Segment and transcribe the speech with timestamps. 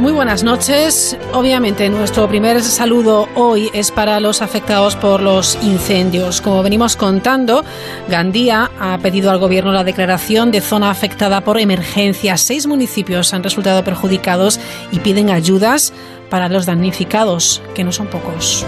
[0.00, 1.16] Muy buenas noches.
[1.32, 6.40] Obviamente nuestro primer saludo hoy es para los afectados por los incendios.
[6.40, 7.64] Como venimos contando,
[8.08, 12.36] Gandía ha pedido al gobierno la declaración de zona afectada por emergencia.
[12.36, 14.58] Seis municipios han resultado perjudicados
[14.90, 15.92] y piden ayudas
[16.30, 18.66] para los damnificados, que no son pocos.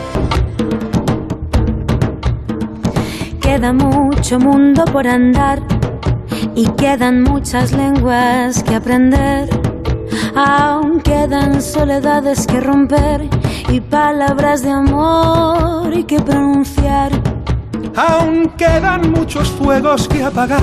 [3.41, 5.61] Queda mucho mundo por andar
[6.55, 9.68] y quedan muchas lenguas que aprender
[10.41, 13.29] Aún quedan soledades que romper
[13.71, 17.11] y palabras de amor y que pronunciar.
[17.97, 20.63] Aún quedan muchos fuegos que apagar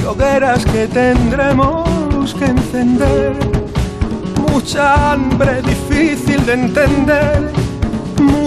[0.00, 3.34] y hogueras que tendremos que encender.
[4.50, 7.52] Mucha hambre difícil de entender.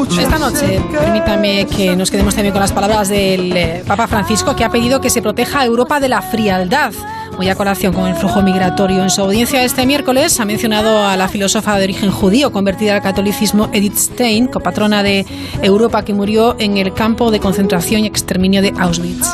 [0.10, 4.64] Esta noche, permítame que nos quedemos también con las palabras del eh, Papa Francisco, que
[4.64, 6.94] ha pedido que se proteja a Europa de la frialdad
[7.38, 9.04] Muy a colación con el flujo migratorio.
[9.04, 13.02] En su audiencia este miércoles ha mencionado a la filósofa de origen judío convertida al
[13.04, 15.26] catolicismo Edith Stein, copatrona de
[15.62, 19.28] Europa que murió en el campo de concentración y exterminio de Auschwitz.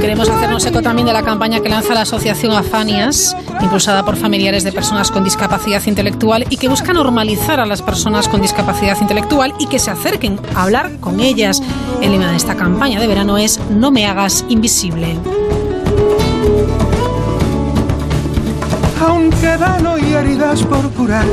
[0.00, 4.64] Queremos hacernos eco también de la campaña que lanza la Asociación Afanias, impulsada por familiares
[4.64, 9.54] de personas con discapacidad intelectual y que busca normalizar a las personas con discapacidad intelectual
[9.58, 11.60] y que se acerquen a hablar con ellas.
[12.00, 15.16] El lema de esta campaña de verano es No me hagas invisible.
[20.18, 21.26] Heridas por curar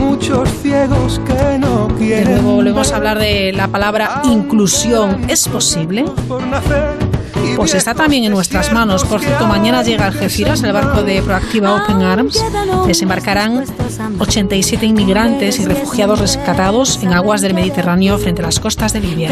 [0.00, 2.24] muchos ciegos que no quieren.
[2.24, 5.28] De nuevo volvemos a hablar de la palabra inclusión.
[5.28, 6.06] ¿Es posible?
[7.56, 9.04] Pues está también en nuestras manos.
[9.04, 12.42] Por cierto, mañana llega Algeciras, el barco de Proactiva Open Arms.
[12.86, 13.64] Desembarcarán
[14.18, 19.28] 87 inmigrantes y refugiados rescatados en aguas del Mediterráneo frente a las costas de Libia.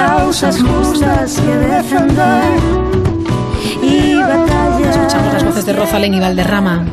[4.91, 6.85] Escuchamos las voces de Rosalén y Valderrama.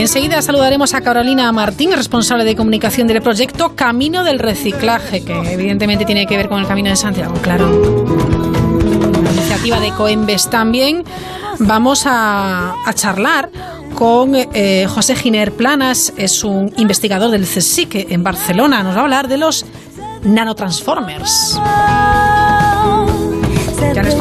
[0.00, 6.06] Enseguida saludaremos a Carolina Martín, responsable de comunicación del proyecto Camino del Reciclaje, que evidentemente
[6.06, 7.68] tiene que ver con el Camino de Santiago, claro.
[9.22, 11.04] La iniciativa de Coembes también.
[11.58, 13.50] Vamos a, charlar
[13.94, 18.82] con eh, José Giner Planas, es un investigador del CSIC en Barcelona.
[18.82, 19.66] Nos va a hablar de los
[20.22, 21.60] nanotransformers.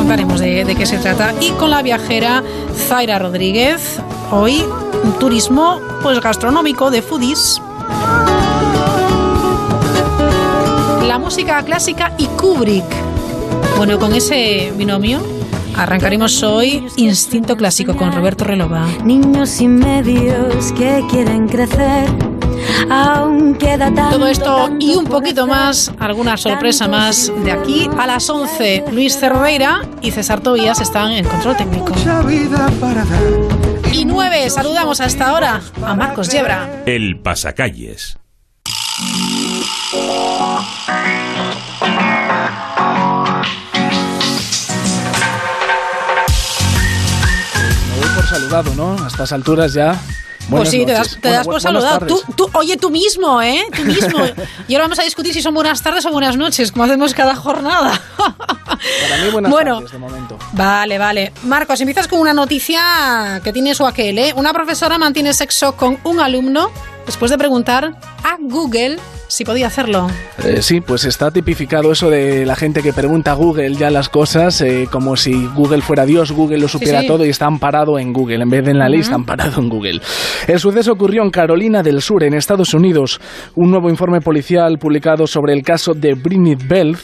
[0.10, 1.36] Contaremos de, de qué se trata.
[1.40, 2.44] Y con la viajera
[2.76, 4.66] Zaira Rodríguez, hoy
[5.04, 7.62] un turismo pues gastronómico de foodies.
[11.06, 12.88] La música clásica y Kubrick.
[13.78, 15.22] Bueno, con ese binomio
[15.78, 18.88] arrancaremos hoy Instinto Clásico con Roberto Relova.
[19.04, 22.29] Niños y medios que quieren crecer.
[22.90, 28.30] Aún queda Todo esto y un poquito más, alguna sorpresa más de aquí a las
[28.30, 28.86] 11.
[28.92, 31.94] Luis Cerreira y César Tobías están en control técnico.
[32.26, 34.50] vida para dar y 9.
[34.50, 36.84] Saludamos hasta ahora a Marcos Yebra.
[36.86, 38.18] El Pasacalles.
[47.88, 49.04] Me voy por saludado, ¿no?
[49.04, 50.00] A estas alturas ya
[50.50, 52.06] pues sí, te das, por saludado.
[52.36, 53.64] Tú, oye, tú mismo, ¿eh?
[53.76, 54.20] Tú mismo.
[54.68, 57.36] y ahora vamos a discutir si son buenas tardes o buenas noches, como hacemos cada
[57.36, 58.02] jornada.
[58.18, 60.38] Para mí buenas bueno, tardes de momento.
[60.54, 61.34] Vale, vale.
[61.44, 64.34] Marcos, empiezas con una noticia que tiene su aquel, ¿eh?
[64.36, 66.72] Una profesora mantiene sexo con un alumno
[67.10, 68.98] después de preguntar a Google
[69.28, 70.08] si podía hacerlo.
[70.44, 74.10] Eh, sí, pues está tipificado eso de la gente que pregunta a Google ya las
[74.10, 78.14] cosas eh, como si Google fuera Dios, Google lo supiera todo y está amparado en
[78.14, 78.44] Google.
[78.44, 80.02] En vez de en la ley, está amparado en Google.
[80.48, 83.20] El suceso ocurrió en Carolina del Sur, en Estados Unidos.
[83.56, 86.96] Un nuevo informe policial publicado sobre el caso de Britney Bell,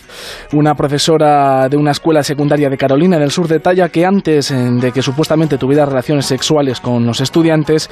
[0.53, 4.91] una profesora de una escuela secundaria de Carolina del Sur, detalla que antes eh, de
[4.91, 7.89] que supuestamente tuviera relaciones sexuales con los estudiantes,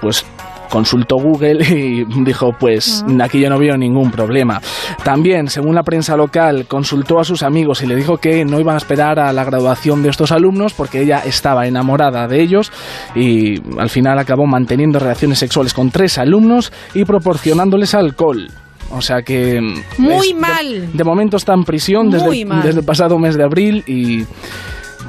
[0.00, 0.24] pues
[0.70, 4.60] consultó Google y dijo, pues aquí yo no veo ningún problema.
[5.04, 8.76] También, según la prensa local, consultó a sus amigos y le dijo que no iban
[8.76, 12.72] a esperar a la graduación de estos alumnos porque ella estaba enamorada de ellos
[13.14, 18.48] y al final acabó manteniendo relaciones sexuales con tres alumnos y proporcionándoles alcohol.
[18.92, 19.60] O sea que...
[19.98, 20.90] Muy mal.
[20.92, 24.24] De, momento está en prisión desde, desde el pasado mes de abril y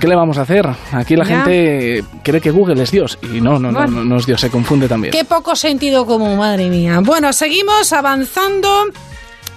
[0.02, 0.68] ¿Qué le vamos a hacer?
[0.94, 4.42] Aquí la gente cree que Google es Dios y no, no, no, no, es Dios,
[4.42, 5.12] se confunde también.
[5.14, 7.02] Qué poco sentido común, madre mía.
[7.04, 8.86] Bueno, seguimos avanzando.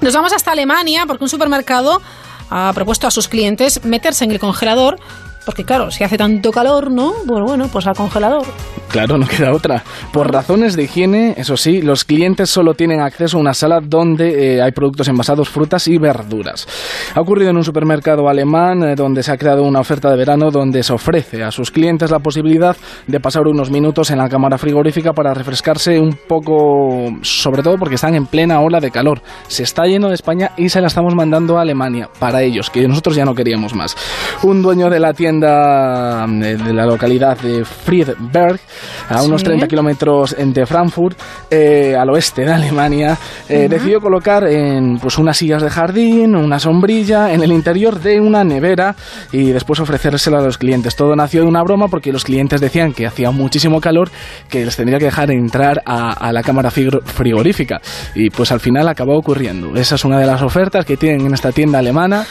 [0.03, 2.03] Nos vamos hasta Alemania porque un supermercado
[2.51, 4.99] ha propuesto a sus clientes meterse en el congelador
[5.45, 7.13] porque claro, si hace tanto calor, ¿no?
[7.27, 8.45] Pues bueno, pues al congelador.
[8.89, 9.83] Claro, no queda otra.
[10.13, 14.57] Por razones de higiene, eso sí, los clientes solo tienen acceso a una sala donde
[14.57, 16.69] eh, hay productos envasados, frutas y verduras.
[17.15, 20.51] Ha ocurrido en un supermercado alemán eh, donde se ha creado una oferta de verano
[20.51, 22.77] donde se ofrece a sus clientes la posibilidad
[23.07, 27.97] de pasar unos minutos en la cámara frigorífica para refrescarse un poco, sobre todo porque
[27.97, 29.23] están en plena ola de calor.
[29.49, 32.87] Se está lleno de España y se la estamos mandando a Alemania para ellos, que
[32.87, 33.97] nosotros ya no queríamos más.
[34.43, 38.61] Un dueño de la tienda eh, de la localidad de Friedberg,
[39.09, 41.19] a unos 30 kilómetros de Frankfurt,
[41.51, 43.17] eh, al oeste de Alemania,
[43.49, 48.21] eh, decidió colocar en, pues, unas sillas de jardín, una sombrilla en el interior de
[48.21, 48.95] una nevera
[49.33, 50.97] y después ofrecérsela a los clientes.
[50.97, 54.11] Todo nació de una broma porque los clientes decían que hacía muchísimo calor,
[54.49, 57.81] que les tendría que dejar entrar a, a la cámara frigorífica.
[58.15, 59.75] Y pues al final acabó ocurriendo.
[59.77, 62.25] Esa es una de las ofertas que tienen en esta tienda alemana.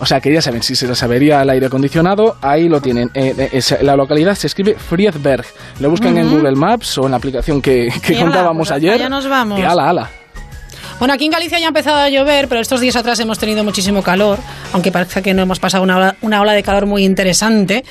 [0.00, 3.10] O sea que ya saben, si se les avería el aire acondicionado, ahí lo tienen.
[3.14, 5.44] Eh, eh, la localidad se escribe Friedberg.
[5.78, 8.98] Lo buscan en Google Maps o en la aplicación que, contábamos pues ayer.
[8.98, 9.58] Ya nos vamos.
[9.58, 10.10] Y ala, ala.
[11.00, 13.64] Bueno, aquí en Galicia ya ha empezado a llover, pero estos días atrás hemos tenido
[13.64, 14.38] muchísimo calor,
[14.74, 17.84] aunque parece que no hemos pasado una ola, una ola de calor muy interesante.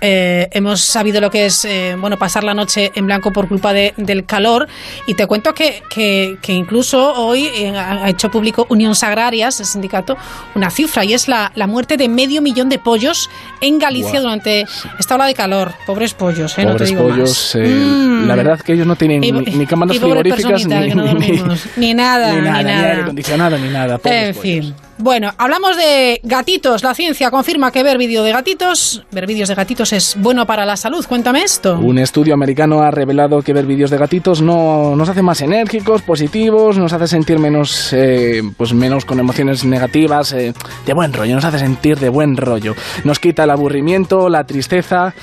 [0.00, 3.72] Eh, hemos sabido lo que es eh, bueno pasar la noche en blanco por culpa
[3.72, 4.68] de, del calor.
[5.08, 10.16] Y te cuento que, que, incluso hoy eh, ha hecho público Unión Sagrarias, el sindicato,
[10.54, 13.28] una cifra, y es la, la muerte de medio millón de pollos
[13.60, 14.66] en Galicia durante
[15.00, 15.72] esta ola de calor.
[15.84, 16.62] Pobres pollos, ¿eh?
[16.62, 17.56] Pobres no te digo pollos.
[17.56, 18.26] Mm.
[18.28, 20.76] La verdad que ellos no tienen ni, cámaras frigoríficas ni,
[21.76, 24.00] ni, nada ni nada, ni aire acondicionado, ni nada.
[24.04, 24.74] En fin.
[25.02, 26.84] Bueno, hablamos de gatitos.
[26.84, 30.64] La ciencia confirma que ver vídeo de gatitos, ver vídeos de gatitos es bueno para
[30.64, 31.04] la salud.
[31.08, 31.76] Cuéntame esto.
[31.76, 36.02] Un estudio americano ha revelado que ver vídeos de gatitos no nos hace más enérgicos,
[36.02, 40.54] positivos, nos hace sentir menos, eh, pues menos con emociones negativas, eh,
[40.86, 42.76] de buen rollo, nos hace sentir de buen rollo.
[43.02, 45.14] Nos quita el aburrimiento, la tristeza.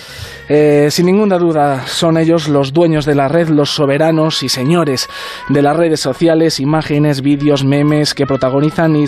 [0.52, 5.08] Eh, sin ninguna duda, son ellos los dueños de la red, los soberanos y señores
[5.48, 9.08] de las redes sociales, imágenes, vídeos, memes que protagonizan y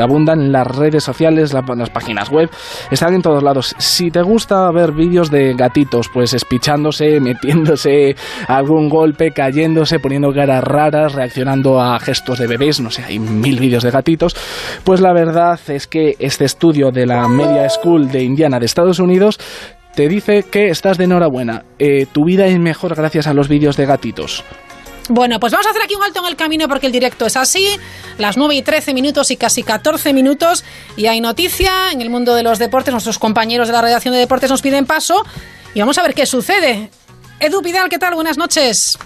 [0.00, 2.48] sobreabundan en las redes sociales, las páginas web,
[2.90, 3.74] están en todos lados.
[3.76, 8.16] Si te gusta ver vídeos de gatitos, pues espichándose, metiéndose
[8.48, 13.60] algún golpe, cayéndose, poniendo caras raras, reaccionando a gestos de bebés, no sé, hay mil
[13.60, 14.34] vídeos de gatitos,
[14.84, 19.00] pues la verdad es que este estudio de la Media School de Indiana de Estados
[19.00, 19.38] Unidos
[19.94, 21.64] te dice que estás de enhorabuena.
[21.78, 24.44] Eh, tu vida es mejor gracias a los vídeos de gatitos.
[25.12, 27.36] Bueno, pues vamos a hacer aquí un alto en el camino porque el directo es
[27.36, 27.66] así,
[28.16, 30.64] las 9 y 13 minutos y casi 14 minutos
[30.96, 34.20] y hay noticia en el mundo de los deportes, nuestros compañeros de la redacción de
[34.20, 35.24] deportes nos piden paso
[35.74, 36.90] y vamos a ver qué sucede.
[37.40, 38.14] Edu Pidal, ¿qué tal?
[38.14, 38.96] Buenas noches.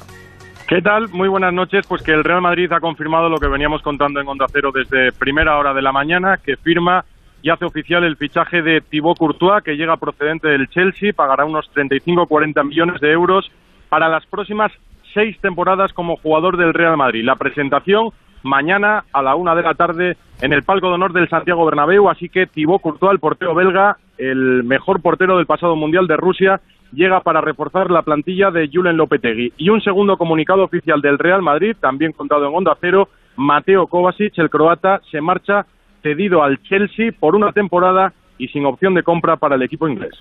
[0.68, 1.08] ¿Qué tal?
[1.08, 1.86] Muy buenas noches.
[1.88, 5.10] Pues que el Real Madrid ha confirmado lo que veníamos contando en Onda Cero desde
[5.10, 7.02] primera hora de la mañana, que firma
[7.40, 11.70] y hace oficial el fichaje de Thibaut Courtois, que llega procedente del Chelsea, pagará unos
[11.74, 13.50] 35-40 millones de euros
[13.88, 14.70] para las próximas
[15.14, 17.25] seis temporadas como jugador del Real Madrid.
[17.25, 18.11] La presentación
[18.43, 22.11] mañana a la una de la tarde en el palco de honor del Santiago Bernabéu,
[22.11, 26.61] así que Thibaut Courtois, el portero belga, el mejor portero del pasado Mundial de Rusia,
[26.93, 29.53] llega para reforzar la plantilla de Julen Lopetegui.
[29.56, 34.38] Y un segundo comunicado oficial del Real Madrid, también contado en Onda Cero, Mateo Kovacic,
[34.38, 35.67] el croata, se marcha
[36.03, 40.15] cedido al Chelsea por una temporada y sin opción de compra para el equipo inglés.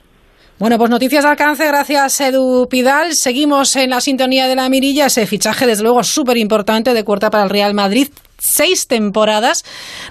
[0.60, 3.15] Bueno, pues noticias de alcance, gracias Edu Pidal.
[3.15, 7.29] Seguimos en la sintonía de la mirilla, ese fichaje desde luego súper importante de cuarta
[7.31, 8.10] para el Real Madrid.
[8.38, 9.63] Seis temporadas,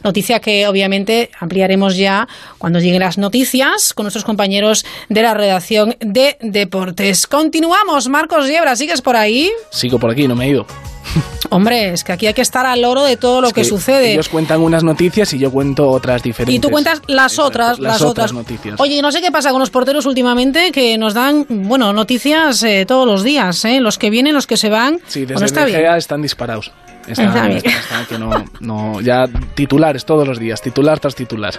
[0.02, 2.26] noticia que obviamente ampliaremos ya
[2.58, 7.26] cuando lleguen las noticias con nuestros compañeros de la redacción de deportes.
[7.26, 9.50] Continuamos, Marcos Yebra, ¿sigues por ahí?
[9.70, 10.66] Sigo por aquí, no me he ido.
[11.50, 14.12] Hombre, es que aquí hay que estar al loro de todo lo que, sucede.
[14.12, 16.54] Ellos cuentan unas noticias y yo cuento otras diferentes.
[16.54, 18.32] Y tú cuentas las otras, las, otras.
[18.32, 18.80] noticias.
[18.80, 22.87] Oye, no sé qué pasa con los porteros últimamente que nos dan, bueno, noticias eh,
[22.87, 23.80] todos los días, ¿eh?
[23.80, 24.99] Los que vienen, los que se van.
[25.06, 25.66] Sí, desde está
[25.97, 26.73] están disparados.
[28.09, 28.30] que no,
[28.61, 31.54] no, ya titulares todos los días, titular tras titular.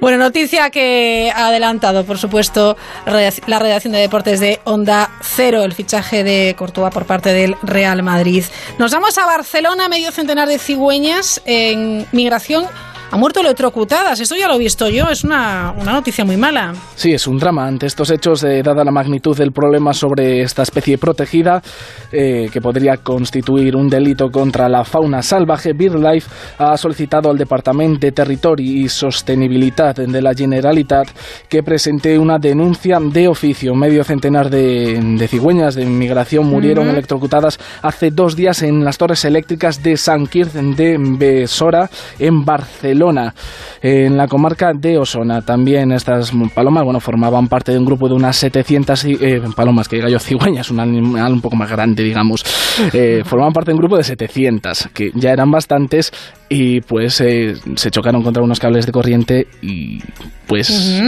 [0.00, 5.72] Bueno, noticia que ha adelantado, por supuesto, la redacción de deportes de Onda Cero, el
[5.72, 8.44] fichaje de Courtois por parte del Real Madrid.
[8.78, 12.66] Nos vamos a Barcelona, medio centenar de cigüeñas en migración
[13.12, 14.18] ha muerto electrocutadas.
[14.20, 16.72] Esto ya lo he visto yo, es una, una noticia muy mala.
[16.94, 17.66] Sí, es un drama.
[17.66, 21.62] Ante estos hechos, eh, dada la magnitud del problema sobre esta especie protegida,
[22.10, 28.00] eh, que podría constituir un delito contra la fauna salvaje, BirdLife ha solicitado al Departamento
[28.00, 31.08] de Territorio y Sostenibilidad de la Generalitat
[31.50, 33.74] que presente una denuncia de oficio.
[33.74, 39.82] Medio centenar de, cigüeñas de inmigración murieron electrocutadas hace dos días en las torres eléctricas
[39.82, 45.42] de San Quirce de Besora, en Barcelona, en la comarca de Osona.
[45.42, 49.96] También estas palomas, bueno, formaban parte de un grupo de unas 700 eh, palomas, que
[49.96, 52.44] diga yo cigüeñas, un animal un poco más grande, digamos.
[52.92, 56.12] Eh, formaban parte de un grupo de 700, que ya eran bastantes
[56.48, 60.00] y pues eh, se chocaron contra unos cables de corriente y
[60.46, 61.00] pues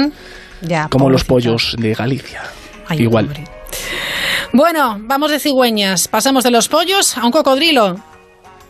[0.91, 2.43] como los pollos de Galicia.
[2.91, 3.31] Igual.
[4.53, 6.09] Bueno, vamos de cigüeñas.
[6.09, 7.97] Pasamos de los pollos a un cocodrilo.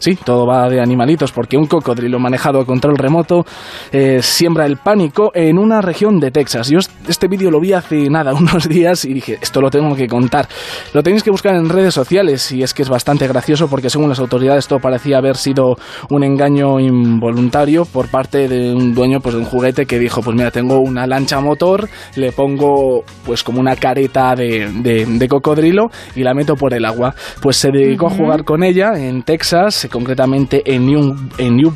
[0.04, 3.46] Sí, todo va de animalitos, porque un cocodrilo manejado a control remoto
[3.90, 6.68] eh, siembra el pánico en una región de Texas.
[6.68, 10.06] Yo este vídeo lo vi hace nada, unos días, y dije, esto lo tengo que
[10.06, 10.46] contar.
[10.92, 14.10] Lo tenéis que buscar en redes sociales, y es que es bastante gracioso, porque según
[14.10, 15.76] las autoridades esto parecía haber sido
[16.10, 20.36] un engaño involuntario por parte de un dueño pues, de un juguete que dijo, pues
[20.36, 26.24] mira, tengo una lancha motor, le pongo pues como una careta de, de, cocodrilo y
[26.24, 27.14] la meto por el agua.
[27.40, 31.72] Pues se dedicó a jugar con ella en Texas, concretamente en New, en New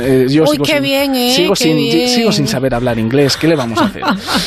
[0.00, 1.32] eh, yo Uy, qué bien, ¿eh?
[1.36, 2.08] Sigo, sin, bien.
[2.08, 3.36] sigo sin saber hablar inglés.
[3.36, 4.02] ¿Qué le vamos a hacer?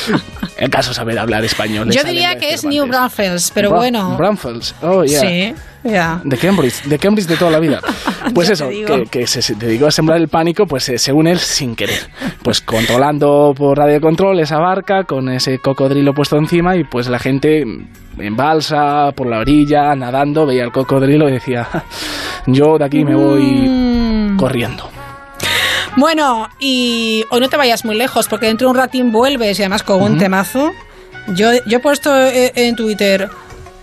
[0.57, 1.89] El caso saber hablar español.
[1.89, 4.17] Yo diría que es New Braunfels, pero bueno.
[4.17, 5.21] Braunfels, oh, yeah.
[5.21, 5.55] Sí.
[5.83, 7.79] De Cambridge, de Cambridge de toda la vida.
[8.33, 11.75] Pues eso, que, que, se dedicó a sembrar el pánico, pues eh, según él, sin
[11.75, 12.11] querer.
[12.43, 17.17] Pues controlando por radio control esa barca con ese cocodrilo puesto encima y pues la
[17.17, 21.67] gente en balsa, por la orilla, nadando, veía el cocodrilo y decía,
[22.45, 24.37] yo de aquí me voy mm.
[24.37, 24.89] corriendo.
[25.95, 29.63] Bueno, y hoy no te vayas muy lejos, porque dentro de un ratín vuelves y
[29.63, 30.71] además con un temazo.
[31.35, 33.29] Yo, yo he puesto eh, en Twitter,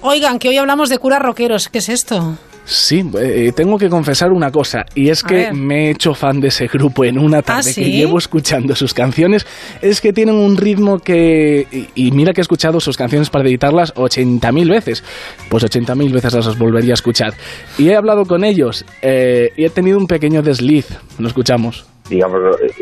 [0.07, 2.37] oigan, que hoy hablamos de curas rockeros, ¿qué es esto?
[2.67, 6.49] Sí, eh, tengo que confesar una cosa, y es que me he hecho fan de
[6.49, 9.47] ese grupo en una tarde ¿Ah, que llevo escuchando sus canciones.
[9.81, 11.89] Es que tienen un ritmo que.
[11.95, 15.05] Y, mira que he escuchado sus canciones para editarlas 80.000 veces.
[15.49, 17.35] Pues 80.000 veces las volvería a escuchar.
[17.79, 20.89] Y he hablado con ellos eh, y he tenido un pequeño desliz.
[21.19, 22.41] Lo escuchamos digamos,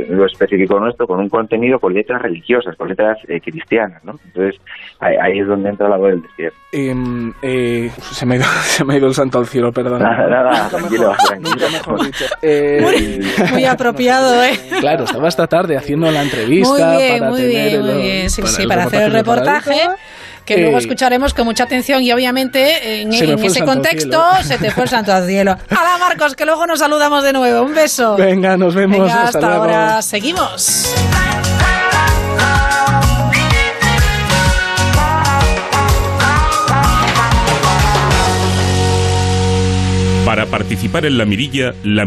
[0.09, 4.19] lo, específico nuestro, con un contenido con letras religiosas, con letras eh, cristianas, ¿no?
[4.25, 4.61] Entonces,
[5.01, 6.59] ahí, es donde entra la voz del desierto.
[6.73, 10.03] Em, eh, se, me ha ido, se me ha ido el santo al cielo, perdón.
[10.03, 11.67] Nada, nada, tranquilo, tranquilo.
[12.43, 13.21] Eh,
[13.53, 14.59] muy, apropiado, ¿eh?
[14.81, 18.31] Claro, estaba esta tarde haciendo la entrevista muy bien, para muy bien, muy bien.
[18.31, 19.81] Sí, sí, para hacer el reportaje
[20.45, 24.91] que luego escucharemos con mucha atención y obviamente en, ese contexto se te fue el
[24.91, 25.57] santo al cielo.
[25.71, 27.63] Hola Marcos, que luego nos saludamos de nuevo.
[27.63, 28.17] Un beso.
[28.17, 29.11] Venga, nos vemos.
[29.11, 30.03] hasta, ahora.
[30.03, 30.95] Seguimos.
[40.25, 42.07] Para participar en la mirilla, la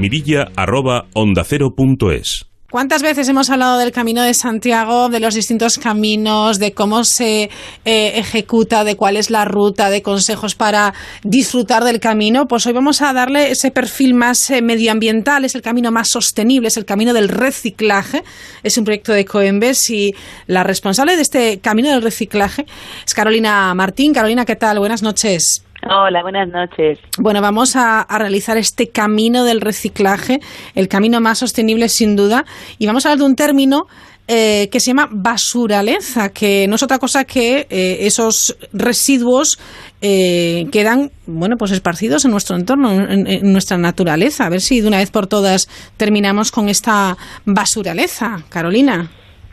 [2.77, 7.49] ¿Cuántas veces hemos hablado del Camino de Santiago, de los distintos caminos, de cómo se
[7.85, 10.93] eh, ejecuta, de cuál es la ruta, de consejos para
[11.23, 12.47] disfrutar del camino?
[12.47, 16.67] Pues hoy vamos a darle ese perfil más eh, medioambiental, es el camino más sostenible,
[16.67, 18.23] es el camino del reciclaje.
[18.61, 20.13] Es un proyecto de Coembes y
[20.45, 22.67] la responsable de este camino del reciclaje
[23.03, 24.13] es Carolina Martín.
[24.13, 24.77] Carolina, ¿qué tal?
[24.77, 25.63] Buenas noches.
[25.89, 26.99] Hola, buenas noches.
[27.17, 30.39] Bueno, vamos a, realizar este camino del reciclaje,
[30.75, 32.45] el camino más sostenible sin duda,
[32.77, 33.85] y vamos a hablar de un término
[34.27, 39.59] eh, que se llama basuraleza, que no es otra cosa que eh, esos residuos
[40.01, 44.45] eh, quedan, bueno, pues esparcidos en nuestro entorno, en, nuestra naturaleza.
[44.45, 47.15] A ver si de una vez por todas terminamos con esta
[47.45, 49.09] basuraleza, Carolina.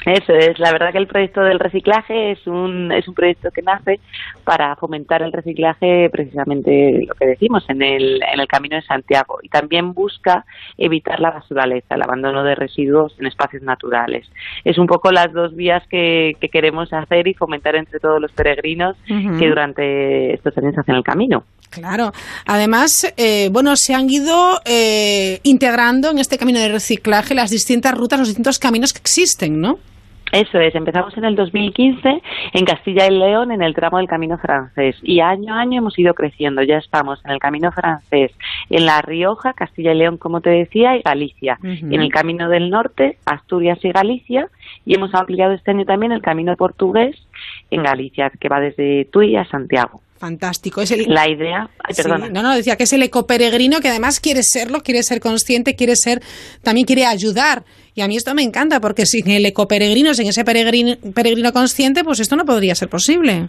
[0.07, 3.63] Eso es, la verdad que el proyecto del reciclaje es un, es un proyecto que
[3.63, 4.01] nace
[4.45, 9.39] para fomentar el reciclaje precisamente lo que decimos en el, en el Camino de Santiago
[9.43, 10.45] y también busca
[10.77, 14.27] evitar la basuraleza, el abandono de residuos en espacios naturales.
[14.65, 18.97] Es un poco las dos vías que, queremos hacer y fomentar entre todos los peregrinos
[19.07, 21.43] que durante estos años hacen el camino.
[21.71, 22.13] Claro.
[22.47, 27.95] Además, eh, bueno, se han ido eh, integrando en este camino de reciclaje las distintas
[27.95, 29.79] rutas, los distintos caminos que existen, ¿no?
[30.35, 32.21] Eso es, empezamos en el 2015
[32.55, 34.97] en Castilla y León en el tramo del Camino Francés.
[35.01, 38.33] Y año a año hemos ido creciendo, ya estamos en el Camino Francés,
[38.69, 42.69] en La Rioja, Castilla y León, como te decía, y Galicia, en el Camino del
[42.69, 44.49] Norte, Asturias y Galicia
[44.85, 47.15] y hemos ampliado este año también el Camino Portugués
[47.71, 50.01] en Galicia, que va desde Tui a Santiago.
[50.17, 50.81] Fantástico.
[50.81, 51.69] Es el, la idea.
[52.31, 55.97] no, no, decía que es el ecoperegrino que además quiere serlo, quiere ser consciente, quiere
[55.97, 56.23] ser,
[56.63, 57.65] también quiere ayudar.
[57.95, 62.05] Y a mí esto me encanta, porque sin el ecoperegrino, sin ese peregrino, peregrino consciente,
[62.05, 63.49] pues esto no podría ser posible.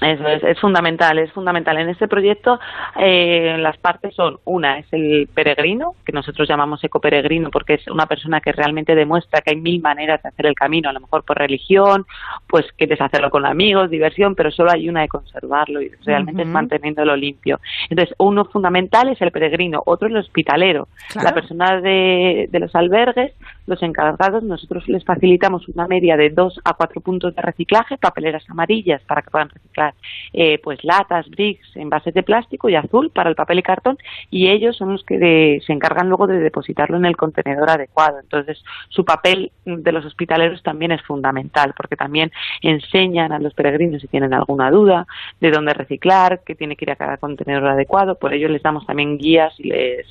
[0.00, 1.78] Eso es, es fundamental, es fundamental.
[1.78, 2.58] En este proyecto
[2.96, 8.06] eh, las partes son, una es el peregrino, que nosotros llamamos ecoperegrino porque es una
[8.06, 11.24] persona que realmente demuestra que hay mil maneras de hacer el camino, a lo mejor
[11.24, 12.04] por religión,
[12.48, 16.48] pues quieres hacerlo con amigos, diversión, pero solo hay una de conservarlo y realmente es
[16.48, 17.60] manteniéndolo limpio.
[17.88, 20.88] Entonces, uno fundamental es el peregrino, otro es el hospitalero.
[21.22, 23.32] La persona de, de los albergues,
[23.66, 28.48] los encargados, nosotros les facilitamos una media de dos a cuatro puntos de reciclaje, papeleras
[28.48, 29.94] amarillas para que puedan reciclar
[30.32, 33.98] eh, pues latas, bricks, envases de plástico y azul para el papel y cartón
[34.30, 38.20] y ellos son los que se encargan luego de depositarlo en el contenedor adecuado.
[38.20, 44.02] Entonces, su papel de los hospitaleros también es fundamental porque también enseñan a los peregrinos
[44.02, 45.06] si tienen alguna duda
[45.40, 48.16] de dónde reciclar, que tiene que ir a cada contenedor adecuado.
[48.16, 50.06] Por ello les damos también guías y les,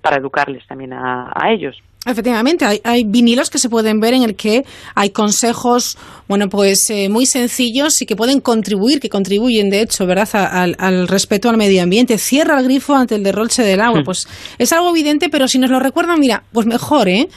[0.00, 1.80] para educarles también a ellos.
[2.06, 4.64] Efectivamente, hay, vinilos que se pueden ver en el que
[4.94, 10.06] hay consejos, bueno, pues eh, muy sencillos y que pueden contribuir, que contribuyen, de hecho,
[10.06, 12.16] ¿verdad?, al, al, respeto al medio ambiente.
[12.16, 14.02] Cierra el grifo ante el derroche del agua.
[14.02, 14.26] Pues
[14.56, 17.28] es algo evidente, pero si nos lo recuerdan, mira, pues mejor, ¿eh?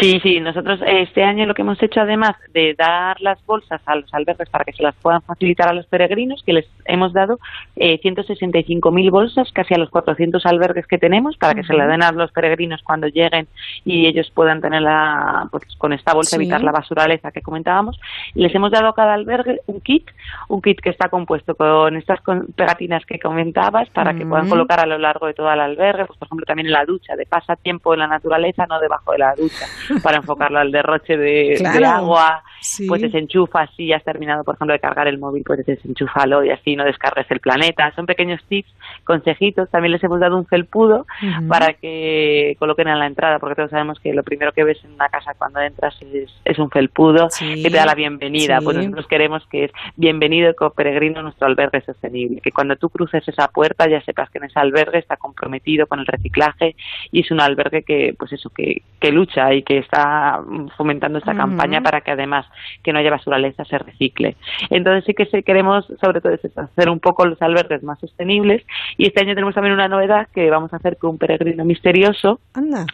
[0.00, 3.96] Sí, sí, nosotros este año lo que hemos hecho además de dar las bolsas a
[3.96, 7.40] los albergues para que se las puedan facilitar a los peregrinos, que les hemos dado
[7.74, 12.04] eh, 165.000 bolsas casi a los 400 albergues que tenemos para que se las den
[12.04, 13.48] a los peregrinos cuando lleguen
[13.84, 17.98] y ellos puedan tenerla pues, con esta bolsa, evitar la basuraleza que comentábamos.
[18.36, 20.08] Y les hemos dado a cada albergue un kit,
[20.46, 22.20] un kit que está compuesto con estas
[22.54, 26.20] pegatinas que comentabas para que puedan colocar a lo largo de todo el albergue, pues
[26.20, 29.34] por ejemplo también en la ducha, de pasatiempo en la naturaleza, no debajo de la
[29.34, 29.66] ducha
[30.02, 32.42] para enfocarlo al derroche de, agua,
[32.86, 36.76] pues desenchufa, si has terminado, por ejemplo, de cargar el móvil, pues desenchúfalo y así
[36.76, 37.92] no descargues el planeta.
[37.94, 38.72] Son pequeños tips,
[39.04, 39.70] consejitos.
[39.70, 41.06] También les hemos dado un felpudo
[41.48, 44.92] para que coloquen en la entrada, porque todos sabemos que lo primero que ves en
[44.92, 48.60] una casa cuando entras es, un felpudo que te da la bienvenida.
[48.62, 53.26] Pues nosotros queremos que es bienvenido peregrino a nuestro albergue sostenible, que cuando tú cruces
[53.26, 56.74] esa puerta ya sepas que en ese albergue está comprometido con el reciclaje
[57.10, 60.40] y es un albergue que, pues eso, que, que lucha y que está
[60.76, 62.46] fomentando esta campaña para que además
[62.82, 64.36] que no haya basuraleza se recicle.
[64.70, 68.64] Entonces sí que queremos sobre todo hacer un poco los albergues más sostenibles.
[68.96, 72.40] Y este año tenemos también una novedad que vamos a hacer que un peregrino misterioso.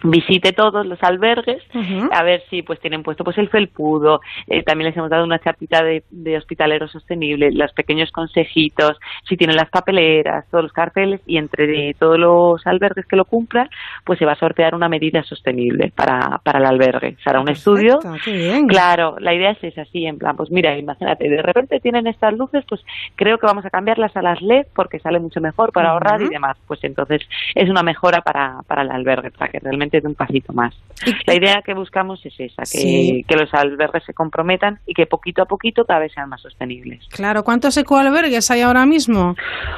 [0.02, 1.62] Visite todos los albergues
[2.10, 5.38] a ver si pues tienen puesto pues el felpudo, eh, también les hemos dado una
[5.38, 11.20] chapita de, de hospitalero sostenible, los pequeños consejitos, si tienen las papeleras, todos los carteles.
[11.26, 13.68] Y entre todos los albergues que lo cumplan
[14.04, 17.16] pues se va a sortear una medida sostenible para, para el albergue.
[17.22, 17.98] Será un estudio.
[18.68, 22.64] Claro, la idea es así, en plan, pues mira, imagínate, de repente tienen estas luces,
[22.68, 22.80] pues
[23.16, 26.28] creo que vamos a cambiarlas a las LED porque sale mucho mejor para ahorrar y
[26.28, 26.56] demás.
[26.66, 27.22] Pues entonces
[27.54, 30.74] es una mejora para, para el albergue, para que realmente dé un pasito más.
[31.26, 35.42] La idea que buscamos es esa, que, que los albergues se comprometan y que poquito
[35.42, 37.06] a poquito cada vez sean más sostenibles.
[37.08, 39.34] Claro, ¿cuántos ecoalbergues hay ahora mismo?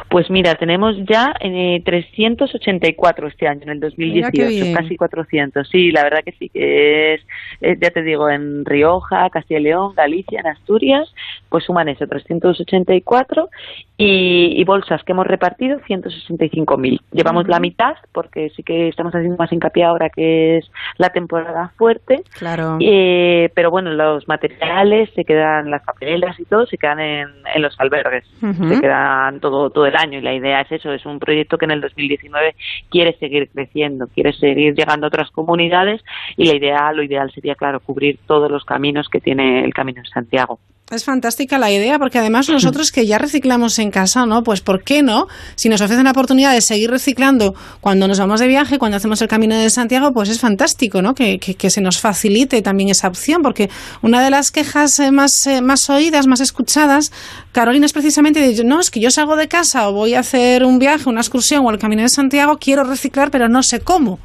[0.08, 5.68] Pues mira, tenemos ya eh, 384 este año, en el 2018, casi 400.
[5.68, 7.20] Sí, la verdad que sí, que es,
[7.60, 11.12] ya te digo, en Rioja, Castilla y León, Galicia, en Asturias,
[11.48, 13.48] pues suman eso, 384
[13.96, 17.00] y, y bolsas que hemos repartido, 165.000.
[17.12, 21.72] Llevamos la mitad porque sí que estamos haciendo más hincapié ahora que es la temporada
[21.76, 22.22] fuerte.
[22.38, 22.78] Claro.
[22.80, 27.62] Eh, pero bueno, los materiales se quedan, las papelas y todo, se quedan en, en
[27.62, 28.24] los albergues.
[28.40, 31.64] Se quedan todo, todo el año y la idea es eso, es un proyecto que
[31.64, 32.54] en el 2019
[32.90, 36.02] quiere seguir creciendo, quiere seguir llegando a otras comunidades
[36.36, 40.02] y la idea lo ideal sería, claro, cubrir todos los caminos que tiene el Camino
[40.02, 40.58] de Santiago.
[40.88, 44.44] Es fantástica la idea, porque además nosotros que ya reciclamos en casa, ¿no?
[44.44, 45.26] Pues ¿por qué no?
[45.56, 49.20] Si nos ofrecen la oportunidad de seguir reciclando cuando nos vamos de viaje, cuando hacemos
[49.20, 51.16] el Camino de Santiago, pues es fantástico, ¿no?
[51.16, 53.68] Que, que, se nos facilite también esa opción, porque
[54.00, 57.10] una de las quejas eh, más, eh, más oídas, más escuchadas,
[57.50, 60.64] Carolina, es precisamente de, no, es que yo salgo de casa o voy a hacer
[60.64, 64.20] un viaje, una excursión o el Camino de Santiago, quiero reciclar, pero no sé cómo.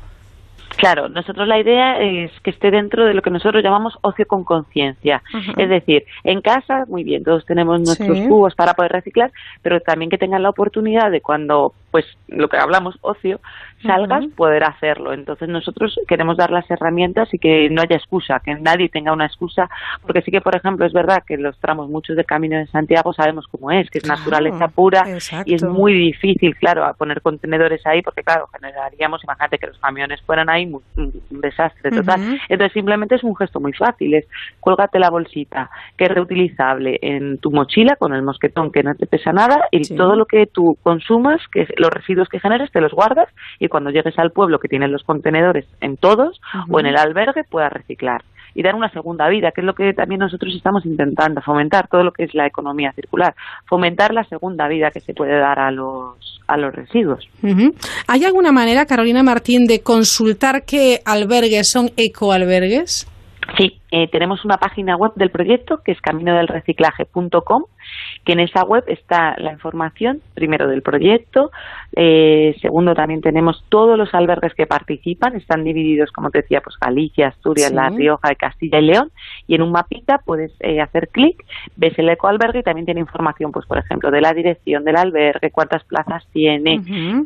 [0.82, 4.44] Claro, nosotros la idea es que esté dentro de lo que nosotros llamamos ocio con
[4.44, 5.22] conciencia.
[5.56, 10.10] Es decir, en casa, muy bien, todos tenemos nuestros cubos para poder reciclar, pero también
[10.10, 13.40] que tengan la oportunidad de cuando pues lo que hablamos, ocio,
[13.82, 15.14] salgas, poder hacerlo.
[15.14, 19.26] Entonces nosotros queremos dar las herramientas y que no haya excusa, que nadie tenga una
[19.26, 19.70] excusa,
[20.02, 23.14] porque sí que, por ejemplo, es verdad que los tramos muchos de Camino de Santiago
[23.14, 25.04] sabemos cómo es, que es naturaleza pura
[25.46, 29.78] y es muy difícil, claro, a poner contenedores ahí, porque claro, generaríamos, imagínate que los
[29.80, 30.82] camiones fueran ahí, un,
[31.42, 32.40] desastre total.
[32.50, 34.26] Entonces simplemente es un gesto muy fácil, es
[34.60, 39.08] cuélgate la bolsita, que es reutilizable en tu mochila con el mosquetón que no te
[39.08, 42.92] pesa nada y todo lo que tú consumas, que los residuos que generes, te los
[42.92, 43.28] guardas
[43.60, 47.44] y cuando llegues al pueblo que tienen los contenedores en todos o en el albergue
[47.44, 48.22] puedas reciclar
[48.54, 52.04] y dar una segunda vida, que es lo que también nosotros estamos intentando fomentar, todo
[52.04, 53.34] lo que es la economía circular,
[53.66, 57.28] fomentar la segunda vida que se puede dar a los, a los residuos.
[58.08, 63.08] ¿Hay alguna manera, Carolina Martín, de consultar qué albergues son ecoalbergues?
[63.58, 67.66] Sí, eh, tenemos una página web del proyecto que es caminodelreciclaje.com
[68.26, 71.52] que en esa web está la información, primero del proyecto,
[71.96, 76.78] eh, segundo también tenemos todos los albergues que participan, están divididos, como te decía, pues
[76.80, 79.12] Galicia, Asturias, La Rioja, Castilla y León,
[79.48, 81.44] y en un mapita puedes eh, hacer clic,
[81.76, 85.52] ves el ecoalbergue y también tiene información, pues por ejemplo, de la dirección del albergue,
[85.52, 86.82] cuántas plazas tiene,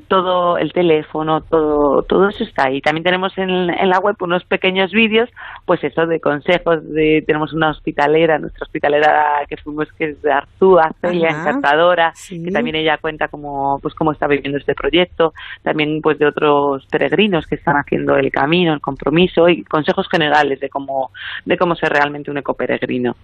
[0.08, 2.82] todo el teléfono, todo, todo eso está ahí.
[2.82, 5.30] También tenemos en, la web unos pequeños vídeos,
[5.66, 10.32] pues eso de consejos, de, tenemos una hospitalera, nuestra hospitalera que fuimos que es de
[10.32, 16.02] Arzúa, Celia, encantadora, que también ella cuenta cómo, pues cómo está viviendo este proyecto, también
[16.02, 20.70] pues de otros peregrinos que están haciendo el camino, el compromiso y consejos generales de
[20.70, 21.12] cómo,
[21.46, 23.16] de cómo ser realmente un ecoperegrino.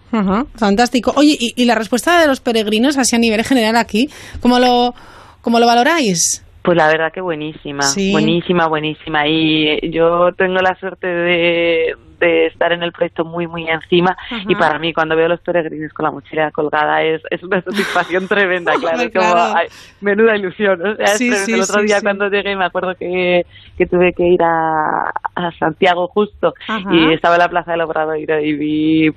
[0.56, 1.13] fantástico.
[1.15, 4.10] Oye, ¿y, la respuesta de los peregrinos así a nivel general aquí,
[4.41, 4.93] cómo lo,
[5.41, 6.45] cómo lo valoráis?
[6.63, 9.28] Pues la verdad que buenísima, buenísima, buenísima.
[9.28, 14.16] Y yo tengo la suerte de, de estar en el proyecto muy, muy encima.
[14.48, 17.62] Y para mí, cuando veo a los peregrinos con la mochila colgada, es, es una
[17.62, 19.04] satisfacción tremenda, claro.
[19.14, 19.56] Como,
[20.02, 20.82] menuda ilusión.
[20.82, 21.16] O sea,
[21.48, 23.46] el otro día cuando llegué, me acuerdo que,
[23.78, 26.54] que tuve que ir a, a Santiago justo
[26.92, 29.10] y estaba en la plaza del Obrador y vi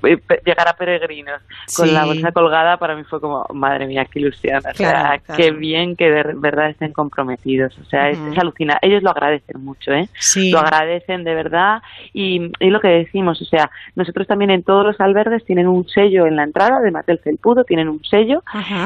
[0.45, 1.41] llegar a peregrinos
[1.77, 2.77] con la bolsa colgada.
[2.79, 4.59] Para mí fue como, madre mía, qué ilusión.
[4.59, 7.77] O sea, qué bien que de verdad estén comprometidos.
[7.79, 8.87] O sea, es, alucinante.
[8.87, 10.09] Ellos lo agradecen mucho, ¿eh?
[10.51, 11.83] Lo agradecen de verdad.
[12.13, 15.87] Y, y lo que decimos, o sea, nosotros también en todos los albergues tienen un
[15.89, 18.43] sello en la entrada, además del felpudo, tienen un sello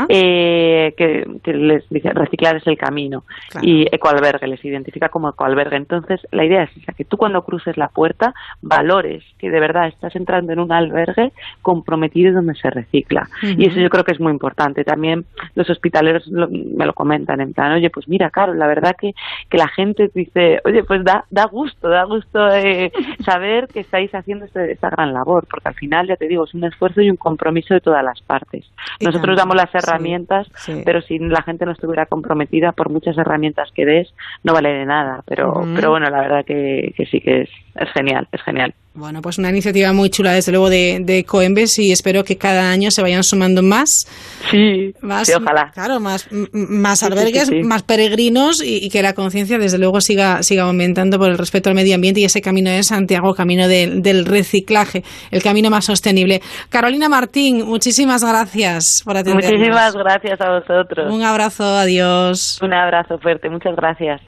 [0.08, 3.24] eh, que, les dice reciclar es el camino
[3.62, 5.76] y ecoalbergue les identifica como ecoalbergue.
[5.76, 9.88] Entonces, la idea es esa, que tú cuando cruces la puerta valores que de verdad
[9.88, 13.28] estás entrando en un albergue comprometido donde se recicla.
[13.42, 14.84] Y eso yo creo que es muy importante.
[14.84, 19.14] También los hospitaleros me lo comentan en plan, oye, pues mira, Carlos, la verdad que,
[19.48, 22.92] que la gente dice, oye, pues da, da gusto, da gusto eh,
[23.24, 26.54] saber que está haciendo este, esta gran labor, porque al final, ya te digo, es
[26.54, 28.70] un esfuerzo y un compromiso de todas las partes.
[29.00, 30.48] Nosotros damos las herramientas,
[30.84, 34.12] pero si la gente no estuviera comprometida, por muchas herramientas que des,
[34.44, 35.22] no vale de nada.
[35.26, 38.74] Pero, pero bueno, la verdad que, que sí que es, es genial, es genial.
[38.94, 42.72] Bueno, pues una iniciativa muy chula, desde luego, de, de Coembes y espero que cada
[42.72, 43.88] año se vayan sumando más.
[44.50, 45.70] Sí, más, ojalá.
[45.72, 51.16] Claro, más, más albergues, más peregrinos y, que la conciencia, desde luego, siga, siga aumentando
[51.18, 55.44] por el respeto al medio ambiente y ese camino de Santiago, camino del reciclaje, el
[55.44, 56.40] camino más sostenible.
[56.68, 59.52] Carolina Martín, muchísimas gracias por atendernos.
[59.52, 61.14] Muchísimas gracias a vosotros.
[61.14, 62.58] Un abrazo, adiós.
[62.60, 64.22] Un abrazo fuerte, muchas gracias.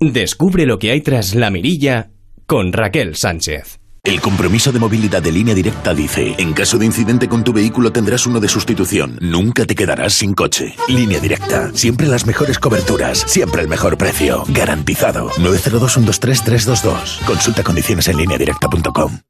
[0.00, 2.10] Descubre lo que hay tras la mirilla
[2.46, 3.78] con Raquel Sánchez.
[4.02, 7.90] El compromiso de movilidad de línea directa dice, en caso de incidente con tu vehículo
[7.90, 10.74] tendrás uno de sustitución, nunca te quedarás sin coche.
[10.88, 15.30] Línea directa, siempre las mejores coberturas, siempre el mejor precio, garantizado.
[15.30, 17.24] 902-123-322.
[17.24, 19.20] Consulta condiciones en lineadirecta.com.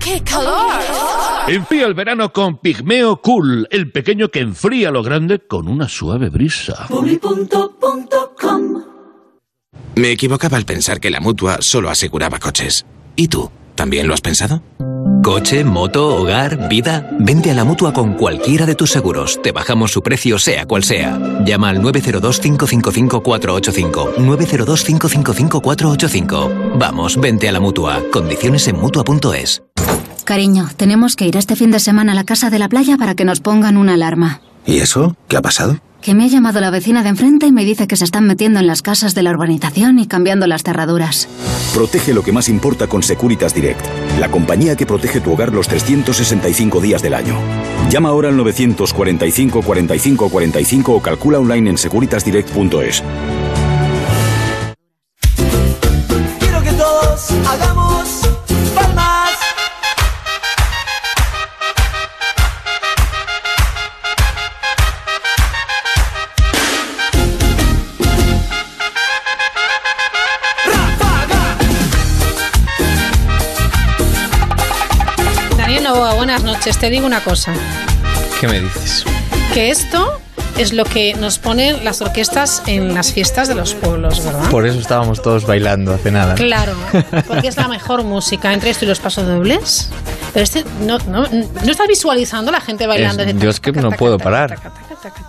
[0.00, 0.80] ¡Qué calor!
[1.46, 6.30] Enfría el verano con Pigmeo Cool, el pequeño que enfría lo grande con una suave
[6.30, 6.88] brisa.
[9.96, 12.84] Me equivocaba al pensar que la mutua solo aseguraba coches.
[13.14, 13.52] ¿Y tú?
[13.76, 14.60] ¿También lo has pensado?
[15.22, 17.08] Coche, moto, hogar, vida.
[17.18, 19.40] Vente a la mutua con cualquiera de tus seguros.
[19.40, 21.18] Te bajamos su precio, sea cual sea.
[21.46, 24.16] Llama al 902-555-485.
[24.16, 26.78] 902-555-485.
[26.78, 28.02] Vamos, vente a la mutua.
[28.12, 29.62] Condiciones en mutua.es.
[30.24, 33.14] Cariño, tenemos que ir este fin de semana a la casa de la playa para
[33.14, 34.40] que nos pongan una alarma.
[34.66, 35.16] ¿Y eso?
[35.28, 35.78] ¿Qué ha pasado?
[36.04, 38.60] Que me ha llamado la vecina de enfrente y me dice que se están metiendo
[38.60, 41.30] en las casas de la urbanización y cambiando las cerraduras.
[41.72, 43.80] Protege lo que más importa con Securitas Direct,
[44.20, 47.38] la compañía que protege tu hogar los 365 días del año.
[47.88, 53.02] Llama ahora al 945 45 45 o calcula online en securitasdirect.es.
[76.64, 76.78] Noches.
[76.80, 77.52] Te digo una cosa,
[78.40, 79.04] ¿Qué me dices?
[79.52, 80.18] que esto
[80.56, 84.48] es lo que nos ponen las orquestas en las fiestas de los pueblos, ¿verdad?
[84.50, 86.36] Por eso estábamos todos bailando hace nada.
[86.36, 86.72] Claro,
[87.28, 89.90] porque es la mejor música entre esto y los pasodobles.
[90.34, 93.22] Pero este, no, no, no estás visualizando la gente bailando.
[93.22, 94.58] Es- yo es que no puedo parar.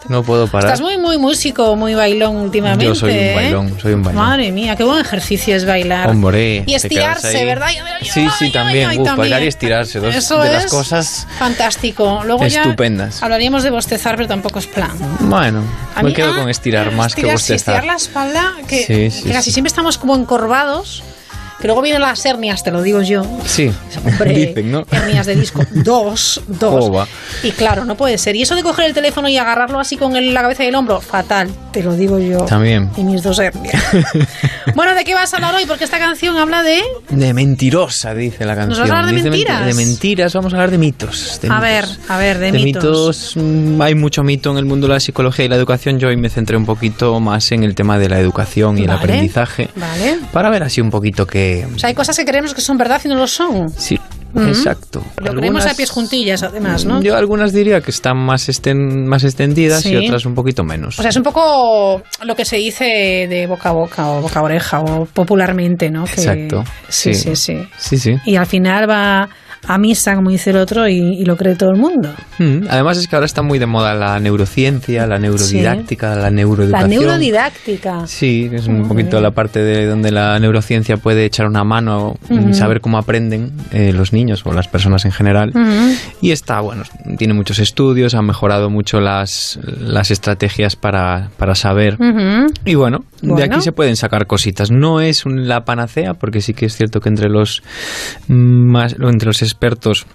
[0.10, 0.66] No puedo parar.
[0.72, 2.86] Estás muy, muy músico, muy bailón últimamente.
[2.86, 3.36] Yo soy un ¿eh?
[3.36, 4.24] bailón, soy un bailón.
[4.26, 6.10] Madre mía, qué buen ejercicio es bailar.
[6.10, 7.46] Hombre, Y estirarse.
[7.46, 7.68] ¿verdad?
[8.02, 8.88] Sí, sí, también.
[8.90, 9.16] Uf, también.
[9.18, 12.22] bailar y estirarse, dos Eso de las es cosas Fantástico.
[12.26, 13.20] Luego estupendas.
[13.20, 14.92] ya hablaríamos de bostezar, pero tampoco es plan.
[15.20, 15.62] Bueno,
[15.96, 17.76] A me mí, quedo ah, con estirar más que Estirar, sí, bostezar.
[17.76, 19.54] estirar la espalda, que, Sí, sí, que casi sí.
[19.54, 21.04] siempre estamos como encorvados.
[21.66, 23.26] Que luego vienen las hernias, te lo digo yo.
[23.44, 23.72] Sí,
[24.06, 24.86] Hombre, dicen, ¿no?
[24.92, 25.64] Hernias de disco.
[25.72, 26.86] Dos, dos.
[26.86, 27.08] Jova.
[27.42, 28.36] Y claro, no puede ser.
[28.36, 30.76] Y eso de coger el teléfono y agarrarlo así con el- la cabeza y el
[30.76, 32.46] hombro, fatal, te lo digo yo.
[32.46, 32.92] También.
[32.98, 33.82] Y mis dos hernias.
[34.76, 35.66] bueno, ¿de qué vas a hablar hoy?
[35.66, 36.84] Porque esta canción habla de...
[37.10, 38.82] De mentirosa, dice la canción.
[38.82, 39.66] vas a hablar de Dice mentiras?
[39.66, 41.40] De mentiras, vamos a hablar de mitos.
[41.42, 41.62] de A mitos.
[41.64, 42.84] ver, a ver, de, De mitos.
[42.84, 45.98] mitos, mm, hay mucho mito en el mundo de la psicología y la educación.
[46.00, 48.92] Yo hoy me centré un poquito más en el tema de la educación y el
[48.92, 49.70] aprendizaje.
[49.76, 50.20] Vale.
[50.32, 51.26] Para ver así un poquito
[51.60, 51.66] que...
[51.76, 53.70] O sea, hay cosas que creemos que son verdad y no lo son.
[53.70, 54.00] Sí,
[54.34, 54.50] Mm.
[54.50, 55.02] exacto.
[55.24, 57.02] Lo creemos a pies juntillas, además, ¿no?
[57.02, 59.94] Yo algunas diría que están más, esten- más extendidas Sí.
[59.94, 61.00] y otras un poquito menos.
[61.00, 62.84] O sea, es un poco lo que se dice
[63.30, 66.04] de boca a boca o boca a oreja o popularmente, ¿no?
[66.04, 66.66] Que- Exacto.
[66.90, 67.66] Sí, sí, sí.
[67.78, 68.16] Sí, sí.
[68.26, 69.30] Y al final va
[69.68, 72.14] a misa, como dice el otro, y, y lo cree todo el mundo.
[72.40, 76.30] Mm, Además es que ahora está muy de moda la neurociencia, la neurodidáctica, la La
[76.32, 76.90] neuroeducación.
[76.90, 78.08] neurodidáctica.
[78.08, 79.24] Sí, es un Muy poquito bien.
[79.24, 82.54] la parte de donde la neurociencia puede echar una mano en Ujú.
[82.54, 85.50] saber cómo aprenden eh, los niños o las personas en general.
[85.56, 85.96] Ujú.
[86.22, 86.84] Y está, bueno,
[87.18, 91.96] tiene muchos estudios, han mejorado mucho las, las estrategias para, para saber.
[92.00, 92.48] Ujú.
[92.66, 93.56] Y bueno, de Bueno.
[93.56, 94.72] aquí se pueden sacar cositas.
[94.72, 97.64] No es un- la panacea, porque sí que es cierto que entre los
[98.28, 98.34] mm,
[98.72, 100.06] más, entre los expertos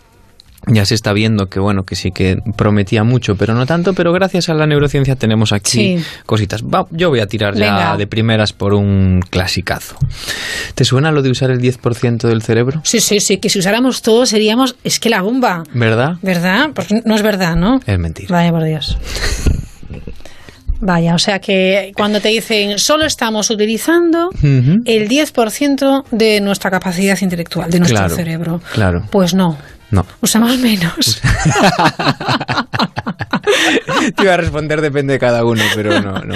[0.66, 4.12] ya se está viendo que bueno, que sí que prometía mucho, pero no tanto, pero
[4.12, 6.05] gracias a la neurociencia tenemos aquí Sí.
[6.26, 6.62] cositas.
[6.62, 9.96] Va, yo voy a tirar ya de primeras por un clasicazo.
[10.74, 12.83] ¿Te suena lo de usar el 10% del cerebro?
[12.85, 14.76] Sí, sí, sí, que si usáramos todo seríamos...
[14.85, 16.16] Es que la bomba, ¿Verdad?
[16.20, 16.70] ¿verdad?
[16.74, 17.81] Pues no es verdad, ¿no?
[17.87, 18.29] Es mentira.
[18.31, 18.98] Vaya por Dios.
[20.80, 24.80] Vaya, o sea que cuando te dicen solo estamos utilizando Ujú.
[24.84, 28.60] el 10% de nuestra capacidad intelectual, de nuestro Claro, cerebro.
[28.72, 29.02] Claro.
[29.10, 29.58] Pues no,
[29.90, 30.06] No.
[30.22, 31.20] usamos menos.
[34.16, 36.34] Te iba a responder depende de cada uno, pero no, no.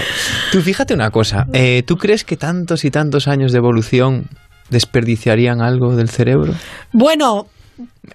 [0.52, 4.26] Tú fíjate una cosa, eh, ¿tú crees que tantos y tantos años de evolución
[4.70, 6.54] desperdiciarían algo del cerebro?
[6.92, 7.46] Bueno,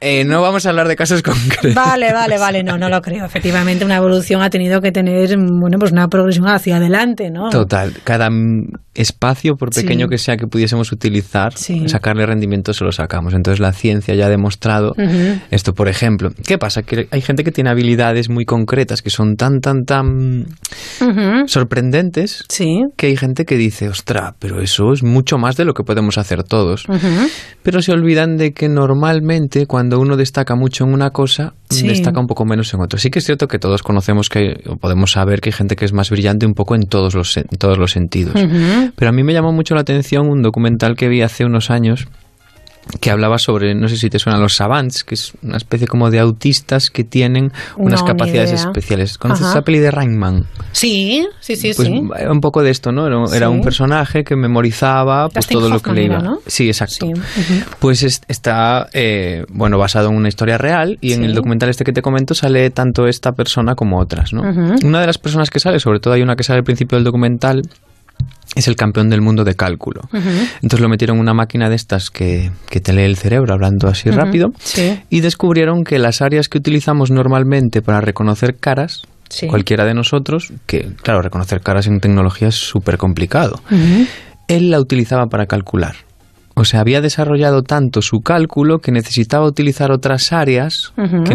[0.01, 1.73] Eh, no vamos a hablar de casos concretos.
[1.73, 3.25] vale, vale, vale, no, no lo creo.
[3.25, 7.49] Efectivamente, una evolución ha tenido que tener, bueno, pues una progresión hacia adelante, ¿no?
[7.49, 8.29] Total, cada
[8.93, 9.81] espacio, por Sí.
[9.81, 11.87] pequeño que sea que pudiésemos utilizar, Sí.
[11.87, 13.33] sacarle rendimiento se lo sacamos.
[13.33, 15.39] Entonces la ciencia ya ha demostrado Ujú.
[15.51, 16.31] esto, por ejemplo.
[16.45, 16.83] ¿Qué pasa?
[16.83, 20.45] Que hay gente que tiene habilidades muy concretas, que son tan, tan, tan
[21.01, 21.47] Ujú.
[21.47, 22.81] sorprendentes, Sí.
[22.97, 26.17] que hay gente que dice, ostra, pero eso es mucho más de lo que podemos
[26.17, 26.87] hacer todos.
[26.89, 27.27] Ujú.
[27.63, 31.87] Pero se olvidan de que normalmente cuando uno destaca mucho en una cosa, Sí.
[31.87, 32.99] destaca un poco menos en otra.
[32.99, 35.85] Sí que es cierto que todos conocemos que, o podemos saber que hay gente que
[35.85, 38.33] es más brillante un poco en todos los, en todos los sentidos.
[38.95, 42.07] Pero a mí me llamó mucho la atención un documental que vi hace unos años
[42.99, 46.09] que hablaba sobre, no sé si te suenan los savants, que es una especie como
[46.09, 49.17] de autistas que tienen unas No, capacidades especiales.
[49.17, 49.55] ¿Conoces Ajá.
[49.55, 50.45] la peli de Rainman?
[50.71, 52.01] Sí, sí, sí, Pues sí.
[52.17, 53.07] era un poco de esto, ¿no?
[53.07, 53.53] Era, Sí.
[53.53, 56.37] un personaje que memorizaba pues, todo lo que le iba.
[56.47, 57.05] Sí, exacto.
[57.05, 57.61] Sí.
[57.79, 61.83] Pues es- está, eh, bueno, basado en una historia real y en el documental este
[61.83, 64.41] que te comento sale tanto esta persona como otras, ¿no?
[64.83, 67.05] Una de las personas que sale, sobre todo hay una que sale al principio del
[67.05, 67.61] documental,
[68.55, 70.01] es el campeón del mundo de cálculo.
[70.11, 73.87] Entonces lo metieron en una máquina de estas que, que te lee el cerebro hablando
[73.87, 74.99] así rápido Sí.
[75.09, 79.45] y descubrieron que las áreas que utilizamos normalmente para reconocer caras, Sí.
[79.47, 83.61] cualquiera de nosotros, que claro, reconocer caras en tecnología es súper complicado,
[84.47, 85.95] él la utilizaba para calcular.
[86.55, 91.31] O sea, había desarrollado tanto su cálculo que necesitaba utilizar otras áreas que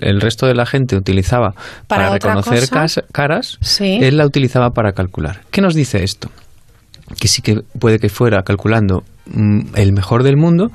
[0.00, 1.54] el, resto de la gente utilizaba
[1.86, 2.68] Para reconocer
[3.12, 3.58] caras.
[3.60, 3.98] Sí.
[4.02, 5.42] Él la utilizaba para calcular.
[5.52, 6.30] ¿Qué nos dice esto?
[7.20, 10.70] Que sí que puede que fuera calculando mm, el mejor del mundo,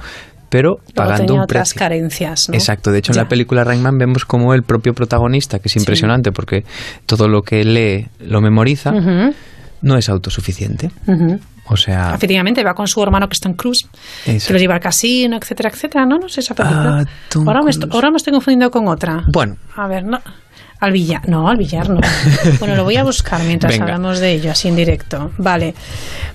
[0.50, 1.80] pero Luego pagando tenía un otras precio.
[1.80, 2.56] carencias, ¿no?
[2.56, 6.32] Exacto, de hecho en la película Rayman vemos como el propio protagonista, que es impresionante
[6.32, 6.64] porque
[7.06, 8.92] todo lo que lee lo memoriza,
[9.82, 10.92] no es autosuficiente.
[11.68, 13.88] O sea, Efectivamente, va con su hermano que está en Cruz,
[14.26, 14.48] Eso.
[14.48, 16.06] que lo lleva al casino, etcétera, etcétera.
[16.06, 17.00] No, no sé esa película.
[17.00, 17.06] Ah,
[17.46, 19.24] ahora, me ahora me estoy confundiendo con otra.
[19.32, 20.20] bueno, A ver, no.
[20.82, 22.02] Al billar, no, al billar no.
[22.60, 23.86] Bueno, lo voy a buscar mientras Venga.
[23.86, 25.32] hablamos de ello, así en directo.
[25.38, 25.76] Vale.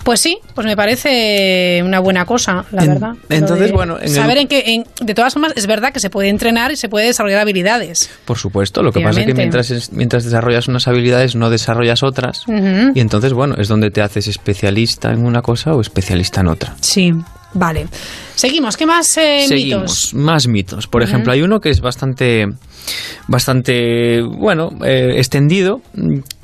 [0.05, 3.11] Pues sí, pues me parece una buena cosa, la En- verdad.
[3.29, 6.11] Entonces, bueno, en el- saber en qué, en- de todas formas, es verdad que se
[6.11, 8.09] puede entrenar y se puede desarrollar habilidades.
[8.25, 12.45] Por supuesto, lo que pasa es que mientras, mientras desarrollas unas habilidades no desarrollas otras.
[12.95, 16.75] Y entonces, bueno, es donde te haces especialista en una cosa o especialista en otra.
[16.81, 17.13] Sí,
[17.57, 17.87] vale.
[18.35, 20.15] Seguimos, ¿qué más eh, Seguimos, mitos?
[20.15, 20.87] más mitos.
[20.87, 22.47] Por ejemplo, hay uno que es bastante,
[23.29, 25.81] bastante, bueno, eh, extendido,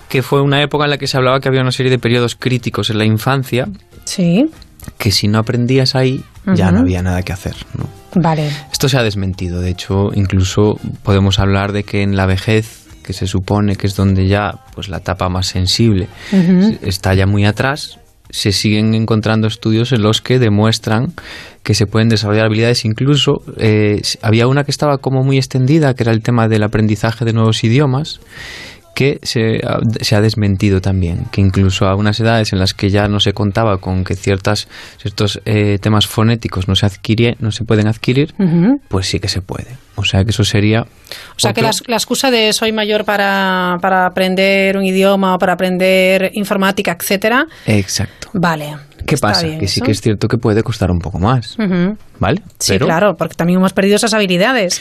[0.08, 2.36] que fue una época en la que se hablaba que había una serie de periodos
[2.36, 3.68] críticos en la infancia,
[4.04, 4.46] Sí,
[4.98, 6.22] que si no aprendías ahí,
[6.54, 7.54] ya no había nada que hacer.
[7.78, 7.88] ¿no?
[8.20, 8.50] vale.
[8.72, 9.60] Esto se ha desmentido.
[9.60, 13.94] De hecho, incluso podemos hablar de que en la vejez, que se supone que es
[13.96, 16.08] donde ya pues la etapa más sensible
[16.82, 17.98] está ya muy atrás,
[18.32, 21.12] se siguen encontrando estudios en los que demuestran
[21.62, 22.84] que se pueden desarrollar habilidades.
[22.84, 27.24] Incluso eh, había una que estaba como muy extendida, que era el tema del aprendizaje
[27.24, 28.20] de nuevos idiomas
[28.94, 32.90] que se ha, se ha desmentido también, que incluso a unas edades en las que
[32.90, 37.50] ya no se contaba con que ciertas, ciertos eh, temas fonéticos no se, adquirie, no
[37.50, 38.34] se pueden adquirir,
[38.88, 39.76] pues sí que se puede.
[39.94, 40.82] O sea que eso sería...
[40.82, 45.38] O sea, que la, la excusa de soy mayor para, para aprender un idioma o
[45.38, 48.30] para aprender informática, etcétera, Exacto.
[48.34, 48.74] vale.
[49.06, 49.46] ¿Qué está pasa?
[49.58, 51.56] Que sí que es cierto que puede costar un poco más.
[52.18, 52.42] ¿vale?
[52.58, 54.80] Sí, claro, porque también hemos perdido esas habilidades.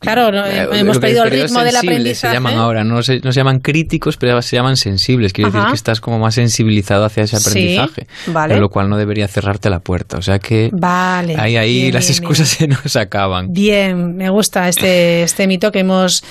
[0.00, 2.32] Claro, no- Eh, hemos perdido el ritmo del aprendizaje.
[2.32, 5.34] Se llaman ahora, no se, no se llaman críticos, pero se llaman sensibles.
[5.34, 8.06] Quiere decir que estás como más sensibilizado hacia ese Sí, aprendizaje.
[8.28, 8.54] vale.
[8.54, 10.16] Pero lo cual no debería cerrarte la puerta.
[10.16, 11.36] O sea que Vale.
[11.38, 13.52] ahí, ahí bien, las bien, excusas se nos acaban.
[13.52, 16.24] Bien, me gusta este, este mito que hemos,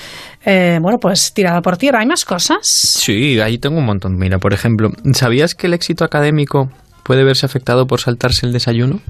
[0.44, 2.00] eh, bueno, pues tirado por tierra.
[2.00, 2.58] ¿Hay más cosas?
[2.62, 4.18] Sí, ahí tengo un montón.
[4.18, 6.72] Mira, por ejemplo, ¿sabías que el éxito académico
[7.04, 9.00] puede verse afectado por saltarse el desayuno?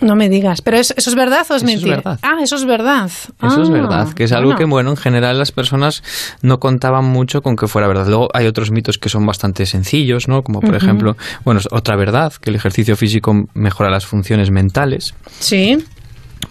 [0.00, 0.60] No me digas.
[0.62, 2.18] ¿Pero es- eso es verdad o es Eso es verdad.
[2.22, 3.06] Ah, eso es verdad.
[3.06, 4.58] Eso es Ah, verdad, que es algo bueno.
[4.58, 6.02] que, bueno, en general las personas
[6.42, 8.06] no contaban mucho con que fuera verdad.
[8.06, 10.42] Luego hay otros mitos que son bastante sencillos, ¿no?
[10.42, 15.14] Como por ejemplo, bueno, es otra verdad, que el ejercicio físico mejora las funciones mentales.
[15.38, 15.78] Sí.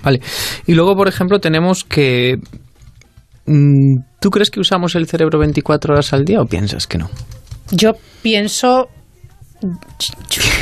[0.03, 0.21] Vale.
[0.65, 2.39] Y luego, por ejemplo, tenemos que...
[3.45, 7.09] mm, ¿Tú crees que usamos el cerebro 24 horas al día o piensas que no?
[7.71, 8.89] Yo pienso.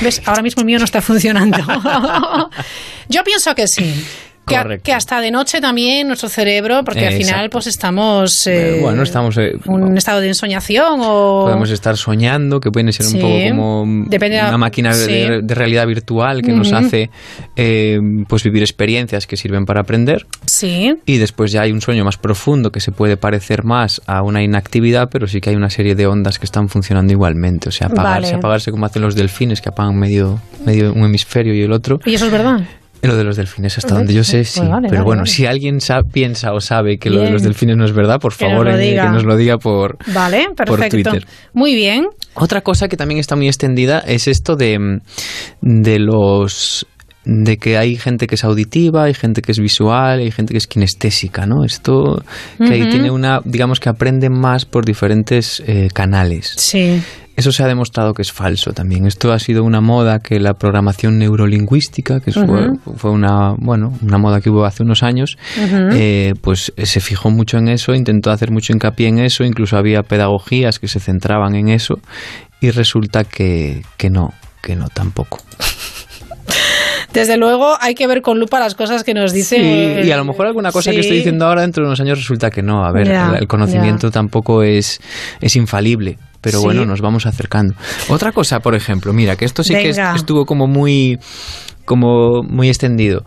[0.02, 0.22] ¿Ves?
[0.26, 1.58] Ahora mismo el mío no está funcionando.
[3.10, 4.06] Yo pienso que sí.
[4.46, 7.50] Que, que hasta de noche también nuestro cerebro, porque al final Exacto.
[7.52, 9.38] pues estamos eh, Eh, bueno, estamos...
[9.38, 13.16] eh, en un estado de ensoñación o Podemos estar soñando, que puede ser Sí.
[13.18, 15.12] un poco como Depende de- una máquina de- sí.
[15.14, 16.76] de, de realidad virtual que nos Ujú.
[16.78, 17.10] hace
[17.56, 20.26] eh, pues vivir experiencias que sirven para aprender.
[20.46, 20.94] sí.
[21.06, 24.44] Y después ya hay un sueño más profundo que se puede parecer más a una
[24.44, 27.70] inactividad, pero sí que hay una serie de ondas que están funcionando igualmente.
[27.70, 28.38] O sea, apagarse, Vale.
[28.38, 32.00] apagarse como hacen los delfines, que apagan medio, medio un hemisferio y el otro.
[32.06, 32.62] Y eso es verdad.
[33.04, 33.98] Lo de los delfines, hasta Ujú.
[33.98, 34.60] donde yo sé, Pues sí.
[34.62, 35.32] vale, pero vale, bueno, vale.
[35.32, 38.34] si alguien sa- piensa o sabe que lo de los delfines no es verdad, por
[38.36, 39.04] Que nos favor, lo diga.
[39.04, 40.90] que nos lo diga por, Vale, por perfecto.
[41.12, 41.28] Twitter.
[41.54, 42.08] Muy bien.
[42.36, 45.00] Otra cosa que también está muy extendida es esto de, mm,
[45.62, 46.88] de los
[47.26, 50.58] de que hay gente que es auditiva, hay gente que es visual, hay gente que
[50.58, 51.64] es kinestésica, ¿no?
[51.64, 52.22] Esto
[52.58, 52.92] que ahí Ujú.
[52.92, 56.54] tiene una, digamos que aprenden más por diferentes eh, canales.
[56.58, 57.02] Sí.
[57.36, 59.08] Eso se ha demostrado que es falso también.
[59.08, 64.40] Esto ha sido una moda que la programación neurolingüística, que fue, una, bueno, una moda
[64.40, 68.52] que hubo hace unos años, eh, pues eh, se fijó mucho en eso, intentó hacer
[68.52, 71.96] mucho hincapié en eso, incluso había pedagogías que se centraban en eso
[72.62, 74.32] y resulta que, que no,
[74.62, 75.40] que no tampoco.
[77.14, 79.58] Desde luego hay que ver con lupa las cosas que nos dice.
[80.02, 80.96] Sí, y a lo mejor alguna cosa Sí.
[80.96, 82.86] que estoy diciendo ahora dentro de unos años resulta que no.
[82.86, 85.00] A ver, el- conocimiento tampoco es,
[85.42, 86.18] es infalible.
[86.42, 86.66] Pero Sí.
[86.66, 87.74] bueno, nos vamos acercando.
[88.10, 91.18] Otra cosa, por ejemplo, mira, que esto sí que estuvo como muy,
[91.86, 93.24] como muy extendido.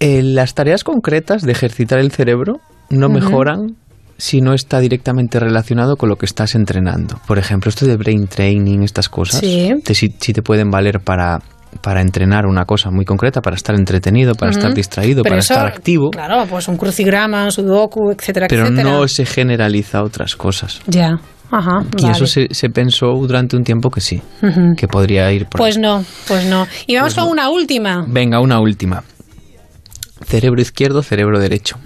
[0.00, 3.76] Eh, las tareas concretas de ejercitar el cerebro no mejoran
[4.16, 7.20] si no está directamente relacionado con lo que estás entrenando.
[7.26, 9.74] Por ejemplo, esto de brain training, estas cosas, Sí.
[9.84, 11.42] te, sí, sí te pueden valer para,
[11.80, 15.52] para entrenar una cosa muy concreta, para estar entretenido, para estar distraído, Pero para eso,
[15.54, 18.90] estar activo, Claro, pues un crucigrama, un sudoku, etcétera, pero etcétera.
[18.90, 20.80] no se generaliza a otras cosas.
[20.86, 21.18] Ya.
[21.50, 21.82] Ajá.
[21.98, 22.16] Y vale.
[22.16, 24.20] eso se, se pensó durante un tiempo que sí,
[24.76, 26.66] que podría ir por Pues no, pues no.
[26.86, 28.04] Y vamos Pues con una última.
[28.08, 29.04] Venga, una última.
[30.24, 31.76] Cerebro izquierdo, cerebro derecho.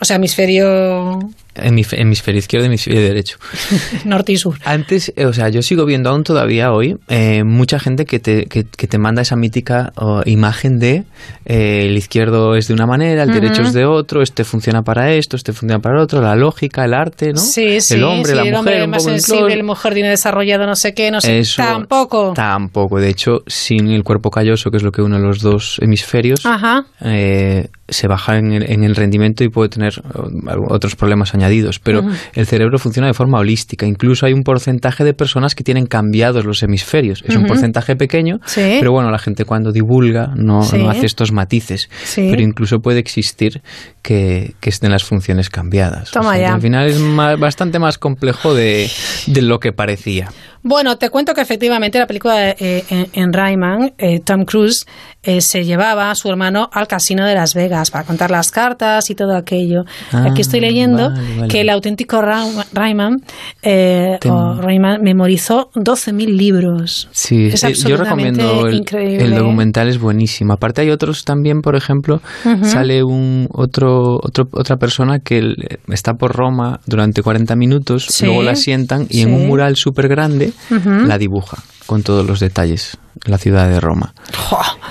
[0.00, 1.18] O sea, hemisferio
[1.54, 3.38] Hemisferio izquierdo, hemisferio derecho.
[4.04, 4.58] norte y sur.
[4.64, 8.46] Antes, eh, o sea, yo sigo viendo aún todavía hoy eh, mucha gente que te,
[8.46, 11.04] que, que te manda esa mítica oh, imagen de
[11.44, 15.12] eh, el izquierdo es de una manera, el derecho es de otro, este funciona para
[15.12, 17.40] esto, este funciona para el otro, la lógica, el arte, ¿no?
[17.40, 19.94] Sí, sí, el hombre, sí, la el mujer, hombre un más poco sensible, el mujer
[19.94, 21.38] tiene desarrollado no sé qué, no sé.
[21.38, 22.32] Eso Tampoco.
[22.34, 22.98] Tampoco.
[23.00, 26.86] De hecho, sin el cuerpo calloso, que es lo que une los dos hemisferios, Ajá.
[27.00, 31.78] eh, se baja en el, en el rendimiento y puede tener eh, otros problemas añadidos.
[31.78, 32.02] Pero
[32.34, 33.86] el cerebro funciona de forma holística.
[33.86, 37.22] Incluso hay un porcentaje de personas que tienen cambiados los hemisferios.
[37.26, 38.76] Es un porcentaje pequeño, Sí.
[38.80, 40.78] pero bueno, la gente cuando divulga no, Sí.
[40.78, 41.88] no hace estos matices.
[42.04, 42.28] Sí.
[42.30, 43.62] Pero incluso puede existir
[44.02, 46.10] que, que estén las funciones cambiadas.
[46.10, 46.54] O Toma sea, ya.
[46.54, 48.88] Al final es ma- bastante más complejo de,
[49.26, 50.28] de lo que parecía.
[50.64, 54.86] Bueno, te cuento que efectivamente la película eh, en, en Rayman, eh, Tom Cruise
[55.22, 59.08] eh, se llevaba a su hermano al casino de Las Vegas para contar las cartas
[59.10, 59.84] y todo aquello.
[60.12, 61.48] Ah, Aquí estoy leyendo vale, vale.
[61.48, 63.22] que el auténtico Ra- Rayman,
[63.62, 67.08] eh, o Rayman memorizó 12.000 libros.
[67.12, 69.24] Sí, Es eh, yo absolutamente recomiendo el, increíble.
[69.24, 70.54] el documental es buenísimo.
[70.54, 72.20] Aparte hay otros también, por ejemplo,
[72.62, 75.54] sale un otro, otro otra persona que
[75.88, 80.08] está por Roma durante 40 minutos, Sí, luego la sientan y en un mural súper
[80.08, 84.14] grande la dibuja con todos los detalles la ciudad de Roma.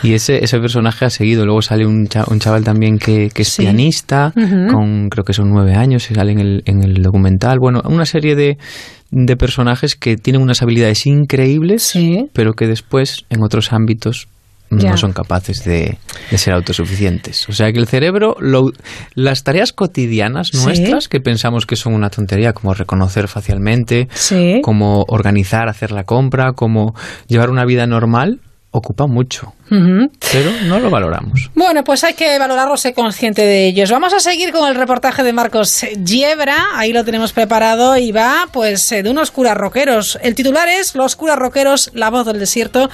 [0.04, 1.46] Y ese, ese personaje ha seguido.
[1.46, 3.64] Luego sale un, cha- un chaval también que, que es Sí.
[3.64, 4.32] pianista,
[4.72, 7.58] con creo que son nueve años, y sale en el, en el documental.
[7.60, 8.58] Bueno, una serie de,
[9.12, 11.94] de personajes que tienen unas habilidades increíbles,
[12.34, 14.28] pero que después en otros ámbitos
[14.72, 15.98] No son capaces de,
[16.32, 17.48] de ser autosuficientes.
[17.50, 18.72] O sea que el cerebro, lo-
[19.16, 20.64] las tareas cotidianas Sí.
[20.64, 24.62] nuestras, que pensamos que son una tontería, como reconocer facialmente, Sí.
[24.64, 26.96] como organizar, hacer la compra, como
[27.28, 28.40] llevar una vida normal,
[28.74, 31.52] ocupa mucho, pero no lo valoramos.
[31.56, 33.92] Bueno, pues hay que valorarlo, ser consciente de ellos.
[33.92, 38.48] Vamos a seguir con el reportaje de Marcos Giebra, ahí lo tenemos preparado y va
[38.54, 40.18] pues eh, de unos curas rockeros.
[40.24, 42.90] El titular es Los curas rockeros, la voz del desierto,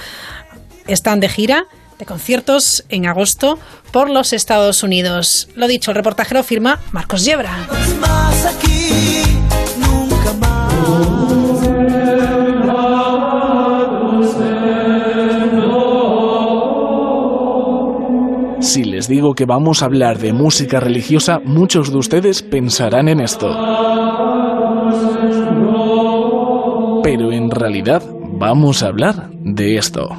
[0.88, 1.66] están de gira
[1.98, 3.58] de conciertos en agosto
[3.92, 5.48] por los Estados Unidos.
[5.54, 7.24] Lo dicho, el reportaje lo firma Marcos
[9.78, 10.32] nunca
[18.60, 23.20] Si les digo que vamos a hablar de música religiosa, muchos de ustedes pensarán en
[23.20, 23.48] esto.
[27.02, 28.02] Pero en realidad
[28.38, 30.10] vamos a hablar de esto.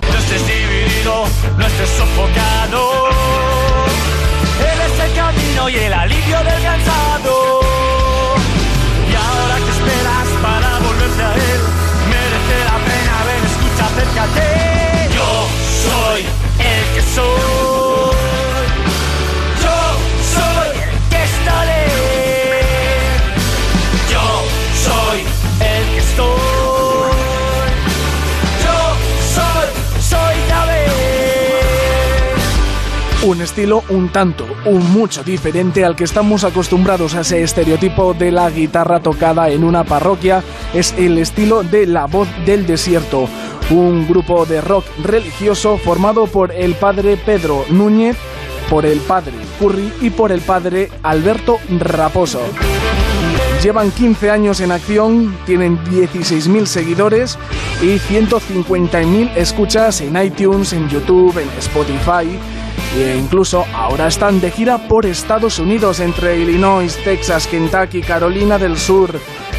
[1.10, 3.10] No estés sofocado.
[4.60, 7.62] Él es el camino y el alivio del cansado.
[9.10, 11.62] Y ahora que esperas para volverte a él,
[12.14, 15.10] merece la pena ven, escucha, acércate.
[15.16, 15.48] Yo
[15.84, 16.22] soy
[16.60, 17.89] el que soy.
[33.22, 38.32] Un estilo un tanto, un mucho diferente al que estamos acostumbrados a ese estereotipo de
[38.32, 40.42] la guitarra tocada en una parroquia,
[40.74, 43.28] es el estilo de La Voz del Desierto,
[43.72, 48.16] un grupo de rock religioso formado por el padre Pedro Núñez,
[48.70, 52.40] por el padre Curry y por el padre Alberto Raposo.
[53.62, 57.38] Llevan 15 años en acción, tienen 16.000 seguidores
[57.82, 62.40] y 150.000 escuchas en iTunes, en YouTube, en Spotify
[62.98, 68.78] e incluso ahora están de gira por Estados Unidos entre Illinois, Texas, Kentucky, Carolina del
[68.78, 69.12] Sur,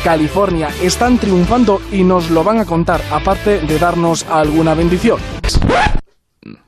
[0.02, 0.68] California.
[0.82, 5.18] Están triunfando y nos lo van a contar, aparte de darnos alguna bendición.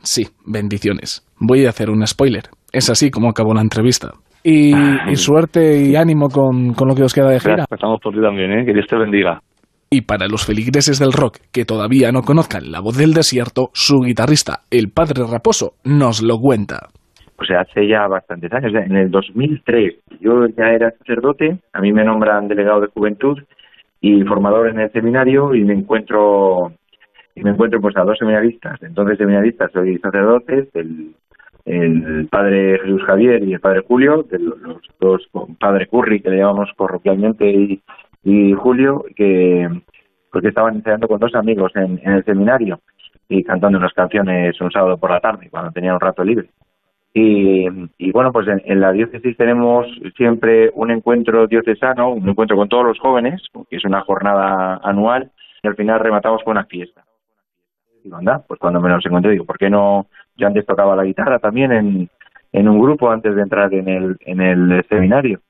[0.03, 1.27] Sí, bendiciones.
[1.39, 2.45] Voy a hacer un spoiler.
[2.73, 4.13] Es así como acabó la entrevista.
[4.45, 4.73] Y,
[5.15, 7.65] suerte y ánimo con, con lo que os queda de gira.
[7.71, 8.65] Estamos por ti también, ¿eh?
[8.65, 9.41] Que Dios te bendiga.
[9.95, 14.01] Y para los feligreses del rock que todavía no conozcan la voz del desierto, su
[14.01, 16.88] guitarrista, el Padre Raposo, nos lo cuenta.
[17.47, 22.05] Sea, hace ya bastantes años, en el 2003 yo ya era sacerdote, a mí me
[22.05, 23.38] nombran delegado de juventud
[24.01, 26.72] y formador en el seminario y me encuentro
[27.34, 33.45] y me encuentro pues a dos seminaristas, entonces seminaristas soy sacerdotes, el, padre Jesús Javier
[33.45, 34.57] y el padre Julio, de los,
[34.99, 37.82] dos con padre Curry que le llamamos corropialmente y,
[38.25, 39.68] y Julio, que
[40.31, 42.81] porque estaban ensayando con dos amigos en, en el seminario
[43.29, 46.49] y cantando unas canciones un sábado por la tarde cuando tenía un rato libre.
[47.14, 47.66] Y,
[47.99, 52.87] y bueno, pues en, la diócesis tenemos siempre un encuentro diocesano, un encuentro con todos
[52.87, 55.31] los jóvenes, que es una jornada anual,
[55.62, 57.05] y al final rematamos con una fiesta.
[58.11, 60.07] Anda, pues cuando me los encontré, digo, ¿por qué no?
[60.37, 62.09] Yo antes tocaba la guitarra también
[62.53, 65.41] en, un grupo antes de entrar en el seminario.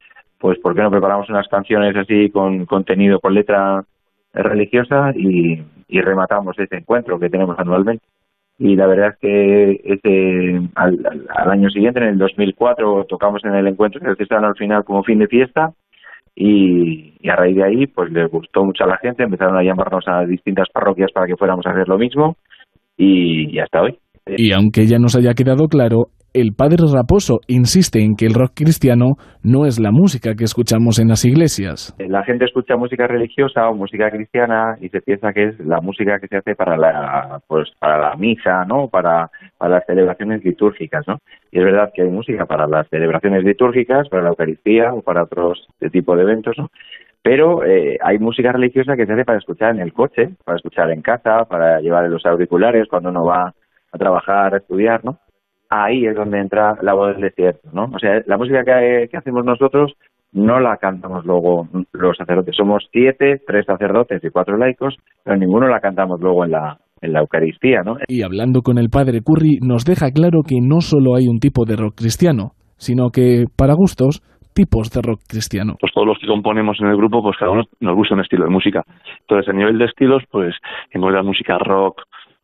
[0.42, 3.84] Pues, ¿por qué no preparamos unas canciones así con contenido, con letra
[4.34, 8.04] religiosa y, rematamos ese encuentro que tenemos anualmente?
[8.58, 14.00] y la verdad es que al, año siguiente, en el 2004, tocamos en el encuentro
[14.00, 15.70] diocesano al final como fin de fiesta
[16.34, 19.62] y, y a raíz de ahí pues les gustó mucho a la gente, empezaron a
[19.62, 22.36] llamarnos a distintas parroquias para que fuéramos a hacer lo mismo
[22.96, 23.96] y, y hasta hoy.
[24.26, 28.52] Y aunque ya nos haya quedado claro, el padre Raposo insiste en que el rock
[28.54, 31.94] cristiano no es la música que escuchamos en las iglesias.
[31.98, 36.18] La gente escucha música religiosa o música cristiana y se piensa que es la música
[36.18, 38.88] que se hace para la, pues, para la misa, ¿no?
[38.88, 39.30] Para,
[39.60, 41.18] las celebraciones litúrgicas, ¿no?
[41.50, 45.24] Y es verdad que hay música para las celebraciones litúrgicas, para la Eucaristía o para
[45.24, 46.68] otros tipo de eventos, ¿no?
[47.22, 50.90] Pero eh, hay música religiosa que se hace para escuchar en el coche, para escuchar
[50.90, 53.52] en casa, para llevar los auriculares cuando uno va
[53.92, 55.18] a trabajar, a estudiar, ¿no?
[55.74, 57.84] Ahí es donde entra la voz del desierto, ¿no?
[57.84, 59.94] O sea, la música que, que hacemos nosotros
[60.32, 62.54] no la cantamos luego los sacerdotes.
[62.54, 67.14] Somos siete, tres sacerdotes y cuatro laicos, pero ninguno la cantamos luego en la, en
[67.14, 67.96] la Eucaristía, ¿no?
[68.06, 71.64] Y hablando con el padre Curry, nos deja claro que no solo hay un tipo
[71.64, 74.22] de rock cristiano, sino que, para gustos,
[74.54, 75.76] tipos de rock cristiano.
[75.80, 78.44] Pues todos los que componemos en el grupo, pues cada uno nos gusta un estilo
[78.44, 78.82] de música.
[79.20, 80.54] Entonces, a nivel de estilos, pues
[80.92, 82.02] la música rock,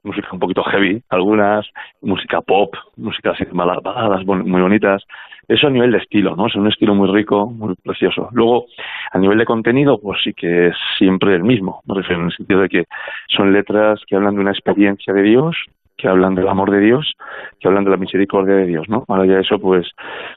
[0.08, 1.66] música un poquito heavy, algunas,
[2.00, 5.04] música pop, música así, baladas muy bonitas.
[5.46, 6.46] Eso a nivel de estilo, ¿no?
[6.46, 8.28] Es un estilo muy rico, muy precioso.
[8.32, 8.66] Luego,
[9.12, 11.80] a nivel de contenido, pues sí que es siempre el mismo.
[11.86, 12.84] Me refiero en el sentido de que
[13.28, 15.56] son letras que hablan de una experiencia de Dios,
[15.98, 17.12] que hablan del amor de Dios,
[17.58, 19.04] que hablan de la misericordia de Dios, ¿no?
[19.08, 19.90] Ahora ya eso, pues,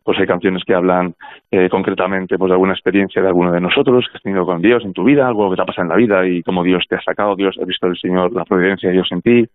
[0.03, 1.13] pues hay canciones que hablan
[1.51, 4.83] eh, concretamente pues de alguna experiencia de alguno de nosotros que has tenido con Dios
[4.83, 6.95] en tu vida, algo que te ha pasado en la vida y cómo Dios te
[6.95, 9.45] ha sacado, Dios, has visto el Señor, la providencia de Dios en ti,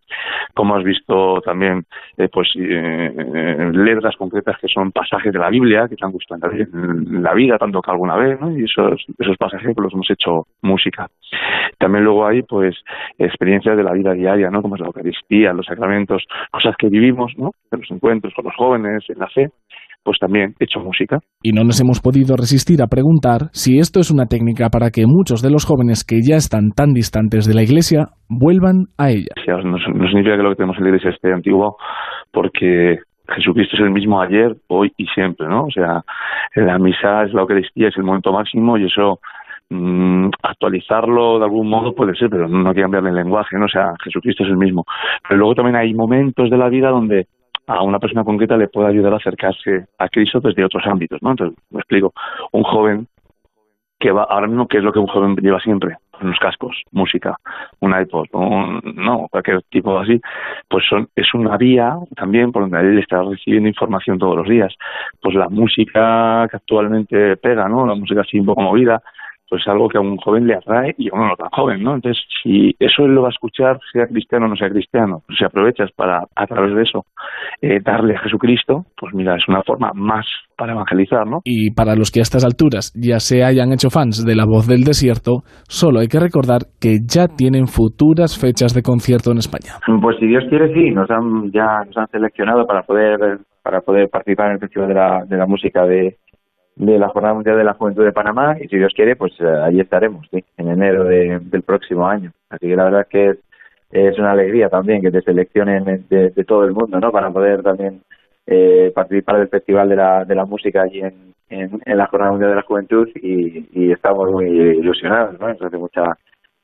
[0.54, 1.84] cómo has visto también,
[2.16, 6.52] eh, pues, eh, letras concretas que son pasajes de la Biblia que te han gustado
[6.52, 8.56] en la vida, tanto que alguna vez, ¿no?
[8.56, 11.08] Y esos, esos pasajes pues, los hemos hecho música.
[11.78, 12.76] También luego hay, pues,
[13.18, 14.62] experiencias de la vida diaria, ¿no?
[14.62, 15.95] Como es la Eucaristía, los sacramentos
[16.50, 17.50] cosas que vivimos, ¿no?
[17.72, 19.48] En los encuentros con los jóvenes, en la fe,
[20.06, 21.18] pues también he hecho música.
[21.42, 25.04] Y no nos hemos podido resistir a preguntar si esto es una técnica para que
[25.06, 29.34] muchos de los jóvenes que ya están tan distantes de la iglesia vuelvan a ella.
[29.64, 31.76] no, significa que lo que tenemos en la iglesia esté antiguo,
[32.32, 32.98] porque
[33.34, 35.64] Jesucristo es el mismo ayer, hoy y siempre, ¿no?
[35.64, 36.02] O sea,
[36.54, 39.18] la misa es la Eucaristía, es el momento máximo y eso
[39.68, 43.64] Mm, actualizarlo de algún modo puede ser, pero no hay que cambiarle el lenguaje, ¿no?
[43.64, 44.84] O sea, Jesucristo es el mismo.
[45.22, 47.26] Pero luego también hay momentos de la vida donde
[47.66, 51.30] a una persona concreta le puede ayudar a acercarse a Cristo desde otros ámbitos, ¿no?
[51.32, 52.12] Entonces, me explico.
[52.52, 53.08] Un joven
[53.98, 55.96] que va, ahora mismo, ¿qué es lo que un joven lleva siempre?
[56.20, 57.36] Unos cascos, música,
[57.80, 60.20] un iPod, un, no, cualquier tipo así,
[60.68, 64.74] pues son, es una vía también por donde él está recibiendo información todos los días.
[65.20, 67.86] Pues la música que actualmente pega, ¿no?
[67.86, 69.02] La música así un poco movida,
[69.48, 71.94] pues algo que a un joven le atrae y a uno no tan joven, ¿no?
[71.94, 75.38] Entonces, si eso él lo va a escuchar, sea cristiano o no sea cristiano, pues
[75.38, 77.04] si aprovechas para, a través de eso,
[77.62, 80.26] eh, darle a Jesucristo, pues mira, es una forma más
[80.56, 81.40] para evangelizar, ¿no?
[81.44, 84.66] Y para los que a estas alturas ya se hayan hecho fans de La Voz
[84.66, 89.78] del Desierto, solo hay que recordar que ya tienen futuras fechas de concierto en España.
[90.00, 94.08] Pues si Dios quiere, sí, nos han, ya nos han seleccionado para poder para poder
[94.08, 96.18] participar en el Festival de la, de la Música de,
[96.76, 99.46] de la Jornada Mundial de la Juventud de Panamá y si Dios quiere, pues eh,
[99.46, 102.32] allí estaremos, en enero del próximo año.
[102.50, 103.34] Así que la verdad es que
[103.90, 107.10] es, una alegría también que te seleccionen de, todo el mundo, ¿no?
[107.10, 108.02] Para poder también
[108.46, 112.50] eh, participar del Festival de la, de la Música allí en, en, la Jornada Mundial
[112.50, 115.48] de la Juventud y, y estamos muy ilusionados, ¿no?
[115.48, 116.02] Nos hace mucha,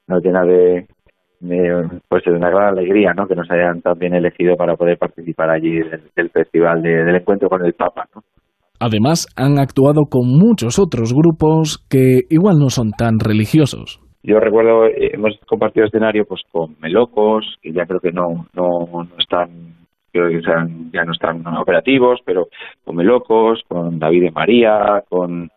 [0.08, 0.86] nos llena de,
[2.08, 3.26] pues de una gran alegría, ¿no?
[3.26, 5.80] Que nos hayan también elegido para poder participar allí
[6.14, 8.22] del, festival del encuentro con el Papa, ¿no?
[8.82, 14.00] Además, han actuado con muchos otros grupos que igual no son tan religiosos.
[14.24, 19.06] Yo recuerdo, eh, hemos compartido escenario pues con Melocos, que ya creo que no, no,
[19.20, 19.76] están
[20.10, 20.40] creo que
[20.92, 22.46] ya no están operativos, pero
[22.84, 25.48] con Melocos, con David y María, con,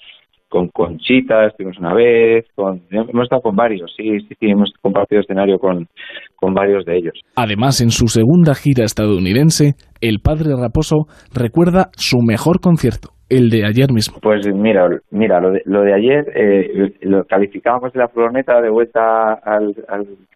[0.47, 5.21] con Conchita, estuvimos una vez, con, hemos estado con varios, sí, sí, sí, hemos compartido
[5.21, 5.87] escenario con,
[6.35, 7.19] con varios de ellos.
[7.35, 13.65] Además, en su segunda gira estadounidense, el padre Raposo recuerda su mejor concierto el de
[13.65, 14.19] ayer mismo?
[14.21, 18.69] Pues mira, mira lo de, lo de ayer eh, lo calificábamos de la furgoneta de
[18.69, 19.75] vuelta al,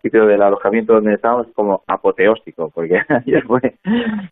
[0.02, 3.62] sitio del alojamiento donde estábamos como apoteósico, porque ayer fue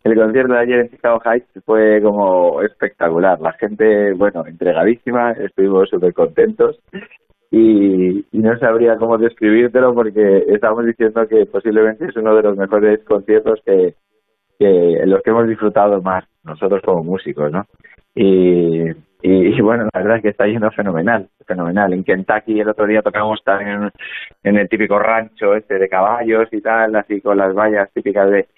[0.04, 3.40] el concierto de ayer en Chicago Heights fue como espectacular.
[3.40, 6.78] La gente, bueno, entregadísima, estuvimos súper contentos.
[7.50, 13.02] Y, no sabría cómo describírtelo porque estábamos diciendo que posiblemente es uno de los mejores
[13.04, 13.94] conciertos que,
[14.58, 17.64] que los que hemos disfrutado más nosotros como músicos, ¿no?
[18.20, 18.90] Y,
[19.22, 21.92] y, bueno, la verdad es que está yendo fenomenal, fenomenal.
[21.92, 23.90] En Kentucky el otro día tocamos también
[24.42, 28.48] en, el típico rancho este de caballos y tal, así con las vallas típicas de...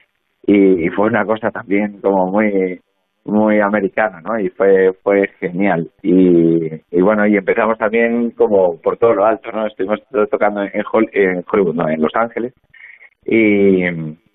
[0.46, 2.80] Y, fue una cosa también como muy
[3.22, 4.40] muy americana, ¿no?
[4.40, 5.90] Y fue fue genial.
[6.02, 9.66] Y, y bueno, y empezamos también como por todo lo alto, ¿no?
[9.66, 10.00] Estuvimos
[10.30, 12.54] tocando en, en Hollywood, no, en Los Ángeles.
[13.26, 13.84] Y,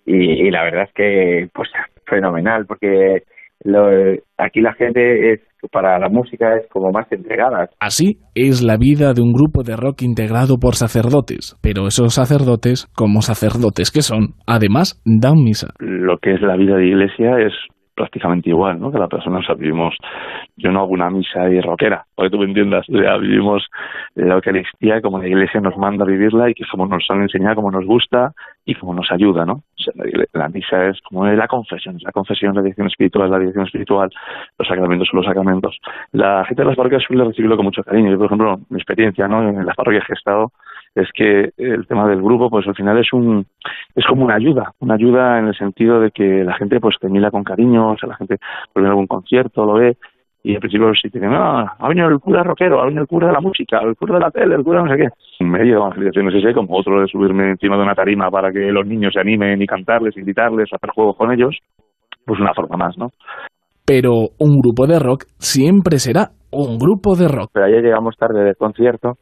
[0.05, 1.69] y la verdad es que, pues,
[2.05, 3.23] fenomenal, porque
[3.65, 5.41] lo, eh, aquí la gente es
[5.71, 7.69] para la música es como más entregada.
[7.79, 12.85] Así es la vida de un grupo de rock integrado por sacerdotes, pero esos sacerdotes,
[12.95, 15.69] como sacerdotes que son, además dan misa.
[15.79, 17.53] Lo que es la vida de iglesia es
[17.95, 18.91] prácticamente igual, ¿no?
[18.91, 19.95] Que la persona, o sea, vivimos,
[20.57, 23.67] yo no hago una misa ahí rockera, para que tú me entiendas, vivimos
[24.15, 27.71] la Eucaristía como la Iglesia nos manda vivirla y que como nos han enseñado, como
[27.71, 28.33] nos gusta
[28.65, 29.53] y como nos ayuda, ¿no?
[29.53, 29.93] O sea,
[30.33, 34.09] la, misa es como la confesión, la confesión, la dirección espiritual, la dirección espiritual,
[34.57, 35.77] los sacramentos son los sacramentos.
[36.11, 38.11] La gente de las parroquias suele recibirlo con mucho cariño.
[38.11, 39.47] Yo, por ejemplo, mi experiencia, ¿no?
[39.47, 40.51] En las parroquias que he estado,
[40.95, 43.45] es que el tema del grupo, pues al final es un
[43.93, 47.09] es como una ayuda, una ayuda en el sentido de que la gente pues te
[47.09, 49.97] mira con cariño, o sea, la gente pues, viene a algún concierto, lo ve,
[50.43, 53.07] y al principio si te dicen, ah, ha venido el cura rockero, ha venido el
[53.07, 55.07] cura de la música, el cura de la tele, el cura no sé qué.
[55.39, 58.71] En medio de evangelizaciones ese, como otro de subirme encima de una tarima para que
[58.71, 61.57] los niños se animen y cantarles, invitarles, hacer juegos con ellos,
[62.25, 63.09] pues una forma más, ¿no?
[63.85, 67.49] Pero un grupo de rock siempre será un grupo de rock.
[67.53, 69.17] Pero ayer llegamos tarde del concierto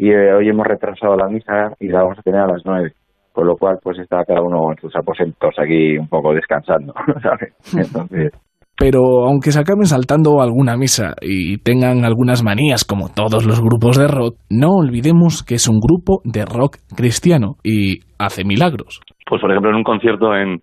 [0.00, 2.92] y eh, hoy hemos retrasado la misa y la vamos a tener a las nueve.
[3.32, 7.54] Con lo cual, pues está cada uno en sus aposentos aquí un poco descansando, ¿sabes?
[7.76, 8.32] Entonces,
[8.78, 13.98] pero aunque se acaben saltando alguna misa y tengan algunas manías como todos los grupos
[13.98, 19.00] de rock, no olvidemos que es un grupo de rock cristiano y hace milagros.
[19.28, 20.62] Pues por ejemplo en un concierto en,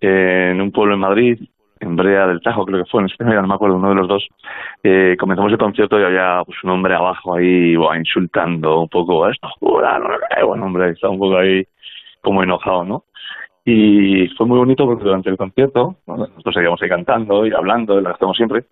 [0.00, 1.38] en un pueblo en Madrid,
[1.82, 4.08] en Brea del Tajo creo que fue, en España, no me acuerdo, uno de los
[4.08, 4.26] dos,
[4.82, 9.28] eh, comenzamos el concierto y había pues, un hombre abajo ahí buah, insultando un poco,
[9.28, 11.64] esto no sé, bueno hombre, estaba un poco ahí
[12.20, 13.04] como enojado, ¿no?
[13.64, 16.16] Y fue muy bonito porque durante el concierto, ¿no?
[16.16, 18.64] nosotros seguíamos ahí cantando y hablando, lo hacemos siempre,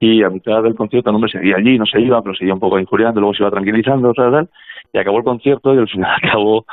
[0.00, 2.60] y a mitad del concierto el hombre seguía allí, no se iba, pero seguía un
[2.60, 4.48] poco injuriando, luego se iba tranquilizando, tal, tal,
[4.92, 6.64] y acabó el concierto y al final acabó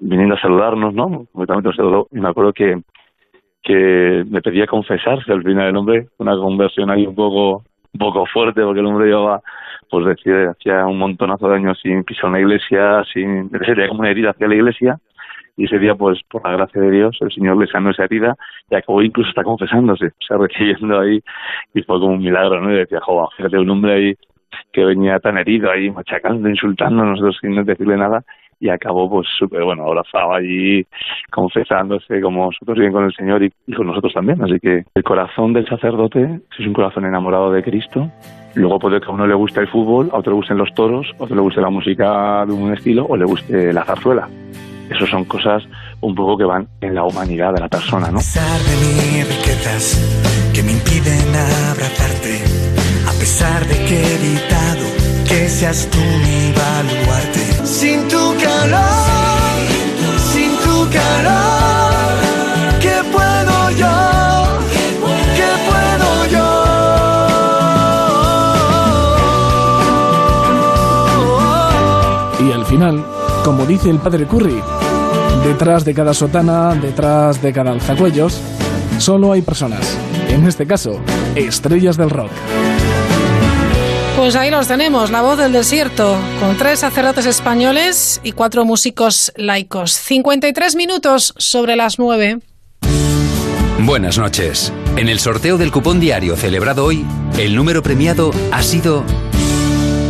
[0.00, 1.26] viniendo a saludarnos, ¿no?
[1.32, 2.08] Completamente nos saludó.
[2.10, 2.82] Y me acuerdo que,
[3.62, 8.26] que me pedía confesarse al final el hombre, una conversión ahí un poco un poco
[8.26, 9.40] fuerte porque el hombre llevaba
[9.90, 14.10] pues decía hacía un montonazo de años sin pisar una iglesia sin tenía como una
[14.10, 14.98] herida hacia la iglesia
[15.56, 18.34] y ese día, pues por la gracia de Dios, el Señor le sanó esa herida
[18.70, 21.22] y acabó incluso está confesándose, o sea, recibiendo ahí
[21.74, 22.72] y fue como un milagro, ¿no?
[22.72, 24.14] Y decía, joder, fíjate, un hombre ahí
[24.72, 28.24] que venía tan herido ahí, machacando, insultando a nosotros sin decirle nada
[28.62, 30.86] y acabó pues súper bueno, abrazado allí,
[31.32, 34.40] confesándose como nosotros bien con el Señor y, con nosotros también.
[34.40, 38.08] Así que el corazón del sacerdote es un corazón enamorado de Cristo.
[38.54, 41.12] Luego puede que a uno le guste el fútbol, a otro le gusten los toros,
[41.18, 44.28] a otro le guste la música de un estilo o le guste la zarzuela.
[44.88, 45.64] Eso son cosas
[46.00, 48.20] un poco que van en la humanidad de la persona, ¿no?
[50.54, 51.34] Que me impiden
[51.68, 52.44] abrazarte,
[53.08, 54.86] a pesar de que he evitado
[55.26, 57.51] que seas tú mi baluarte.
[57.72, 59.58] Sin tu calor,
[60.30, 61.92] sin tu calor,
[62.80, 63.88] ¿qué puedo yo?
[65.34, 66.46] ¿Qué puedo yo?
[72.46, 73.04] Y al final,
[73.42, 74.60] como dice el padre Curry,
[75.42, 78.38] detrás de cada sotana, detrás de cada alzacuellos,
[78.98, 79.96] solo hay personas.
[80.28, 81.00] En este caso,
[81.34, 82.30] estrellas del rock.
[84.22, 89.32] Pues ahí los tenemos, la voz del desierto, con tres sacerdotes españoles y cuatro músicos
[89.34, 89.90] laicos.
[89.90, 92.38] 53 minutos sobre las 9.
[93.80, 94.72] Buenas noches.
[94.94, 97.04] En el sorteo del cupón diario celebrado hoy,
[97.36, 99.02] el número premiado ha sido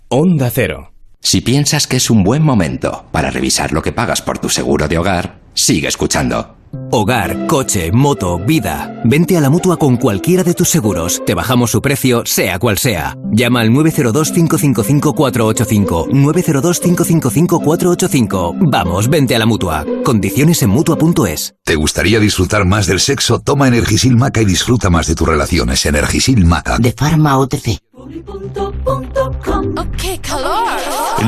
[0.08, 0.92] Onda Cero.
[1.18, 4.86] Si piensas que es un buen momento para revisar lo que pagas por tu seguro
[4.86, 6.56] de hogar, sigue escuchando.
[6.90, 9.00] Hogar, coche, moto, vida.
[9.04, 11.22] Vente a la mutua con cualquiera de tus seguros.
[11.24, 13.16] Te bajamos su precio, sea cual sea.
[13.32, 16.11] Llama al 902-555-485.
[16.11, 18.58] 902-555-485.
[18.70, 19.86] Vamos, vente a la mutua.
[20.04, 21.54] Condiciones en mutua.es.
[21.64, 23.40] ¿Te gustaría disfrutar más del sexo?
[23.40, 25.86] Toma Energisil Maca y disfruta más de tus relaciones.
[25.86, 26.76] Energisil Maca.
[26.78, 27.80] De Pharma OTC.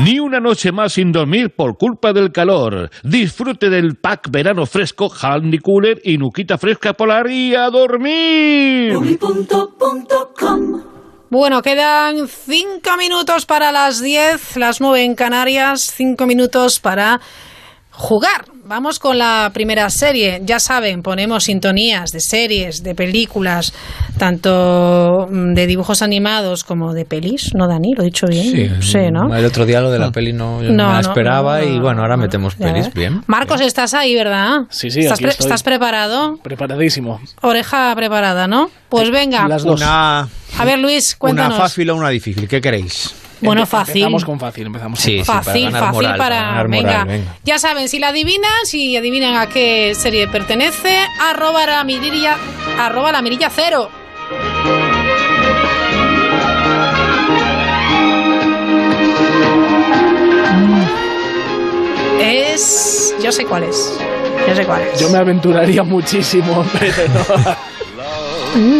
[0.03, 2.89] Ni una noche más sin dormir por culpa del calor.
[3.03, 8.97] Disfrute del pack verano fresco, Handy Cooler y Nuquita Fresca Polar y a dormir.
[11.29, 17.19] Bueno, quedan cinco minutos para las 10, las 9 en Canarias, cinco minutos para
[17.91, 18.52] jugar.
[18.65, 20.41] Vamos con la primera serie.
[20.45, 23.73] Ya saben, ponemos sintonías de series, de películas,
[24.17, 27.53] tanto mm, de dibujos animados como de pelis.
[27.55, 27.93] ¿No, Dani?
[27.93, 28.81] ¿Lo he dicho bien?
[28.81, 29.35] Sí, ¿no?
[29.35, 31.65] El otro día lo de la peli no, yo no No, me la esperaba no,
[31.65, 33.21] no, y bueno, ahora metemos pelis bien.
[33.27, 34.59] Marcos, estás ahí, ¿verdad?
[34.69, 35.45] Sí, sí, ¿Estás, aquí pre- estoy.
[35.47, 36.37] estás preparado?
[36.41, 37.19] Preparadísimo.
[37.41, 38.69] Oreja preparada, ¿no?
[38.87, 39.45] Pues venga.
[39.65, 40.21] Una,
[40.57, 41.57] A ver, Luis, una cuéntanos.
[41.57, 43.13] fácil o una difícil, ¿qué queréis?
[43.45, 43.97] Bueno, fácil.
[44.03, 46.35] Empezamos con fácil, empezamos Sí, con sí, para Fácil, ganar fácil moral, para.
[46.49, 46.81] para venga.
[46.91, 47.35] moral, venga.
[47.43, 52.37] Ya saben, si la adivinan, si adivinan a qué serie pertenece, arroba la mirilla,
[52.79, 53.89] arroba la mirilla cero.
[62.19, 63.13] Es.
[63.21, 63.97] Yo sé cuál es.
[64.47, 64.99] Yo sé cuál es.
[64.99, 67.55] Yo me aventuraría muchísimo, pero no.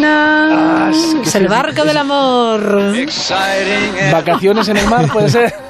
[0.00, 0.90] No.
[1.24, 2.92] Es el barco del amor.
[4.12, 5.54] Vacaciones en el mar, puede ser.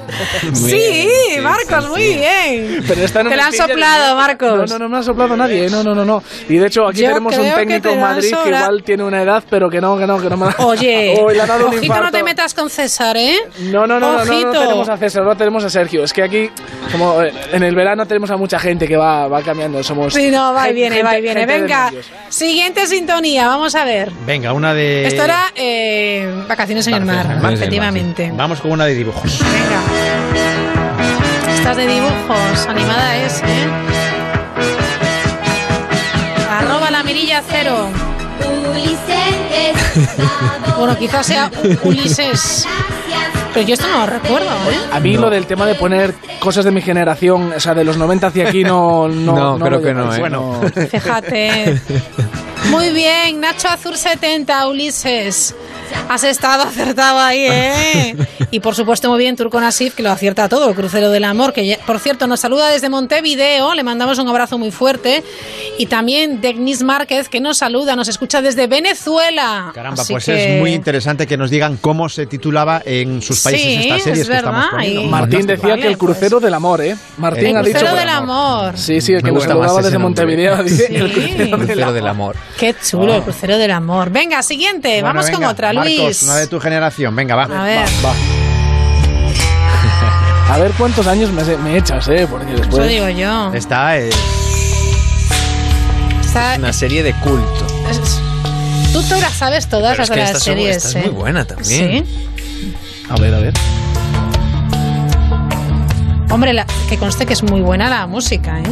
[0.53, 1.09] Sí,
[1.41, 2.83] Marcos, muy bien.
[2.87, 4.69] Pero esta no Te me la han soplado, Marcos.
[4.69, 5.67] No, no, no me ha soplado nadie.
[5.69, 6.21] No, no, no, no.
[6.47, 9.43] Y de hecho, aquí Yo tenemos un técnico en Madrid que igual tiene una edad,
[9.49, 11.77] pero que no, que no, que no me ha- Oye, Oh, le ha dado un
[11.77, 13.35] ojito no te metas con César, ¿eh?
[13.71, 16.03] No, no, no, no, no, tenemos a César, no tenemos a Sergio.
[16.03, 16.51] Es que aquí,
[16.91, 19.81] como eh, en el verano tenemos a mucha gente que va, va cambiando.
[19.83, 20.13] Somos.
[20.13, 21.45] Sí, no, va y viene, gente- va y viene.
[21.47, 21.91] Venga,
[22.29, 24.11] siguiente sintonía, vamos a ver.
[24.25, 25.07] Venga, una de...
[25.07, 28.31] Esto era eh, Vacaciones en el Mar, el efectivamente.
[28.35, 29.39] Vamos con una de dibujos.
[29.39, 29.81] Venga.
[31.55, 33.67] Estas de dibujos, animada es, ¿eh?
[36.49, 37.89] Arroba la mirilla cero.
[40.77, 41.49] Bueno, quizás sea
[41.83, 42.67] Ulises.
[43.53, 44.77] Pero yo esto no lo recuerdo, ¿eh?
[44.91, 47.95] A mí lo del tema de poner cosas de mi generación, o sea, de los
[47.95, 49.07] 90 hacia aquí, no.
[49.07, 50.13] No, No, creo que no.
[50.13, 50.19] ¿eh?
[50.19, 51.79] Bueno, Fíjate.
[52.71, 55.55] Muy bien, Nacho Azur 70, Ulises.
[56.09, 58.15] Has estado acertado ahí, ¿eh?
[58.51, 61.53] Y por supuesto, muy bien, Turco Nasif, que lo acierta todo, el crucero del amor,
[61.53, 65.23] que ya- por cierto nos saluda desde Montevideo, le mandamos un abrazo muy fuerte.
[65.77, 69.71] Y también Degnis Márquez, que nos saluda, nos escucha desde Venezuela.
[69.73, 73.41] Caramba, Así pues que- es muy interesante que nos digan cómo se titulaba en sus
[73.41, 75.01] países Sí, esta serie es que estamos poniendo.
[75.01, 76.95] y- Martín decía que el crucero del amor, ¿eh?
[77.17, 77.77] Martín El ha dicho.
[77.79, 78.77] crucero del amor.
[78.77, 80.25] Sí, sí, el que nos saludaba desde nombre.
[80.25, 80.63] Montevideo.
[80.63, 80.95] Dice, Sí.
[80.95, 81.93] el crucero del Crucero amor.
[81.93, 82.35] del amor.
[82.59, 83.17] Qué chulo, Oh.
[83.17, 84.09] el crucero del amor.
[84.11, 86.23] Venga, siguiente, Bueno, vamos con otra, Marcos, Luis.
[86.23, 87.43] una de tu generación, venga, va.
[87.43, 87.85] A ver.
[88.03, 88.13] Va.
[90.53, 92.27] A ver cuántos años me, me echas, ¿eh?
[92.29, 92.87] Porque Eso después.
[92.87, 93.51] digo yo.
[93.53, 94.15] Esta es...
[96.21, 97.65] Está- Una serie de culto.
[97.89, 98.19] es-
[98.93, 100.77] tú te las sabes todas Pero las es que de esta las es muy- series.
[100.77, 100.99] esta es ¿eh?
[101.09, 102.05] muy buena también.
[102.05, 102.75] Sí.
[103.09, 103.53] A ver, a ver.
[106.29, 108.63] Hombre, la- que conste que es muy buena la música, ¿eh?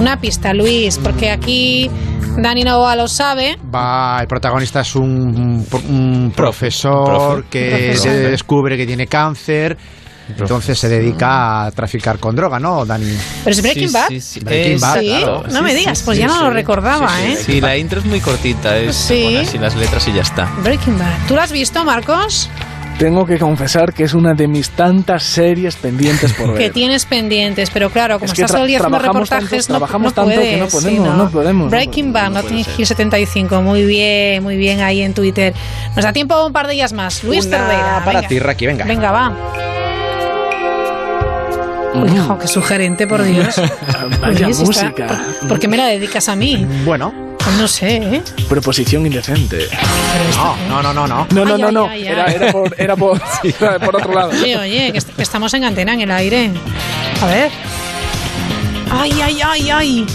[0.00, 1.90] Una pista, Luis, porque aquí
[2.38, 3.58] Dani Novoa lo sabe.
[3.72, 7.48] Va, el protagonista es un, un profesor profe.
[7.50, 8.02] que Profesor.
[8.12, 9.76] se descubre que tiene cáncer.
[10.38, 13.12] Entonces se dedica a traficar con droga, ¿no, Dani?
[13.44, 14.08] Pero es Breaking Sí, Bad.
[14.08, 14.40] sí, sí.
[14.40, 15.42] Breaking Eh, Bad, Sí, claro.
[15.50, 16.44] no me Sí, digas, sí, pues sí, ya no sí.
[16.44, 17.36] lo recordaba, Sí, sí, ¿eh?
[17.46, 19.22] Sí, la intro es muy cortita, es Sí.
[19.24, 20.48] poner así las letras y ya está.
[20.62, 21.26] Breaking Bad.
[21.26, 22.48] ¿Tú lo has visto, Marcos?
[23.00, 26.58] Tengo que confesar que es una de mis tantas series pendientes por ver.
[26.58, 29.68] Que tienes pendientes, pero claro, como Es que estás todo el día haciendo tanto- reportajes,
[29.70, 32.40] no, trabajamos no tanto que puedes, no sí, podemos, no podemos, no Breaking Bad, no
[32.50, 35.54] Hill 75, muy bien, muy bien ahí en Twitter.
[35.96, 37.24] Nos da tiempo un par de ellas más.
[37.24, 38.02] Luis Una Cerdeira.
[38.04, 38.28] para venga.
[38.28, 38.84] ti, Raki, venga.
[38.84, 39.32] Venga, va.
[41.94, 43.60] Uy, jo, qué sugerente, por Dios.
[44.20, 45.06] Vaya Luis, está- música.
[45.40, 46.66] ¿por, por qué me la dedicas a mí?
[46.84, 47.12] Bueno,
[47.58, 48.22] no sé, ¿eh?
[48.48, 49.68] Preposición indecente.
[50.36, 51.26] no, no, no, no, no.
[51.32, 51.86] No, no, Ay, no, ay, no.
[51.88, 52.34] ay, Era, ay.
[52.36, 53.20] era por, era por,
[53.60, 54.30] era por otro lado.
[54.30, 56.50] Oye, oye, que, est- que estamos en antena, en el aire.
[57.22, 57.50] A ver.
[58.90, 60.06] Ay, ay, ay, ay.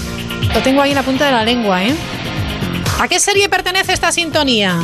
[0.53, 1.95] Lo tengo ahí en la punta de la lengua, ¿eh?
[2.99, 4.77] ¿A qué serie pertenece esta sintonía?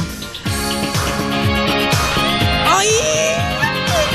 [2.67, 2.87] ¡Ay!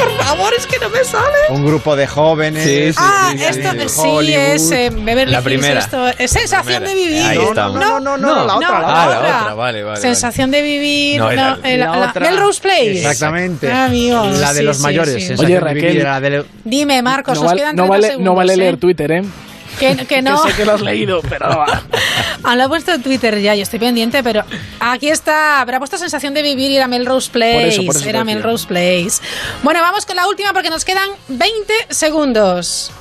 [0.07, 1.25] Por favor, es que no me sale.
[1.51, 2.63] Un grupo de jóvenes.
[2.65, 4.33] Sí, sí, Ah, sí, esto sí.
[4.33, 5.81] es eh, Beverly La Hills, primera.
[5.81, 6.89] esto es sensación primera.
[6.89, 7.23] de vivir.
[7.23, 7.81] Ahí No, estamos.
[7.81, 9.23] no, no, no, no, la otra, la Ah, otra.
[9.29, 10.01] la otra, vale, vale.
[10.01, 11.19] Sensación de vivir.
[11.21, 12.31] No, la- eh, la- la la- otra.
[12.31, 12.99] Melrose Place.
[12.99, 13.71] Exactamente.
[13.71, 15.39] Ah, amigos, La de sí, los sí, mayores.
[15.41, 15.83] Oye, Raquel.
[15.83, 18.53] vivir, la de- Dime, Marcos, No, nos vale, quedan no 30 vale, segundos, no vale
[18.53, 18.57] ¿eh?
[18.57, 19.23] leer Twitter, ¿eh?
[19.79, 20.43] Que, que no.
[20.43, 21.83] Que sé que lo has leído, pero no va.
[22.43, 24.45] Ah, lo he puesto en Twitter ya, yo estoy pendiente, pero
[24.79, 25.61] aquí está.
[25.61, 27.55] Habrá puesto sensación de vivir y era Melrose Place.
[27.55, 28.23] Por eso, por eso era.
[28.23, 29.21] Melrose Place.
[29.65, 32.93] Bueno, vamos con la última porque nos quedan 20 segundos.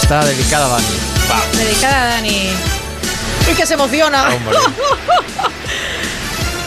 [0.00, 0.86] Está dedicada a Dani.
[1.58, 2.48] Dedicada a Dani.
[3.48, 4.28] ¡Uy, que se emociona!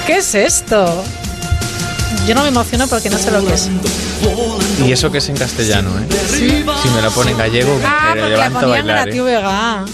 [0.05, 1.03] ¿Qué es esto?
[2.28, 3.69] Yo no me emociono porque no sé lo que es.
[4.80, 6.07] Y eso que es en castellano, ¿eh?
[6.82, 9.09] Si me lo pone en gallego, Ah, me la levanto a la bailar.
[9.09, 9.86] ¿eh?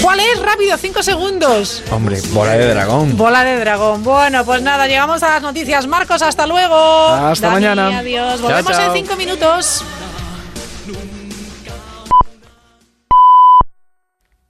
[0.00, 0.40] ¿Cuál es?
[0.40, 1.82] Rápido, cinco segundos.
[1.90, 3.16] Hombre, bola de dragón.
[3.16, 4.02] Bola de dragón.
[4.02, 5.86] Bueno, pues nada, llegamos a las noticias.
[5.86, 6.74] Marcos, hasta luego.
[6.74, 7.98] Hasta Dani, mañana.
[7.98, 8.40] Adiós.
[8.40, 8.94] Chao, Volvemos chao.
[8.96, 9.84] en cinco minutos.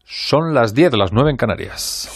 [0.04, 2.08] Son las 10, las 9 en Canarias.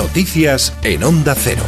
[0.00, 1.60] Noticias en Onda Cero.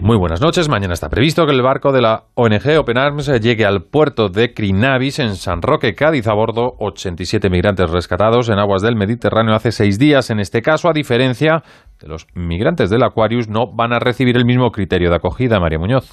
[0.00, 0.70] Muy buenas noches.
[0.70, 4.54] Mañana está previsto que el barco de la ONG Open Arms llegue al puerto de
[4.54, 9.70] Crinavis en San Roque, Cádiz, a bordo 87 migrantes rescatados en aguas del Mediterráneo hace
[9.70, 10.30] seis días.
[10.30, 11.62] En este caso, a diferencia
[12.00, 15.78] de los migrantes del Aquarius, no van a recibir el mismo criterio de acogida, María
[15.78, 16.08] Muñoz.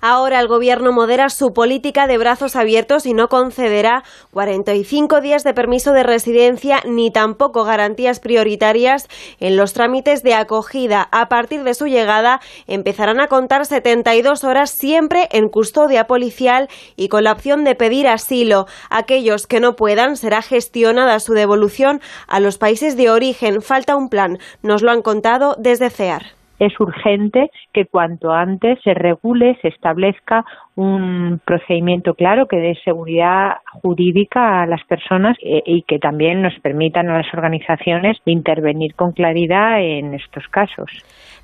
[0.00, 5.52] Ahora el gobierno modera su política de brazos abiertos y no concederá 45 días de
[5.52, 9.08] permiso de residencia ni tampoco garantías prioritarias
[9.40, 11.08] en los trámites de acogida.
[11.12, 17.08] A partir de su llegada empezarán a contar 72 horas siempre en custodia policial y
[17.08, 18.66] con la opción de pedir asilo.
[18.88, 23.60] Aquellos que no puedan será gestionada su devolución a los países de origen.
[23.60, 24.38] Falta un plan.
[24.62, 30.44] Nos lo han contado desde CEAR es urgente que cuanto antes se regule, se establezca
[30.76, 36.56] un procedimiento claro que dé seguridad jurídica a las personas eh, y que también nos
[36.60, 40.90] permitan a las organizaciones intervenir con claridad en estos casos.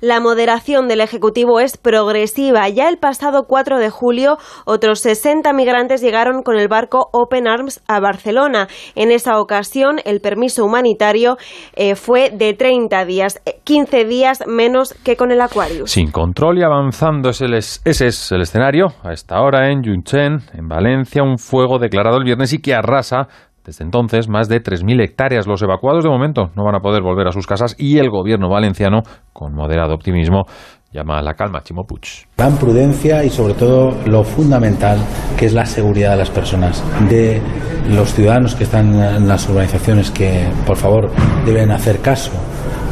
[0.01, 2.69] La moderación del Ejecutivo es progresiva.
[2.69, 7.81] Ya el pasado 4 de julio, otros 60 migrantes llegaron con el barco Open Arms
[7.87, 8.67] a Barcelona.
[8.95, 11.37] En esa ocasión, el permiso humanitario
[11.75, 15.91] eh, fue de 30 días, 15 días menos que con el Aquarius.
[15.91, 18.87] Sin control y avanzando, es, ese es el escenario.
[19.03, 23.27] A esta hora en Yunchen, en Valencia, un fuego declarado el viernes y que arrasa
[23.67, 25.45] desde entonces, más de 3.000 hectáreas.
[25.45, 28.49] Los evacuados de momento no van a poder volver a sus casas y el gobierno
[28.49, 29.03] valenciano,
[29.33, 30.45] con moderado optimismo,
[30.93, 32.29] llama a la calma Chimo Puig.
[32.37, 34.99] Gran prudencia y sobre todo lo fundamental
[35.37, 37.41] que es la seguridad de las personas, de
[37.89, 41.11] los ciudadanos que están en las urbanizaciones que por favor
[41.45, 42.31] deben hacer caso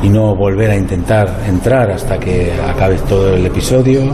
[0.03, 4.13] y no volver a intentar entrar hasta que acabe todo el episodio.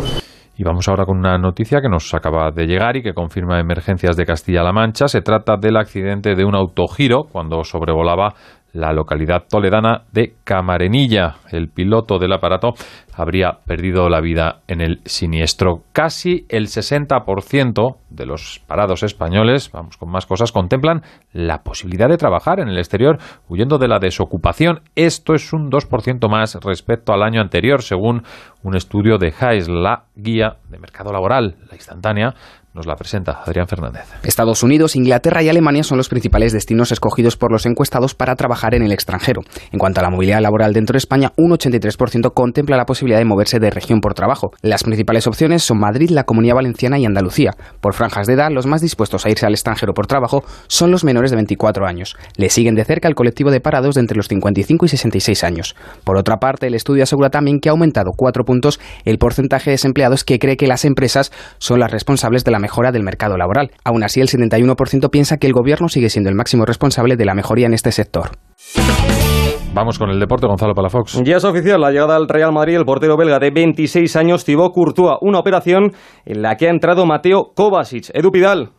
[0.62, 4.16] Y vamos ahora con una noticia que nos acaba de llegar y que confirma emergencias
[4.16, 5.07] de Castilla-La Mancha.
[5.07, 8.36] Se trata del accidente de un autogiro cuando sobrevolaba
[8.74, 11.36] la localidad toledana de Camarenilla.
[11.51, 12.74] El piloto del aparato
[13.13, 15.84] habría perdido la vida en el siniestro.
[15.91, 21.01] Casi el 60% de los parados españoles, vamos con más cosas, contemplan
[21.34, 23.17] la posibilidad de trabajar en el exterior
[23.47, 24.82] huyendo de la desocupación.
[24.95, 28.24] Esto es un 2% más respecto al año anterior, según
[28.63, 32.34] un estudio de JAES, la guía de mercado laboral, la instantánea,
[32.74, 34.03] nos la presenta Adrián Fernández.
[34.24, 38.76] Estados Unidos, Inglaterra y Alemania son los principales destinos escogidos por los encuestados para trabajar
[38.76, 39.41] en el extranjero.
[39.72, 43.26] En cuanto a la movilidad laboral dentro de España, un 83% contempla la posibilidad de
[43.26, 44.51] moverse de región por trabajo.
[44.61, 47.51] Las principales opciones son Madrid, la Comunidad Valenciana y Andalucía.
[47.82, 51.03] Por franjas de edad, los más dispuestos a irse al extranjero por trabajo son los
[51.03, 52.15] menores de 24 años.
[52.38, 55.76] Le siguen de cerca el colectivo de parados de entre los 55 y 66 años.
[56.05, 59.74] Por otra parte, el estudio asegura también que ha aumentado cuatro puntos el porcentaje de
[59.74, 63.72] desempleados que cree que las empresas son las responsables de la mejora del mercado laboral.
[63.84, 67.34] Aún así, el 71% piensa que el gobierno sigue siendo el máximo responsable de la
[67.34, 68.30] mejoría en este sector.
[69.74, 71.24] Vamos con el deporte, Gonzalo Palafox.
[71.24, 74.74] Ya es oficial la llegada al Real Madrid el portero belga de 26 años, Thibaut
[74.74, 75.91] Courtois, una operación
[76.26, 78.09] en la que ha entrado Mateo Kovacic.
[78.14, 78.70] Edu Pidal.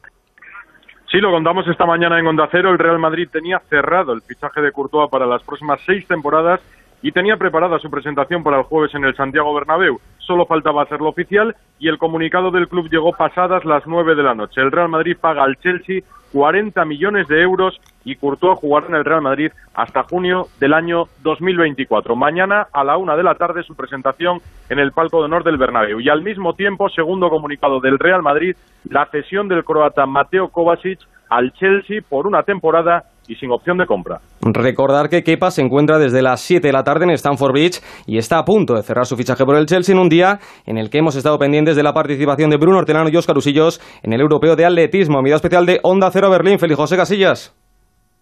[1.10, 2.70] Sí, lo contamos esta mañana en Onda Cero.
[2.70, 6.60] El Real Madrid tenía cerrado el fichaje de Courtois para las próximas seis temporadas
[7.02, 10.00] y tenía preparada su presentación para el jueves en el Santiago Bernabéu.
[10.18, 14.34] Solo faltaba hacerlo oficial y el comunicado del club llegó pasadas las nueve de la
[14.34, 14.60] noche.
[14.60, 19.04] El Real Madrid paga al Chelsea 40 millones de euros y Courtois jugará en el
[19.04, 22.16] Real Madrid hasta junio del año 2024.
[22.16, 25.58] Mañana a la una de la tarde su presentación en el palco de honor del
[25.58, 26.00] Bernabéu.
[26.00, 28.56] Y al mismo tiempo, segundo comunicado del Real Madrid,
[28.88, 31.00] la cesión del croata Mateo Kovacic
[31.32, 34.18] al Chelsea por una temporada y sin opción de compra.
[34.42, 38.18] Recordar que Kepa se encuentra desde las 7 de la tarde en Stamford Bridge y
[38.18, 40.90] está a punto de cerrar su fichaje por el Chelsea en un día en el
[40.90, 44.20] que hemos estado pendientes de la participación de Bruno Hortelano y Óscar Usillos en el
[44.20, 45.22] Europeo de Atletismo.
[45.22, 46.58] Medida especial de Onda Cero Berlín.
[46.58, 47.56] Feliz José Casillas.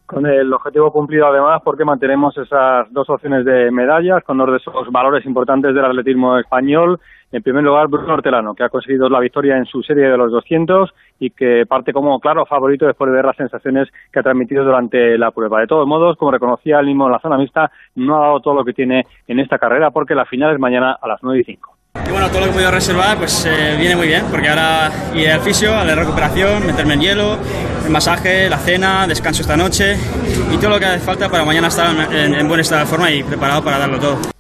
[0.07, 4.57] Con el objetivo cumplido además porque mantenemos esas dos opciones de medallas con dos de
[4.57, 6.99] esos valores importantes del atletismo español.
[7.33, 10.33] En primer lugar, Bruno Hortelano, que ha conseguido la victoria en su serie de los
[10.33, 14.65] 200 y que parte como claro favorito después de ver las sensaciones que ha transmitido
[14.65, 15.61] durante la prueba.
[15.61, 18.55] De todos modos, como reconocía él mismo en la zona mixta, no ha dado todo
[18.55, 21.45] lo que tiene en esta carrera porque la final es mañana a las 9 y
[21.45, 21.77] 5.
[22.07, 24.91] Y bueno, todo lo que he podido reservar pues eh, viene muy bien, porque ahora
[25.15, 27.37] iré al fisio, a la recuperación, meterme en hielo,
[27.85, 29.97] el masaje, la cena, descanso esta noche
[30.53, 33.11] y todo lo que hace falta para mañana estar en, en buen estado de forma
[33.11, 34.40] y preparado para darlo todo.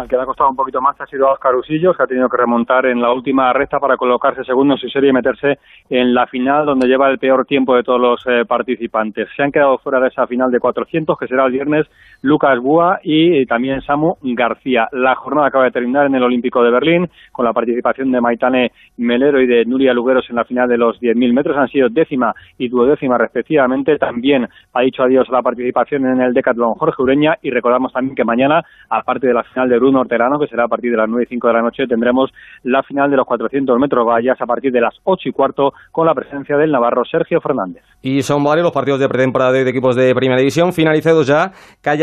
[0.00, 2.06] Al que le ha costado un poquito más ha sido a Oscar Usillos, que ha
[2.06, 5.58] tenido que remontar en la última recta para colocarse segundo en su serie y meterse
[5.90, 9.28] en la final, donde lleva el peor tiempo de todos los eh, participantes.
[9.36, 11.86] Se han quedado fuera de esa final de 400, que será el viernes,
[12.22, 14.88] Lucas Búa y, también Samu García.
[14.92, 18.72] La jornada acaba de terminar en el Olímpico de Berlín, con la participación de Maitane
[18.98, 21.56] Melero y de Nuria Lugueros en la final de los 10.000 metros.
[21.56, 23.96] Han sido décima y duodécima respectivamente.
[23.98, 28.14] También ha dicho adiós a la participación en el Decathlon Jorge Ureña y recordamos también
[28.14, 31.08] que mañana, aparte de la final de Bruno Orterano, que será a partir de las
[31.08, 32.30] 9 y 5 de la noche, tendremos
[32.64, 36.06] la final de los 400 metros vallas a partir de las 8 y cuarto con
[36.06, 37.82] la presencia del navarro Sergio Fernández.
[38.02, 41.52] Y son varios los partidos de pretemporada de equipos de Primera División finalizados ya.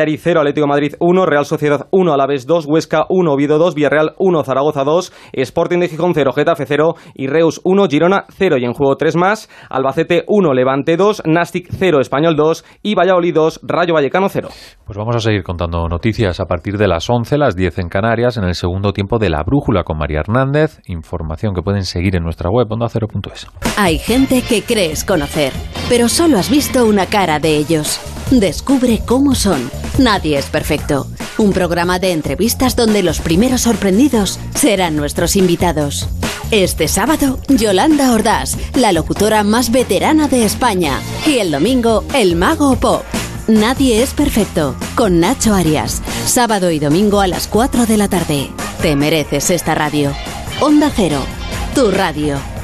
[0.08, 4.14] Callari 0, Atlético Madrid 1, Real Sociedad 1, Alavés 2, Huesca 1, Oviedo 2, Villarreal
[4.18, 8.64] 1, Zaragoza 2, Sporting de Gijón 0, Getafe 0 y Reus 1, Girona 0 y
[8.64, 13.60] en juego 3 más, Albacete 1, Levante 2, Nastic 0, Español 2 y Valladolid 2,
[13.64, 14.48] Rayo Vallecano 0.
[14.86, 18.38] Pues vamos a seguir contando noticias a partir de las 11, las 10 en Canarias,
[18.38, 22.24] en el segundo tiempo de La Brújula con María Hernández, información que pueden seguir en
[22.24, 23.48] nuestra web ondacero.es.
[23.78, 25.52] Hay gente que crees conocer,
[25.90, 28.00] pero solo has visto una cara de ellos.
[28.32, 29.72] Descubre cómo son.
[30.00, 31.08] Nadie es perfecto.
[31.38, 36.10] Un programa de entrevistas donde los primeros sorprendidos serán nuestros invitados.
[36.52, 41.00] Este sábado, Yolanda Ordaz, la locutora más veterana de España.
[41.26, 43.04] Y el domingo, el mago pop.
[43.48, 46.02] Nadie es perfecto, con Nacho Arias.
[46.26, 48.50] Sábado y domingo a las 4 de la tarde.
[48.82, 50.12] Te mereces esta radio.
[50.60, 51.22] Onda Cero,
[51.74, 52.57] tu radio.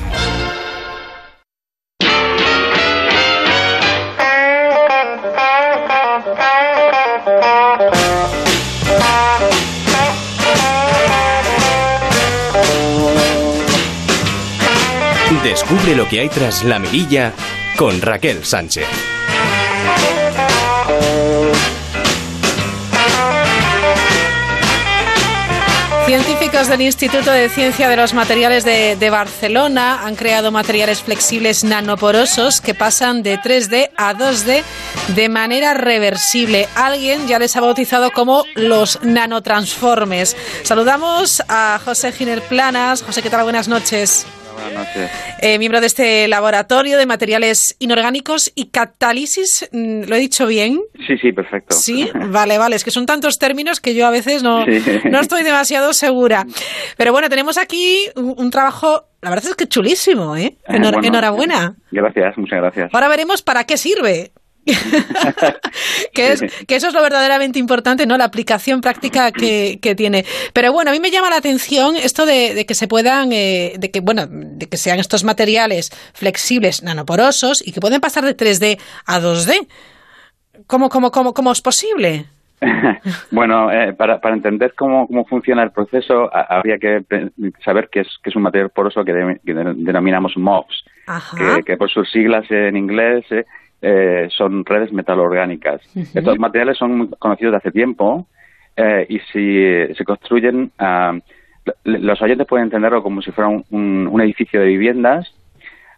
[15.44, 17.34] Descubre lo que hay tras la mirilla
[17.76, 18.88] con Raquel Sánchez.
[26.06, 31.66] Científicos del Instituto de Ciencia de los Materiales de, de, Barcelona han creado materiales flexibles
[31.66, 34.64] nanoporosos que pasan de 3D a 2D
[35.10, 36.70] de manera reversible.
[36.76, 40.38] Alguien ya les ha bautizado como los nanotransformes.
[40.64, 43.04] Saludamos a José Giner Planas.
[43.04, 43.44] José, ¿qué tal?
[43.44, 44.26] Buenas noches.
[44.54, 45.12] Buenas noches.
[45.41, 50.82] Eh, miembro de este laboratorio de materiales inorgánicos y catálisis, mm, ¿lo he dicho bien?
[51.08, 51.76] Sí, sí, perfecto.
[51.76, 54.82] Sí, vale, vale, es que son tantos términos que yo a veces no, Sí.
[55.10, 56.45] no estoy demasiado segura.
[56.97, 60.56] Pero bueno, tenemos aquí un, un trabajo, la verdad es que chulísimo, ¿eh?
[60.68, 61.76] Eh, bueno, enhorabuena.
[61.91, 62.89] Gracias, muchas gracias.
[62.93, 64.32] Ahora veremos para qué sirve.
[66.14, 68.18] que, es, que eso es lo verdaderamente importante, ¿no?
[68.18, 70.26] La aplicación práctica que, que tiene.
[70.53, 73.74] Pero bueno, a mí me llama la atención esto de, de que se puedan, eh,
[73.78, 78.36] de que, bueno, de que sean estos materiales flexibles, nanoporosos y que pueden pasar de
[78.38, 79.68] 3D a 2D.
[80.68, 82.26] ¿Cómo, cómo, cómo, cómo es posible?
[83.32, 87.03] bueno, eh, para, para entender cómo, cómo funciona el proceso, a- habría que
[87.66, 90.86] saber qué es, qué es un material poroso que, de- que de- denominamos MOFs,
[91.38, 93.43] que, que por sus siglas en inglés eh,
[93.84, 95.82] eh, son redes metalorgánicas.
[95.96, 96.08] Ujú.
[96.18, 98.26] Estos materiales son muy conocidos de hace tiempo
[98.76, 101.22] eh, y si se construyen, l-
[102.00, 105.32] los oyentes pueden entenderlo como si fuera un, un- un edificio de viviendas,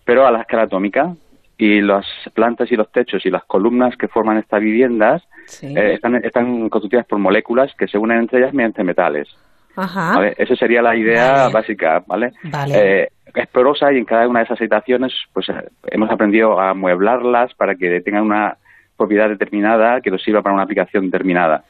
[0.04, 1.14] pero a la escala atómica.
[1.58, 5.24] Y las plantas y los techos y las columnas que forman estas viviendas
[5.62, 9.30] eh, están, están constituidas por moléculas que se unen entre ellas mediante metales.
[9.78, 10.16] Ajá.
[10.18, 10.36] ¿vale?
[10.38, 11.54] Esa sería la idea Vale.
[11.54, 12.34] básica, ¿vale?
[12.44, 12.74] Vale.
[13.04, 15.54] Eh, es porosa y en cada una de esas habitaciones pues eh,
[15.88, 18.58] hemos aprendido a mueblarlas para que tengan una
[18.98, 21.64] propiedad determinada que nos sirva para una aplicación determinada.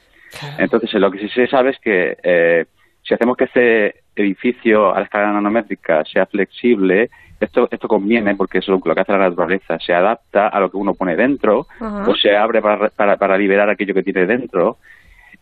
[0.57, 2.65] Entonces, eh, lo que sí se sabe es que eh,
[3.01, 7.09] si hacemos que este edificio a la escala nanométrica sea flexible,
[7.39, 10.77] esto, esto conviene porque es lo que hace la naturaleza, se adapta a lo que
[10.77, 14.77] uno pone dentro o se abre para, para, para liberar aquello que tiene dentro.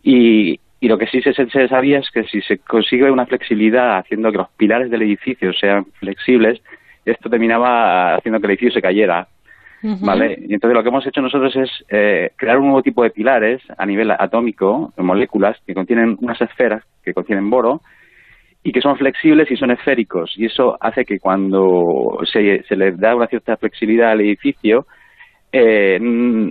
[0.01, 3.99] Y, y lo que sí se, se sabía es que si se consigue una flexibilidad
[3.99, 6.61] haciendo que los pilares del edificio sean flexibles,
[7.05, 9.29] esto terminaba haciendo que el edificio se cayera.
[9.81, 10.38] ¿Vale?
[10.45, 13.61] Y entonces lo que hemos hecho nosotros es eh, crear un nuevo tipo de pilares
[13.77, 17.79] a nivel atómico, de moléculas, que contienen unas esferas que contienen boro
[18.61, 20.34] y que son flexibles y son esféricos.
[20.36, 24.86] Y eso hace que cuando se, se le da una cierta flexibilidad al edificio,
[25.53, 26.47] eh, mm,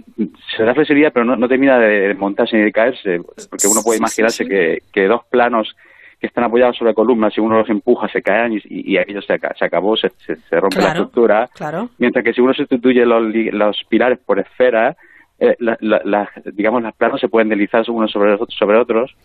[0.57, 3.99] se da flexibilidad, pero no, no termina de montarse ni de caerse, porque uno puede
[3.99, 5.77] imaginarse Que, que dos planos
[6.21, 9.33] que están apoyados sobre columnas, si uno los empuja, se caen y, y aquello se,
[9.33, 11.49] aca- se acabó, se, se- se rompe la estructura.
[11.53, 11.91] Claro.
[11.99, 14.97] Mientras que si uno sustituye los, los pilares por esferas,
[15.41, 19.17] eh, la- la- las- digamos, los planos se pueden deslizar unos sobre, otros- sobre otros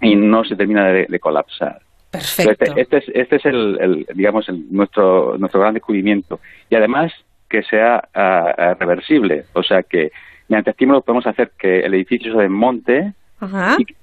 [0.00, 1.78] y no se termina de, de colapsar.
[2.10, 2.64] Perfecto.
[2.64, 6.40] Este, este es, este es el, el, digamos, el- nuestro, nuestro gran descubrimiento.
[6.68, 7.12] Y además
[7.54, 10.10] que sea ah, reversible, o sea que
[10.48, 13.12] mediante estímulos podemos hacer que el edificio se desmonte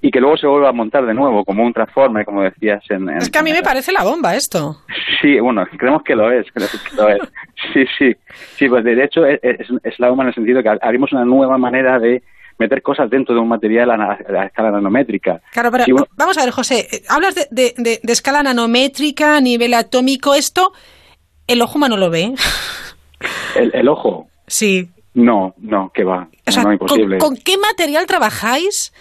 [0.00, 2.82] y, que luego se vuelva a montar de nuevo como un transforme, como decías.
[2.90, 4.78] En, es que a mí me parece la bomba esto.
[5.20, 6.60] Sí, bueno, creemos que lo es, que
[6.96, 7.20] lo es.
[7.72, 8.16] Sí, sí,
[8.56, 11.58] sí, pues de hecho es, es la bomba en el sentido que abrimos una nueva
[11.58, 12.22] manera de
[12.58, 15.40] meter cosas dentro de un material a, escala nanométrica.
[15.52, 15.84] Claro, pero
[16.16, 20.72] vamos a ver, José, hablas de, de, escala nanométrica a nivel atómico, esto
[21.46, 22.34] el ojo humano lo ve.
[23.54, 24.26] ¿El, ojo?
[24.46, 24.88] Sí.
[25.14, 26.28] No, no, que va.
[26.62, 27.18] no, imposible.
[27.18, 28.92] ¿con, qué material trabajáis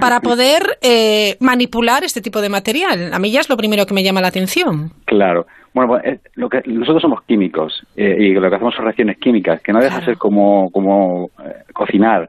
[0.00, 3.14] para poder eh, manipular este tipo de material?
[3.14, 4.90] A mí ya es lo primero que me llama la atención.
[5.04, 5.46] Claro.
[5.72, 9.18] Bueno, pues, eh, lo que, nosotros somos químicos eh, y lo que hacemos son reacciones
[9.18, 11.30] químicas, que no deja de ser como, como
[11.72, 12.28] cocinar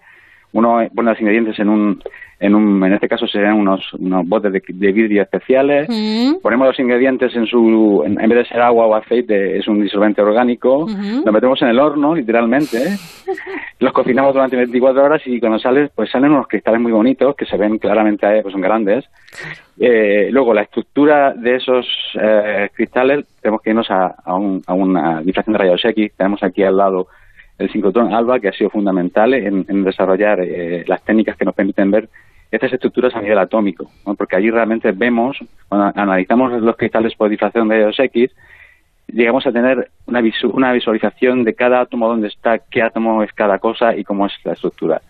[0.54, 2.02] uno pone los ingredientes en un,
[2.40, 6.42] en un, en este caso serían unos, unos botes de, vidrio especiales, mm.
[6.42, 10.22] ponemos los ingredientes en su, en, vez de ser agua o aceite, es un disolvente
[10.22, 10.88] orgánico,
[11.24, 12.98] lo metemos en el horno, literalmente,
[13.80, 17.46] los cocinamos durante 24 horas y cuando sale, pues salen unos cristales muy bonitos que
[17.46, 19.06] se ven claramente, pues son grandes.
[19.80, 21.88] Eh, luego, la estructura de esos
[22.20, 26.42] eh, cristales, tenemos que irnos a, a, un, a una difracción de rayos X, tenemos
[26.44, 27.08] aquí al lado
[27.62, 31.92] el sincrotrón ALBA, que ha sido fundamental en, desarrollar eh, las técnicas que nos permiten
[31.92, 32.10] ver
[32.52, 35.38] estas estructuras a nivel atómico, porque allí realmente vemos,
[35.70, 38.32] cuando analizamos los cristales por difracción de rayos X,
[39.08, 43.60] llegamos a tener una, una visualización de cada átomo, dónde está, qué átomo es cada
[43.60, 45.02] cosa y cómo es la estructura.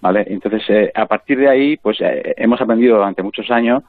[0.00, 0.26] ¿vale?
[0.28, 3.82] Entonces, eh, a partir de ahí, pues eh, hemos aprendido durante muchos años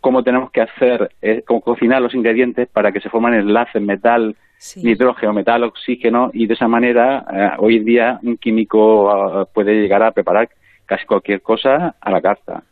[0.00, 1.10] cómo tenemos que hacer,
[1.46, 4.36] cómo cocinar los ingredientes para que se formen enlaces metal
[4.76, 9.80] nitrógeno, metal, oxígeno y de esa manera eh, hoy en día un químico ah, puede
[9.80, 10.48] llegar a preparar
[10.84, 12.62] casi cualquier cosa a la carta.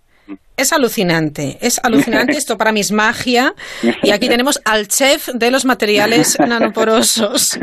[0.57, 2.36] Es alucinante, es alucinante.
[2.36, 3.55] Esto para mí es magia.
[4.05, 7.59] Y aquí tenemos al chef de los materiales nanoporosos.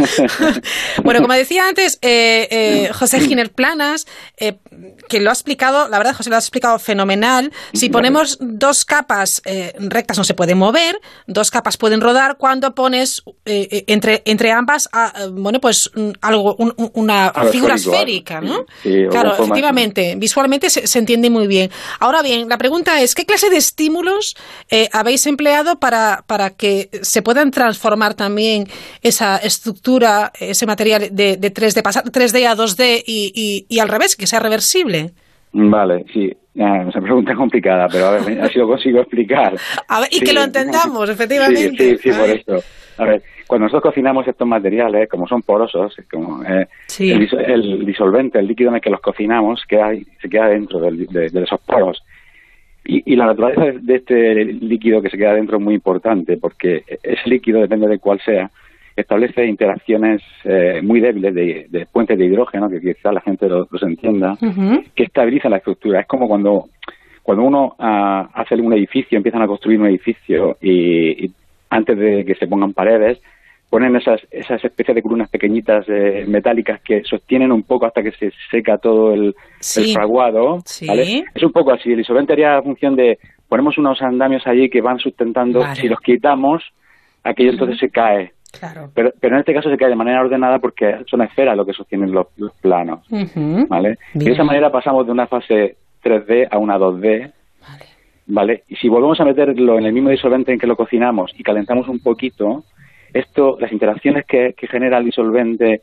[1.03, 4.57] bueno, como decía antes, eh, eh, José Giner Planas, eh,
[5.07, 7.53] que lo ha explicado, la verdad, José lo ha explicado fenomenal.
[7.73, 9.41] Si ponemos dos capas
[9.79, 12.35] rectas no se puede mover, dos capas pueden rodar.
[12.37, 16.57] Cuando pones entre, entre ambas, ah, bueno, pues algo,
[16.93, 18.65] una figura esférica, ¿no?
[19.09, 21.71] claro, efectivamente, visualmente se, se entiende muy bien.
[21.99, 24.35] Ahora bien, la pregunta es, ¿qué clase de estímulos
[24.69, 28.65] eh, habéis empleado para, para que se puedan transformar también
[29.01, 34.15] esa estructura, ese material de, de 3D, pasar 3D a 2D y, y, al revés,
[34.15, 35.11] que sea reversible?
[35.53, 36.31] Vale, sí.
[36.55, 39.55] es una pregunta complicada, pero a ver, así lo consigo explicar.
[39.87, 41.97] A ver, y que lo entendamos, efectivamente.
[41.97, 42.63] Sí, sí, por esto.
[42.97, 46.67] A ver, cuando nosotros cocinamos estos materiales, como son porosos, como eh,
[46.99, 51.59] el, disolvente, el líquido en el que los cocinamos, queda, se queda dentro de, esos
[51.61, 52.01] poros.
[52.93, 57.29] Y, la naturaleza de este líquido que se queda dentro es muy importante porque ese
[57.29, 58.51] líquido, depende de cuál sea,
[58.97, 64.37] establece interacciones eh, muy débiles de, puentes de hidrógeno, que quizá la gente los, entienda,
[64.93, 66.01] que estabilizan la estructura.
[66.01, 66.65] Es como cuando,
[67.23, 71.31] cuando uno ah, hace un edificio, empiezan a construir un edificio y
[71.69, 73.21] antes de que se pongan paredes,
[73.71, 78.11] ponen esas, esas especies de columnas pequeñitas eh, metálicas que sostienen un poco hasta que
[78.11, 79.33] se seca todo el,
[79.93, 80.57] fraguado.
[81.33, 81.91] Es un poco así.
[81.91, 83.17] El disolvente haría la función de
[83.47, 85.63] ponemos unos andamios allí que van sustentando.
[85.75, 86.61] Si los quitamos,
[87.23, 88.33] aquello entonces se cae.
[88.93, 91.71] Pero, pero en este caso se cae de manera ordenada porque son esferas lo que
[91.71, 92.27] sostienen los,
[92.61, 93.07] planos.
[93.69, 93.97] ¿vale?
[94.15, 97.31] Y de esa manera pasamos de una fase 3D a una 2D.
[98.27, 98.63] Vale.
[98.67, 101.87] Y si volvemos a meterlo en el mismo disolvente en que lo cocinamos y calentamos
[101.87, 102.65] un poquito,
[103.13, 105.81] esto, las interacciones que, genera el disolvente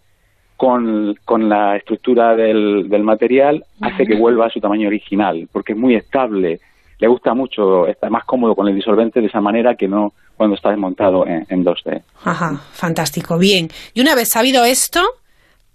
[0.56, 1.16] con,
[1.48, 6.60] la estructura del, material hace que vuelva a su tamaño original, porque es muy estable,
[6.98, 10.56] le gusta mucho, está más cómodo con el disolvente de esa manera que no cuando
[10.56, 12.02] está desmontado en, en 2D.
[12.24, 13.68] Ajá, fantástico, bien.
[13.94, 15.00] Y una vez sabido esto,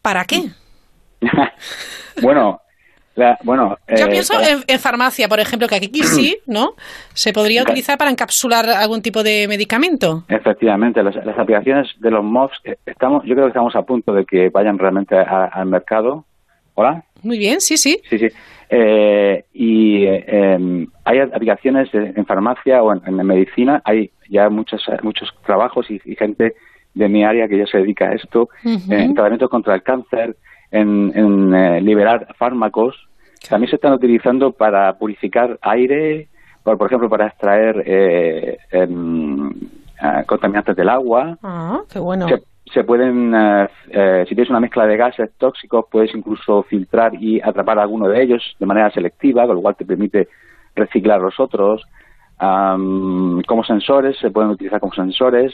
[0.02, 0.50] ¿para qué?
[2.22, 2.60] bueno,
[3.44, 4.34] bueno, Yo eh, pienso
[4.68, 6.74] en, farmacia, por ejemplo, que aquí sí, ¿no?
[7.14, 10.24] Se podría utilizar para encapsular algún tipo de medicamento.
[10.28, 14.26] Efectivamente, las, aplicaciones de los MOVs, eh, estamos, yo creo que estamos a punto de
[14.26, 16.26] que vayan realmente al mercado.
[16.76, 17.04] ¿Hola?
[17.22, 18.02] Muy bien, sí, sí.
[18.10, 18.28] Sí, sí.
[18.70, 25.86] Eh, y em, hay aplicaciones en farmacia o en, medicina, hay ya muchos, muchos trabajos
[25.92, 26.56] y, gente
[26.96, 30.36] de mi área que ya se dedica a esto, en tratamientos contra el cáncer,
[30.74, 32.96] en, eh, liberar fármacos.
[33.48, 36.28] También se están utilizando para purificar aire,
[36.64, 41.38] por, por ejemplo, para extraer eh, em, eh, contaminantes del agua.
[41.44, 42.28] Ah, qué bueno.
[42.74, 47.78] Se, pueden, eh, si tienes una mezcla de gases tóxicos, puedes incluso filtrar y atrapar
[47.78, 50.30] alguno de ellos de manera selectiva, con lo cual te permite
[50.76, 51.84] reciclar los otros
[52.38, 55.54] como sensores, se pueden utilizar como sensores.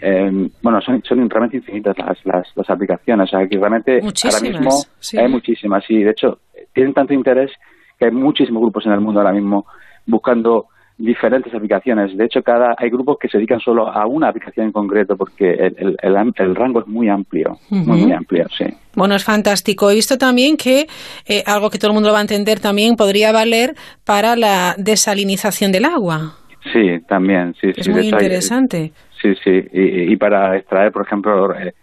[0.00, 3.32] Em, bueno, son, son, realmente infinitas las, las, aplicaciones.
[3.32, 4.70] O sea, que realmente ahora mismo
[5.18, 5.84] hay muchísimas.
[5.88, 6.38] Y de hecho,
[6.72, 7.50] tienen tanto interés
[7.98, 9.66] que hay muchísimos grupos en el mundo ahora mismo
[10.06, 10.66] buscando
[11.02, 12.16] diferentes aplicaciones.
[12.16, 15.50] De hecho, cada hay grupos que se dedican solo a una aplicación en concreto porque
[15.50, 18.66] el, el, el, rango es muy amplio, muy, muy amplio, sí.
[18.94, 19.90] Bueno, es fantástico.
[19.90, 20.86] He visto también que
[21.26, 23.74] eh, algo que todo el mundo lo va a entender también podría valer
[24.04, 26.36] para la desalinización del agua.
[26.72, 28.92] Sí, también, sí, es muy interesante.
[29.20, 31.74] sí, sí, y, y, para extraer, por ejemplo, eh,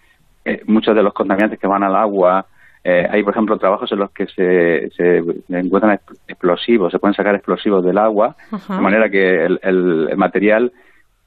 [0.45, 2.45] eh, muchos de los contaminantes que van al agua,
[2.83, 5.17] eh, hay, por ejemplo, trabajos en los que se, se
[5.49, 10.71] encuentran explosivos, se pueden sacar explosivos del agua, de manera que el, el, material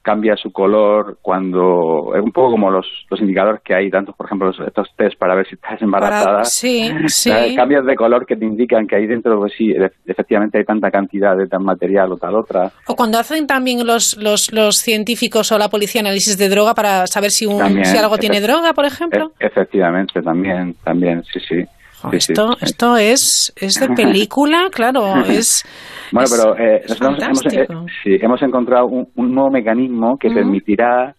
[0.03, 4.25] cambia su color cuando es un poco como los, los indicadores que hay tantos por
[4.27, 6.43] ejemplo estos test para ver si estás embarazada.
[6.43, 7.31] sí, sí.
[7.55, 9.73] cambios de color que te indican que ahí dentro pues sí
[10.05, 12.71] efectivamente hay tanta cantidad de tal material o tal otra.
[12.87, 17.07] O cuando hacen también los los, los científicos o la policía análisis de droga para
[17.07, 19.31] saber si un si algo tiene droga por ejemplo.
[19.39, 21.63] e, efectivamente también también sí sí
[22.11, 25.63] esto, esto es, es de película, claro, es...
[26.11, 27.67] Bueno, pero eh, nosotros hemos, eh,
[28.03, 31.15] sí, hemos encontrado un, un, nuevo mecanismo que permitirá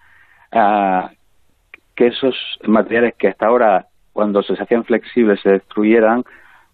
[0.52, 1.08] uh,
[1.96, 2.34] que esos
[2.64, 6.24] materiales que hasta ahora, cuando se hacían flexibles, se destruyeran,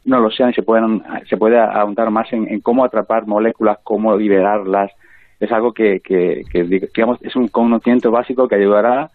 [0.05, 3.79] no lo sean y se, puedan, se puede ahondar más en, en, cómo atrapar moléculas,
[3.83, 4.91] cómo liberarlas.
[5.39, 9.11] Es algo que, que, que, digamos, es un conocimiento básico que ayudará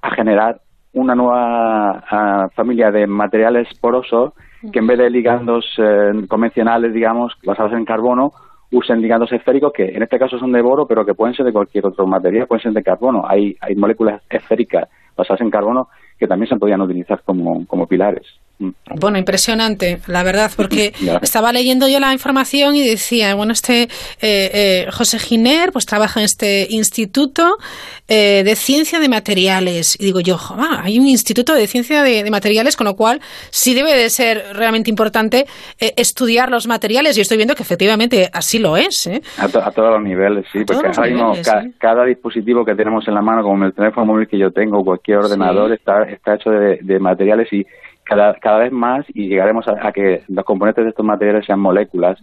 [0.00, 0.60] a generar
[0.94, 4.32] una nueva uh, familia de materiales porosos
[4.72, 8.32] que en vez de ligandos eh, convencionales, digamos, basados en carbono,
[8.70, 11.52] usen ligandos esféricos que en este caso son de boro, pero que pueden ser de
[11.52, 13.24] cualquier otro material, pueden ser de carbono.
[13.26, 15.88] Hay, hay moléculas esféricas basadas en carbono
[16.18, 18.26] que también se podrían utilizar como, como pilares.
[18.94, 23.88] Bueno, impresionante, la verdad, porque estaba leyendo yo la información y decía, bueno, este eh,
[24.20, 27.56] eh, José Giner, pues trabaja en este instituto
[28.08, 29.96] eh, de ciencia de materiales.
[29.98, 30.38] Y digo yo,
[30.82, 33.20] hay un instituto de ciencia de, materiales, con lo cual
[33.50, 35.46] sí debe de ser realmente importante
[35.78, 37.16] estudiar los materiales.
[37.18, 39.08] Y estoy viendo que efectivamente así lo es.
[39.38, 40.90] A, todos los niveles, sí, porque
[41.78, 45.18] cada dispositivo que tenemos en la mano, como el teléfono móvil que yo tengo, cualquier
[45.18, 47.64] ordenador, está, está hecho de, de materiales y
[48.14, 52.18] cada, cada vez más y llegaremos a, que los componentes de estos materiales sean moléculas.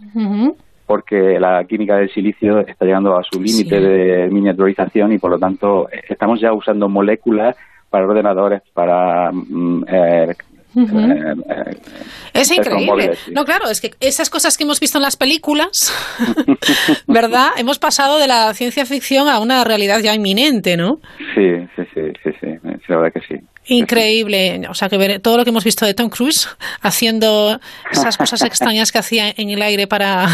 [0.86, 5.38] porque la química del silicio está llegando a su límite de miniaturización y por lo
[5.38, 7.56] tanto estamos ya usando moléculas
[7.90, 9.30] para ordenadores, para
[10.74, 11.80] mm, eh, eh, eh,
[12.34, 13.12] es increíble.
[13.32, 15.92] No, claro, es que esas cosas que hemos visto en las películas,
[17.06, 17.48] ¿verdad?
[17.56, 21.00] hemos pasado de la ciencia ficción a una realidad ya inminente, ¿no?
[21.34, 22.46] Sí, sí, sí, sí, sí,
[22.88, 23.40] la verdad que sí.
[23.66, 24.62] Increíble.
[24.68, 26.48] O sea, que ver todo lo que hemos visto de Tom Cruise
[26.80, 27.60] haciendo
[27.90, 30.26] esas cosas extrañas que hacía en el aire para,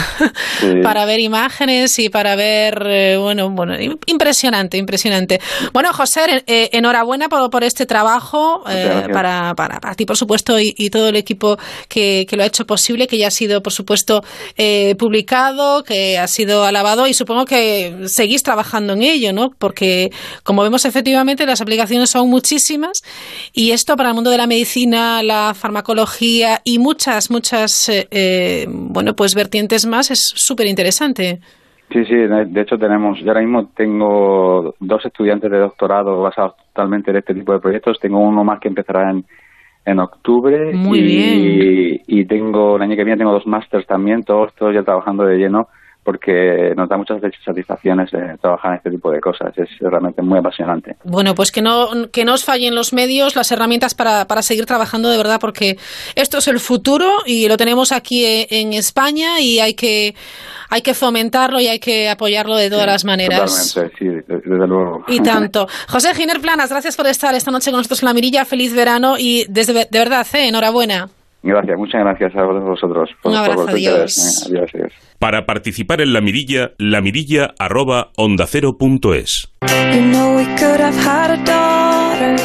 [0.83, 3.75] para ver imágenes y para ver, eh, bueno, bueno,
[4.07, 5.41] impresionante, impresionante.
[5.73, 10.26] Bueno, José, eh, enhorabuena por, por este trabajo, eh, para, para, para, ti, por supuesto,
[10.61, 11.57] y, y todo el equipo
[11.89, 14.23] que, que, lo ha hecho posible, que ya ha sido, por supuesto,
[14.99, 19.51] publicado, que ha sido alabado y supongo que seguís trabajando en ello, ¿no?
[19.59, 20.11] Porque,
[20.43, 23.03] como vemos, efectivamente, las aplicaciones son muchísimas
[23.53, 28.67] y esto para el mundo de la medicina, la farmacología y muchas, muchas, eh, eh,
[28.69, 31.41] bueno, pues vertientes más es súper interesante.
[31.93, 37.13] Sí, sí, de hecho tenemos, yo ahora mismo tengo dos estudiantes de doctorado basados totalmente
[37.13, 39.25] en este tipo de proyectos, tengo uno más que empezará en,
[39.87, 42.01] en octubre Muy y, bien.
[42.07, 45.39] y tengo, el año que viene tengo dos másters también, todos, todos ya trabajando de
[45.39, 45.69] lleno
[46.07, 49.53] porque nos da muchas satisfacciones de trabajar en este tipo de cosas.
[49.59, 50.95] Es realmente muy apasionante.
[51.03, 54.67] Bueno, pues que no, que no os fallen los medios, las herramientas para, para seguir
[54.67, 55.79] trabajando de verdad, porque
[56.15, 60.15] esto es el futuro y lo tenemos aquí en España y hay que
[60.71, 63.75] hay que fomentarlo y hay que apoyarlo de todas las maneras.
[63.75, 65.05] Totalmente, sí, desde luego.
[65.09, 65.67] Y tanto.
[65.89, 68.45] José Giner Planas, gracias por estar esta noche con nosotros en La Mirilla.
[68.45, 70.47] Feliz verano y desde, de verdad, ¿eh?
[70.47, 71.09] enhorabuena.
[71.43, 73.11] Gracias, muchas gracias a vosotros.
[73.23, 74.45] Por, Un abrazo, adiós.
[74.47, 74.93] adiós, adiós.
[75.19, 79.49] Para participar en La Mirilla, lamirilla arroba onda cero punto es.
[79.95, 82.37] You know we could have had a daughter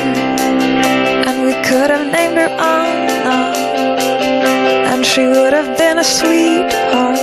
[1.28, 3.54] And we could have named her Anna
[4.94, 7.20] And she would have been a sweetheart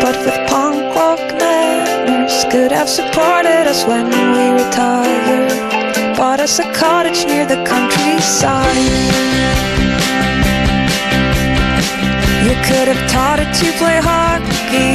[0.00, 6.64] But with punk rock manners Could have supported us when we retired Bought us a
[6.72, 9.75] cottage near the countryside
[12.46, 14.94] You could have taught her to play hockey.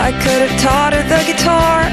[0.00, 1.84] I could have taught her the guitar.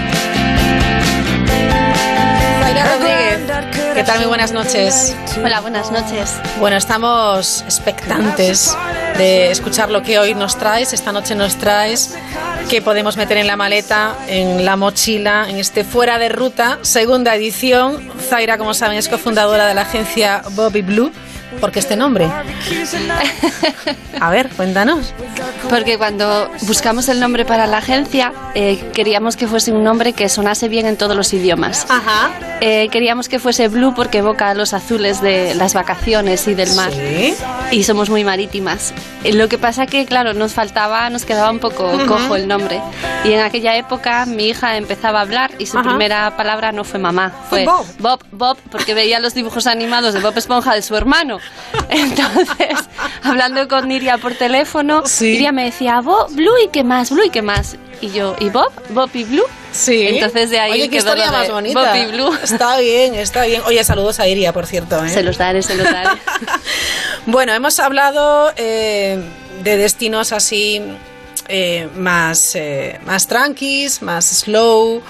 [2.62, 4.20] Zaira Rodríguez, ¿qué tal?
[4.20, 5.14] Muy buenas noches.
[5.44, 6.40] Hola, buenas noches.
[6.62, 8.74] Bueno, estamos expectantes
[9.18, 12.16] de escuchar lo que hoy nos traes, esta noche nos traes,
[12.70, 17.36] que podemos meter en la maleta, en la mochila, en este Fuera de Ruta, segunda
[17.36, 18.14] edición.
[18.30, 21.12] Zaira, como saben, es cofundadora de la agencia Bobby Blue
[21.60, 22.30] ¿Por qué este nombre?
[24.20, 25.14] A ver, cuéntanos.
[25.70, 30.30] Porque cuando buscamos el nombre para la agencia, eh, queríamos que fuese un nombre que
[30.30, 31.86] sonase bien en todos los idiomas.
[31.90, 32.30] Ajá.
[32.62, 36.92] Eh, queríamos que fuese Blue porque evoca los azules de las vacaciones y del mar.
[36.92, 37.36] Sí.
[37.72, 38.94] Y somos muy marítimas.
[39.24, 42.06] Eh, Lo que pasa que, claro, nos faltaba, nos quedaba un poco Ujú.
[42.06, 42.82] cojo el nombre.
[43.24, 45.90] Y en aquella época mi hija empezaba a hablar y su Ajá.
[45.90, 47.86] primera palabra no fue mamá, fue Bob.
[48.00, 51.37] Bob, Bob, porque veía los dibujos animados de Bob Esponja de su hermano.
[51.90, 52.78] Entonces,
[53.24, 57.30] hablando con Iria por teléfono, Iria me decía, Bob, Blue y qué más, Blue y
[57.30, 57.78] qué más.
[58.00, 58.72] Y yo, ¿y Bob?
[58.90, 59.46] ¿Bob y Blue?
[59.72, 60.08] Sí.
[60.08, 61.80] Entonces de ahí Oye, qué historia más bonita.
[61.80, 62.34] Bob y Blue.
[62.44, 63.62] Está bien, está bien.
[63.66, 65.04] Oye, saludos a Iria, por cierto.
[65.04, 65.10] ¿eh?
[65.10, 66.10] Se los daré, se los daré.
[67.26, 69.20] Bueno, hemos hablado eh,
[69.62, 70.82] de destinos así
[71.48, 75.02] eh, más, eh, más tranquis, más slow.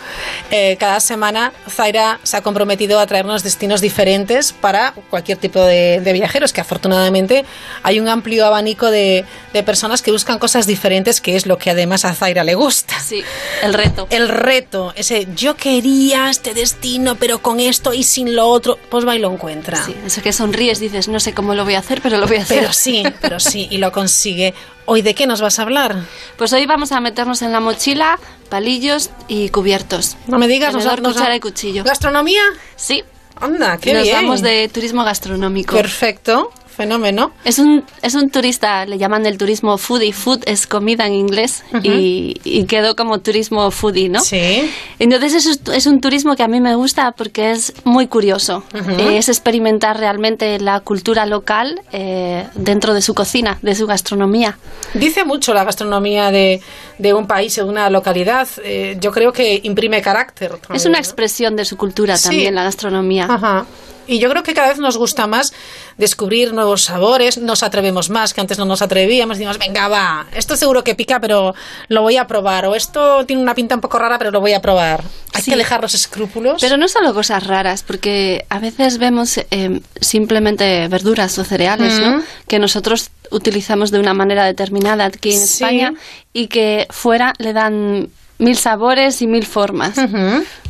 [0.52, 6.02] Eh, cada semana Zaira se ha comprometido a traernos destinos diferentes para cualquier tipo de,
[6.02, 7.46] de viajeros, que afortunadamente
[7.84, 11.72] hay un amplio abanico de, de personas que buscan cosas diferentes, que es lo que
[11.72, 13.00] además a Zaira le gusta.
[13.00, 13.24] Sí,
[13.64, 14.08] el reto.
[14.10, 19.08] El reto, ese yo quería este destino, pero con esto y sin lo otro, pues
[19.08, 19.84] va y lo encuentra.
[19.84, 22.38] Sí, eso que sonríes, dices, no sé cómo lo voy a hacer, pero lo voy
[22.38, 22.60] a hacer.
[22.60, 24.54] Pero sí, pero sí, y lo consigue.
[24.90, 25.98] ¿Hoy de qué nos vas a hablar?
[26.38, 28.18] Pues hoy vamos a meternos en la mochila
[28.50, 30.16] palillos y cubiertos.
[30.28, 31.84] No me digas, Tenedor, nos- nos- cuchara y cuchillo.
[31.84, 32.42] ¿Gastronomía?
[32.78, 33.04] Sí.
[33.36, 34.16] Anda, qué Nos bien.
[34.16, 35.76] vamos de turismo gastronómico.
[35.76, 37.32] Perfecto, fenómeno.
[37.44, 40.14] Es un, es un turista, le llaman el turismo foodie.
[40.14, 44.22] Food es comida en inglés y, y quedó como turismo foodie, ¿no?
[44.22, 44.70] Sí.
[45.00, 48.64] Entonces es, es un turismo que a mí me gusta porque es muy curioso.
[48.74, 54.58] Eh, es experimentar realmente la cultura local eh, dentro de su cocina, de su gastronomía.
[54.94, 56.62] Dice mucho la gastronomía de,
[57.00, 58.48] de un país o de una localidad.
[58.64, 60.52] Eh, yo creo que imprime carácter.
[60.54, 61.04] Es también, una ¿no?
[61.04, 62.30] expresión de su cultura Sí.
[62.30, 63.26] también, la gastronomía.
[63.30, 63.66] Ajá.
[64.10, 65.52] Y yo creo que cada vez nos gusta más
[65.98, 70.56] descubrir nuevos sabores, nos atrevemos más, que antes no nos atrevíamos, decimos, venga, va, esto
[70.56, 71.56] seguro que pica, pero
[71.88, 74.54] lo voy a probar, o esto tiene una pinta un poco rara, pero lo voy
[74.54, 75.04] a probar.
[75.34, 75.52] Hay Sí.
[75.52, 76.62] que dejar los escrúpulos.
[76.62, 82.18] Pero no solo cosas raras, porque a veces vemos eh, simplemente verduras o cereales, ¿no?
[82.18, 82.24] Ujú.
[82.48, 85.64] Que nosotros utilizamos de una manera determinada aquí en Sí.
[85.64, 85.94] España
[86.34, 89.98] y que fuera le dan mil sabores y mil formas.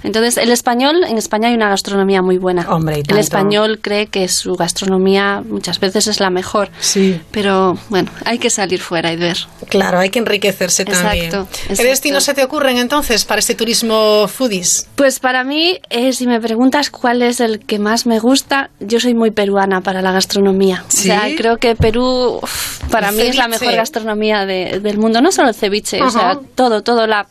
[0.04, 2.66] Entonces, el español, en España hay una gastronomía muy buena.
[2.70, 6.70] Hombre, y el español cree que su gastronomía muchas veces es la mejor.
[6.80, 7.20] Sí.
[7.32, 9.38] Pero bueno, hay que salir fuera y ver.
[9.70, 11.26] Claro, hay que enriquecerse también.
[11.26, 14.88] Exacto, ¿Qué destinos se te ocurren entonces para este turismo foodies?
[14.96, 19.00] Pues para mí, eh, si me preguntas cuál es el que más me gusta, yo
[19.00, 20.86] soy muy peruana para la gastronomía.
[20.88, 21.10] ¿Sí?
[21.10, 24.98] O sea, creo que Perú uf, para El mí es la mejor gastronomía de- del
[25.00, 25.22] mundo.
[25.22, 27.28] No solo el ceviche, o sea, todo, todo la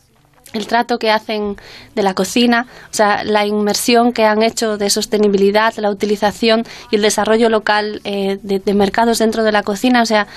[0.53, 1.57] el trato que hacen
[1.95, 6.95] de la cocina, o sea, la inmersión que han hecho de sostenibilidad, la utilización y
[6.95, 10.27] el desarrollo local eh, de, de mercados dentro de la cocina, o sea,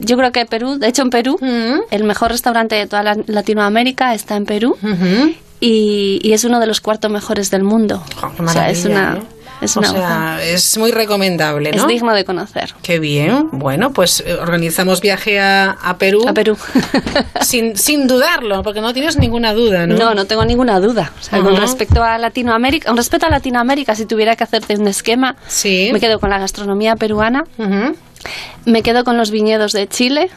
[0.00, 1.38] yo creo que Perú, de hecho en Perú,
[1.90, 4.76] el mejor restaurante de toda la- Latinoamérica está en Perú
[5.60, 8.02] y, y es uno de los cuartos mejores del mundo.
[8.38, 9.22] o sea, es una, ¿eh?
[9.60, 11.82] Es o una sea, es muy recomendable, ¿no?
[11.82, 12.74] es digno de conocer.
[12.82, 13.48] Qué bien.
[13.52, 16.24] Bueno, pues eh, organizamos viaje a, a Perú.
[16.28, 16.56] A Perú.
[17.40, 19.96] sin, sin dudarlo, porque no tienes ninguna duda, ¿no?
[19.96, 21.12] No, no tengo ninguna duda.
[21.20, 21.60] O sea, con Ajá.
[21.62, 25.36] respecto a Latinoamérica, con respecto a Latinoamérica, si tuviera que hacerte un esquema,
[25.92, 27.44] me quedo con la gastronomía peruana,
[28.64, 30.30] me quedo con los viñedos de Chile,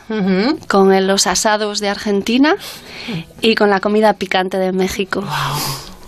[0.67, 2.55] con el- los asados de Argentina
[3.41, 5.23] y con la comida picante de México.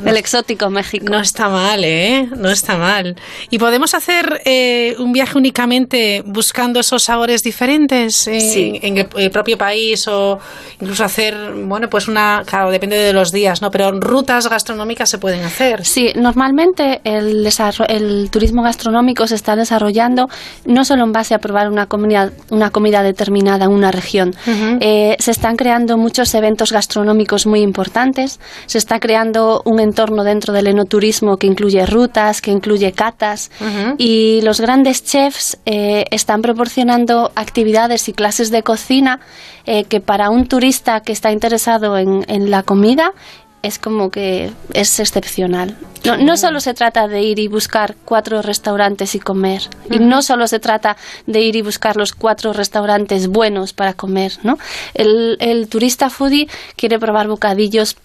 [0.06, 1.06] El exótico México.
[1.10, 2.28] No está mal, ¿eh?
[2.36, 3.16] No está mal.
[3.50, 8.80] ¿Y podemos hacer eh, un viaje únicamente buscando esos sabores diferentes en, Sí.
[8.82, 10.40] en el, el propio país o
[10.80, 11.36] incluso hacer,
[11.66, 13.72] bueno, pues una, claro, depende de los días, ¿no?
[13.72, 15.86] Pero rutas gastronómicas se pueden hacer.
[15.86, 17.48] Sí, normalmente el,
[17.88, 20.28] el turismo gastronómico se está desarrollando
[20.66, 24.34] no solo en base a probar una comida, una comida determinada en una región.
[24.82, 28.40] Eh, se están creando muchos eventos gastronómicos muy importantes.
[28.66, 29.93] Se está creando un entorno
[30.24, 33.52] dentro del enoturismo que incluye rutas, que incluye catas.
[33.98, 39.20] Y los grandes chefs eh, están proporcionando actividades y clases de cocina
[39.66, 43.12] eh, que para un turista que está interesado en, en la comida
[43.62, 45.78] es como que es excepcional.
[46.04, 50.22] No, no solo se trata de ir y buscar cuatro restaurantes y comer, y no
[50.22, 50.98] solo se trata
[51.28, 54.58] de ir y buscar los cuatro restaurantes buenos para comer, ¿no?
[54.94, 57.96] El, el turista foodie quiere probar bocadillos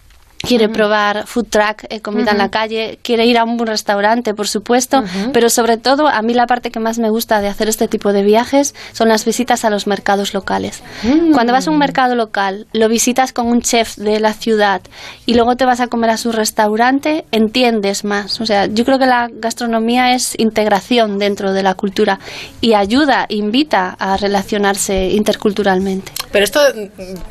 [0.49, 4.33] quiere probar food truck, eh, comida en la calle, quiere ir a un buen restaurante,
[4.33, 7.69] por supuesto, pero sobre todo a mí la parte que más me gusta de hacer
[7.69, 10.83] este tipo de viajes son las visitas a los mercados locales.
[11.03, 11.33] Mm.
[11.33, 14.81] Cuando vas a un mercado local, lo visitas con un chef de la ciudad
[15.27, 18.41] y luego te vas a comer a su restaurante, entiendes más.
[18.41, 22.19] O sea, yo creo que la gastronomía es integración dentro de la cultura
[22.61, 26.13] y ayuda, invita a relacionarse interculturalmente.
[26.33, 26.61] Pero esto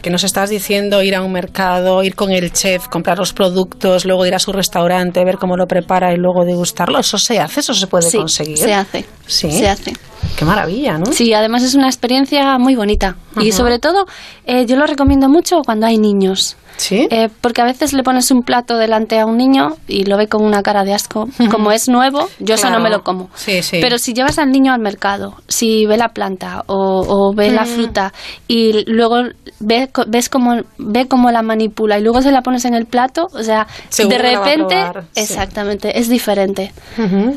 [0.01, 4.03] que nos estás diciendo, ir a un mercado, ir con el chef, comprar los productos,
[4.03, 7.61] luego ir a su restaurante, ver cómo lo prepara y luego degustarlo, ¿eso se hace?
[7.61, 8.57] ¿Eso se puede Sí, conseguir?
[8.57, 9.05] se hace.
[9.25, 9.49] Sí.
[9.49, 9.93] Se hace.
[10.35, 11.05] Qué maravilla, ¿no?
[11.13, 13.15] Sí, además es una experiencia muy bonita.
[13.39, 14.05] Y sobre todo,
[14.45, 16.57] eh, yo lo recomiendo mucho cuando hay niños.
[16.75, 17.07] Sí.
[17.09, 20.27] Eh, porque a veces le pones un plato delante a un niño y lo ve
[20.27, 21.27] con una cara de asco.
[21.51, 23.29] Como es nuevo, yo eso no me lo como.
[23.35, 23.79] Sí, sí.
[23.81, 26.75] Pero si llevas al niño al mercado, si ve la planta o,
[27.07, 27.67] o ve la Mm.
[27.67, 28.13] fruta
[28.47, 29.23] y luego
[29.59, 33.27] ve, ves cómo, ve cómo la manipula y luego se la pones en el plato,
[33.33, 35.21] o sea, Seguro de repente, probar, sí.
[35.21, 36.71] exactamente, es diferente.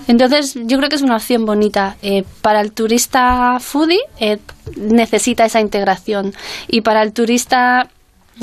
[0.07, 1.97] Entonces, yo creo que es una opción bonita.
[2.02, 4.39] Eh, para el turista foodie eh,
[4.77, 6.32] necesita esa integración.
[6.69, 7.89] Y para el turista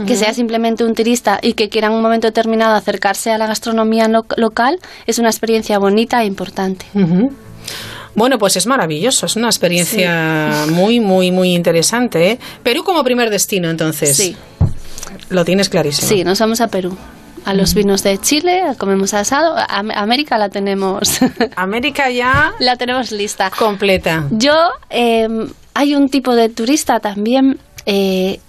[0.06, 3.48] que sea simplemente un turista y que quiera en un momento determinado acercarse a la
[3.48, 6.86] gastronomía lo- local, es una experiencia bonita e importante.
[8.16, 12.32] Bueno, pues es maravilloso, es una experiencia muy, muy, muy interesante.
[12.32, 12.40] ¿eh?
[12.64, 14.16] Perú como primer destino, entonces.
[14.18, 14.36] Sí.
[15.30, 16.08] Lo tienes clarísimo.
[16.08, 16.98] Sí, nos vamos a Perú.
[17.46, 19.56] A los vinos de Chile, comemos asado.
[19.58, 19.66] A-
[20.02, 21.20] América la tenemos.
[21.56, 22.54] América ya.
[22.60, 23.50] La tenemos lista.
[23.52, 24.26] Completa.
[24.32, 24.54] Yo,
[24.90, 25.28] eh,
[25.74, 28.40] hay un tipo de turista también eh,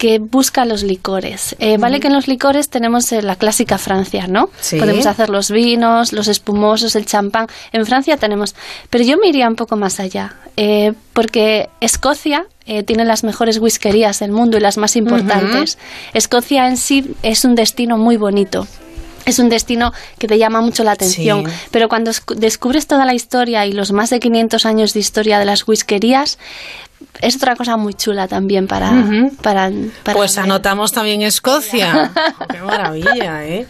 [0.00, 1.54] que busca los licores.
[1.58, 4.48] Eh, Vale que en los licores tenemos eh, la clásica Francia, ¿no?
[4.58, 4.78] Sí.
[4.78, 7.48] Podemos hacer los vinos, los espumosos, el champán.
[7.70, 8.54] En Francia tenemos.
[8.88, 10.36] Pero yo me iría un poco más allá.
[10.56, 15.76] eh, porque Escocia eh, tiene las mejores whiskerías del mundo y las más importantes.
[16.14, 18.66] Escocia en sí es un destino muy bonito.
[19.26, 21.52] Es un destino que te llama mucho la atención, Sí.
[21.70, 25.38] pero cuando esc- descubres toda la historia y los más de 500 años de historia
[25.38, 26.38] de las whiskerías,
[27.20, 28.90] es otra cosa muy chula también para...
[29.42, 29.70] Para,
[30.02, 32.10] para Pues anotamos también Escocia.
[32.50, 33.66] Qué maravilla, ¿eh?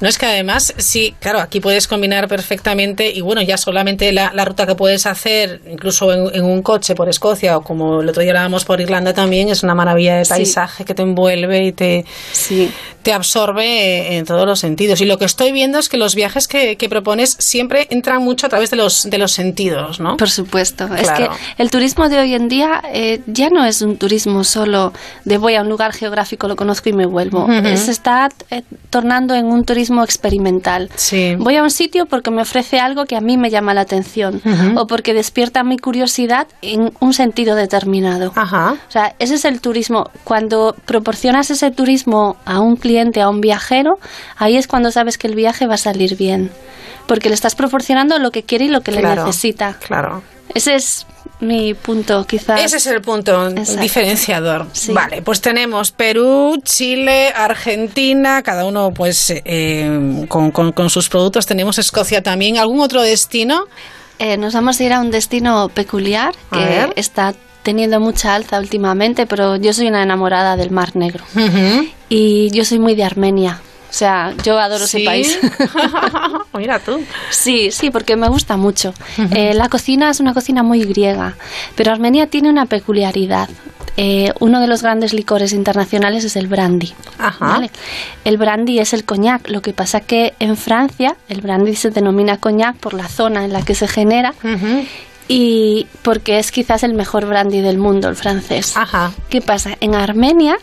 [0.00, 4.32] No es que además, sí, claro, aquí puedes combinar perfectamente y bueno, ya solamente la,
[4.34, 8.08] la ruta que puedes hacer, incluso en, en un coche por Escocia o como el
[8.08, 10.30] otro día hablábamos por Irlanda también, es una maravilla de Sí.
[10.30, 12.04] paisaje que te envuelve y te,
[13.02, 15.00] te absorbe en todos los sentidos.
[15.00, 18.46] Y lo que estoy viendo es que los viajes que, que propones siempre entran mucho
[18.46, 20.16] a través de los, de los sentidos, ¿no?
[20.16, 20.88] Por supuesto.
[20.96, 21.28] Es que
[21.58, 24.92] el turismo de hoy en día eh, ya no es un turismo solo
[25.24, 27.46] de voy a un lugar geográfico, lo conozco y me vuelvo.
[27.76, 30.90] Se está eh, tornando en un turismo experimental.
[31.38, 34.40] Voy a un sitio porque me ofrece algo que a mí me llama la atención
[34.76, 38.32] o porque despierta mi curiosidad en un sentido determinado.
[38.34, 38.72] Ajá.
[38.72, 40.10] O sea, ese es el turismo.
[40.24, 43.98] Cuando proporcionas ese turismo a un cliente, a un viajero,
[44.36, 46.50] ahí es cuando sabes que el viaje va a salir bien.
[47.06, 49.76] Porque le estás proporcionando lo que quiere y lo que Claro, le necesita.
[49.86, 50.22] Claro.
[50.54, 51.06] Ese es
[51.40, 52.60] mi punto, quizás.
[52.60, 53.80] Ese es el punto Exacto.
[53.80, 54.66] diferenciador.
[54.72, 54.92] Sí.
[54.92, 61.46] Vale, pues tenemos Perú, Chile, Argentina, cada uno pues eh, con, con- con sus productos.
[61.46, 62.58] Tenemos Escocia también.
[62.58, 63.64] ¿Algún otro destino?
[64.18, 69.26] Eh, nos vamos a ir a un destino peculiar que está teniendo mucha alza últimamente,
[69.26, 71.24] pero yo soy una enamorada del Mar Negro.
[72.08, 73.60] Y yo soy muy de Armenia.
[73.90, 74.98] O sea, yo adoro ¿Sí?
[74.98, 75.38] ese país.
[76.56, 77.02] Mira tú.
[77.30, 78.94] Sí, sí, porque me gusta mucho.
[79.32, 81.34] Eh, la cocina es una cocina muy griega,
[81.74, 83.48] pero Armenia tiene una peculiaridad.
[83.96, 86.94] Eh, uno de los grandes licores internacionales es el brandy.
[87.18, 87.46] Ajá.
[87.46, 87.70] ¿vale?
[88.24, 89.48] El brandy es el coñac.
[89.48, 93.52] Lo que pasa que en Francia el brandy se denomina coñac por la zona en
[93.52, 94.34] la que se genera
[95.26, 98.76] y porque es quizás el mejor brandy del mundo, el francés.
[98.76, 99.12] Ajá.
[99.28, 99.76] ¿Qué pasa?
[99.80, 100.56] En Armenia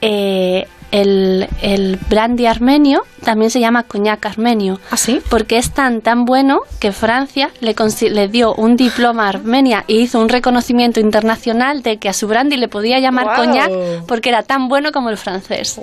[0.00, 4.80] eh, el, el brandy armenio también se llama coñac armenio.
[4.90, 5.20] ¿Ah, sí?
[5.28, 7.74] Porque es tan tan bueno que Francia le,
[8.10, 12.26] le dio un diploma a Armenia y hizo un reconocimiento internacional de que a su
[12.28, 13.36] brandy le podía llamar Guau.
[13.44, 13.70] coñac
[14.06, 15.80] porque era tan bueno como el francés.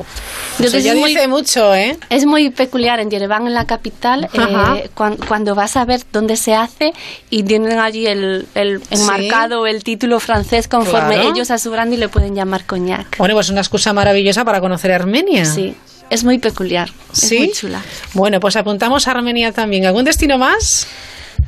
[0.60, 1.98] Eso ya es muy- dice mucho, ¿eh?
[2.10, 4.78] es muy peculiar en Yerevan, en la capital, eh, Ajá.
[4.96, 6.94] cuan- cuando vas a ver dónde se hace
[7.30, 11.30] y tienen allí el, el enmarcado, el título francés, conforme Claro.
[11.34, 13.18] ellos a su brandy le pueden llamar coñac.
[13.18, 15.46] Bueno, pues una excusa maravillosa para conocer Armenia.
[15.46, 15.76] Sí,
[16.10, 17.36] es muy peculiar, ¿Sí?
[17.36, 17.82] es muy chula.
[18.14, 19.86] Bueno, pues apuntamos a Armenia también.
[19.86, 20.88] ¿Algún destino más?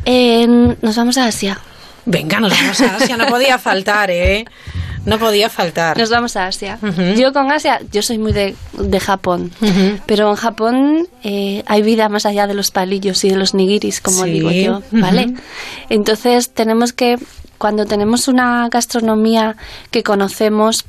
[0.06, 1.60] En- nos vamos a Asia.
[2.06, 3.18] Venga, nos vamos a Asia.
[3.18, 4.45] No podía faltar, ¿eh?
[5.06, 5.98] No podía faltar.
[5.98, 6.80] Nos vamos a Asia.
[7.18, 9.52] Yo con Asia, yo soy muy de, de Japón,
[10.06, 14.02] pero en Japón eh, hay vida más allá de los palillos y de los nigiris,
[14.02, 14.32] como Sí.
[14.32, 15.34] digo yo, ¿vale?
[15.90, 17.18] Entonces tenemos que,
[17.57, 19.56] cuando tenemos una gastronomía
[19.91, 20.84] que conocemos,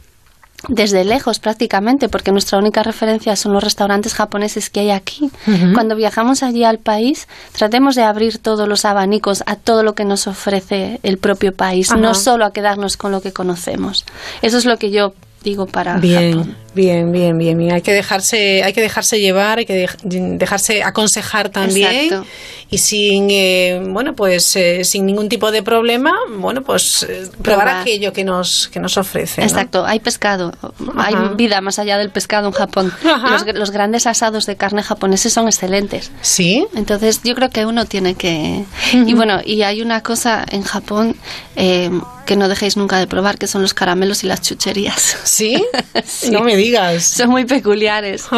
[0.66, 5.30] desde lejos prácticamente, porque nuestra única referencia son los restaurantes japoneses que hay aquí.
[5.72, 10.05] Cuando viajamos allí al país, tratemos de abrir todos los abanicos a todo lo que
[10.05, 14.05] nos ofrece el propio país, no solo a quedarnos con lo que conocemos.
[14.43, 15.12] Eso es lo que yo
[15.44, 16.56] digo para Bien, Japón.
[16.78, 17.72] Bien, bien, bien, bien.
[17.72, 21.90] Hay que dejarse, hay que dejarse llevar, hay que dej- dejarse aconsejar también.
[22.05, 22.26] Exacto.
[22.70, 27.64] Y sin, eh, bueno, pues eh, sin ningún tipo de problema, bueno, pues eh, probar
[27.66, 27.80] Probar.
[27.80, 29.40] aquello que nos, que nos ofrece.
[29.40, 29.46] ¿no?
[29.46, 30.52] Exacto, hay pescado,
[30.96, 32.92] hay vida más allá del pescado en Japón.
[33.30, 36.10] Los, los grandes asados de carne japoneses son excelentes.
[36.20, 36.66] Sí.
[36.76, 38.64] Entonces yo creo que uno tiene que...
[38.92, 41.16] Y bueno, y hay una cosa en Japón
[41.56, 41.90] eh,
[42.26, 45.16] que no dejéis nunca de probar, que son los caramelos y las chucherías.
[45.24, 45.64] ¿Sí?
[46.30, 46.68] No me digas.
[47.05, 48.28] Son muy peculiares.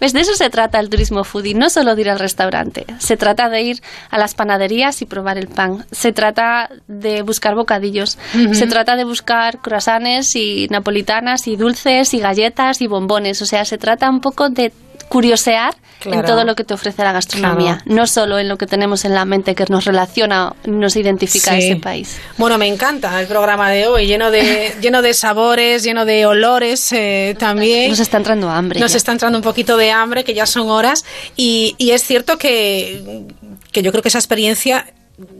[0.00, 0.12] ¿Ves?
[0.12, 2.86] De eso se trata el turismo foodie, no solo de ir al restaurante.
[2.98, 5.86] Se trata de ir a las panaderías y probar el pan.
[5.90, 8.18] Se trata de buscar bocadillos.
[8.52, 13.42] Se trata de buscar croissants y napolitanas y dulces y galletas y bombones.
[13.42, 14.72] O sea, se trata un poco de
[15.08, 16.20] curiosear Claro.
[16.20, 19.14] en todo lo que te ofrece la gastronomía, no solo en lo que tenemos en
[19.14, 22.18] la mente que nos relaciona, nos identifica a ese país.
[22.36, 26.92] Bueno, me encanta el programa de hoy, lleno de, lleno de sabores, lleno de olores
[26.92, 27.88] eh, también.
[27.88, 28.78] Nos está entrando hambre.
[28.78, 28.98] Nos ya.
[28.98, 31.02] está entrando un poquito de hambre, que ya son horas,
[31.34, 33.24] y, y es cierto que,
[33.72, 34.86] que yo creo que esa experiencia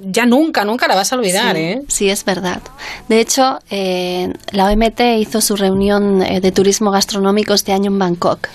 [0.03, 1.83] ya nunca, nunca la vas a olvidar, sí, ¿eh?
[1.89, 2.63] Sí, es verdad.
[3.09, 7.99] De hecho, eh, la OMT hizo su reunión eh, de turismo gastronómico este año en
[7.99, 8.49] Bangkok.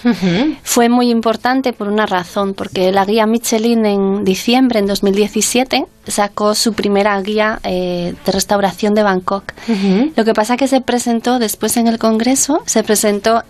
[0.63, 6.55] Fue muy importante por una razón, porque la guía Michelin en diciembre, en 2017, sacó
[6.55, 9.53] su primera guía eh, de restauración de Bangkok.
[10.15, 13.43] Lo que pasa que se presentó después en el Congreso, se presentó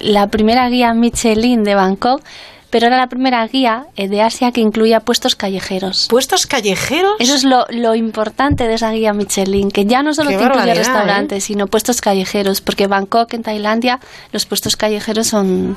[0.00, 2.22] la primera guía Michelin de Bangkok,
[2.70, 6.06] pero era la primera guía eh, de Asia que incluía puestos callejeros.
[6.08, 7.12] ¿Puestos callejeros?
[7.18, 10.42] Eso es lo, lo importante de esa guía Michelin, que ya no solo Qué te
[10.42, 14.00] incluye barbaridad, restaurantes, sino puestos callejeros, porque Bangkok, en Tailandia,
[14.32, 15.76] los puestos callejeros son,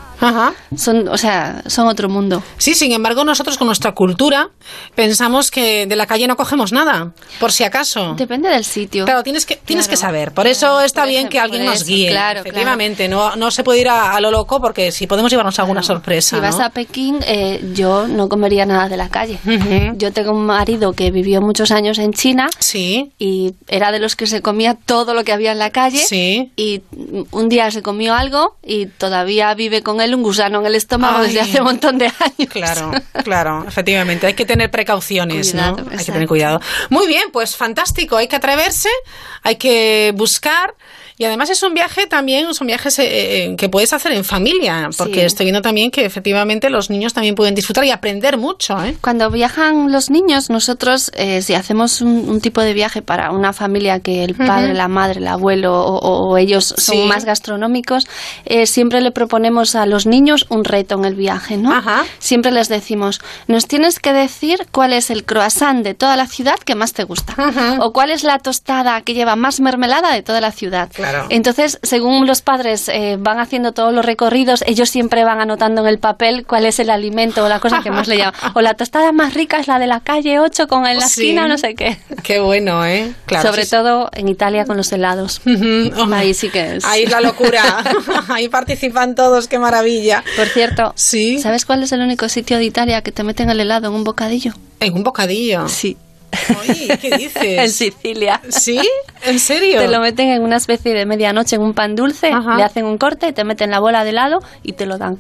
[0.76, 2.44] son, o sea, son otro mundo.
[2.58, 4.50] Sí, sin embargo, nosotros con nuestra cultura
[4.96, 8.16] pensamos que de la calle no cogemos nada, por si acaso.
[8.16, 9.06] Depende del sitio.
[9.06, 10.08] Claro, tienes que, tienes que Claro.
[10.08, 10.32] saber.
[10.34, 12.10] Por eso está bien que alguien nos guíe.
[12.10, 15.60] claro, efectivamente, no, no se puede ir a, a lo loco porque si podemos llevarnos
[15.60, 16.36] alguna sorpresa.
[16.38, 19.38] Si vas a Pekín, eh, yo no comería nada de la calle.
[19.98, 22.50] Yo tengo un marido que vivió muchos años en China
[23.20, 26.02] y era de los que se comía todo lo que había en la calle
[26.56, 26.82] y
[27.30, 31.20] un día se comió algo y todavía vive con él un gusano en el estómago
[31.20, 31.28] Ay.
[31.28, 32.50] desde hace un montón de años.
[32.52, 32.92] Claro,
[33.24, 34.26] claro, efectivamente.
[34.26, 35.92] Hay que tener precauciones, Cuidado, ¿no?
[35.92, 36.62] Hay que tener cuidado.
[36.90, 38.18] Muy bien, pues fantástico.
[38.18, 38.90] Hay que atreverse,
[39.44, 40.74] hay que buscar.
[41.22, 43.06] Y además es un viaje también, son viajes eh,
[43.52, 45.26] eh, que puedes hacer en familia, porque Sí.
[45.28, 48.74] estoy viendo también que efectivamente los niños también pueden disfrutar y aprender mucho.
[48.84, 48.98] ¿eh?
[49.02, 53.54] Cuando viajan los niños, nosotros, eh, si hacemos un, un tipo de viaje para una
[53.54, 56.00] familia que el padre, la madre, el abuelo o,
[56.32, 57.04] o ellos son Sí.
[57.08, 58.08] más gastronómicos,
[58.46, 61.70] eh, siempre le proponemos a los niños un reto en el viaje, ¿no?
[62.18, 66.56] Siempre les decimos, nos tienes que decir cuál es el croissant de toda la ciudad
[66.66, 67.36] que más te gusta,
[67.80, 70.90] o cuál es la tostada que lleva más mermelada de toda la ciudad.
[70.92, 71.11] Claro.
[71.30, 75.88] Entonces, según los padres eh, van haciendo todos los recorridos, ellos siempre van anotando en
[75.88, 78.34] el papel cuál es el alimento o la cosa que más le llama.
[78.54, 81.22] O la tostada más rica es la de la calle 8 con en la Sí.
[81.22, 81.98] esquina no sé qué.
[82.24, 83.12] Qué bueno, ¿eh?
[83.26, 85.42] Claro, Sobre sí, todo en Italia con los helados.
[86.14, 86.86] Ahí sí que es.
[86.86, 87.62] Ahí es la locura.
[88.30, 90.24] Ahí participan todos, qué maravilla.
[90.36, 93.88] Por cierto, ¿sabes cuál es el único sitio de Italia que te meten el helado
[93.88, 94.54] en un bocadillo?
[94.80, 95.68] ¿En un bocadillo?
[95.68, 95.98] Sí.
[96.62, 97.36] Oye, ¿qué dices?
[97.44, 98.42] en Sicilia.
[98.50, 98.80] ¿Sí?
[99.24, 99.82] ¿En serio?
[99.82, 102.98] Te lo meten en una especie de medianoche en un pan dulce, le hacen un
[102.98, 105.18] corte, te meten la bola de helado y te lo dan.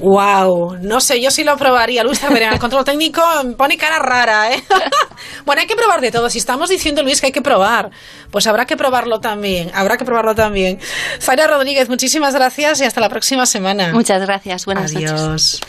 [0.00, 2.04] Wow, no sé, yo sí lo probaría.
[2.04, 4.62] Luis Cerverena, el control técnico me pone cara rara, ¿eh?
[5.46, 6.28] bueno, hay que probar de todo.
[6.30, 7.90] Si estamos diciendo, Luis, que hay que probar,
[8.30, 9.70] pues habrá que probarlo también.
[9.74, 10.78] Habrá que probarlo también.
[11.20, 13.92] Zaira Rodríguez, muchísimas gracias y hasta la próxima semana.
[13.92, 14.66] Muchas gracias.
[14.66, 15.12] Buenas Adiós.
[15.12, 15.60] noches.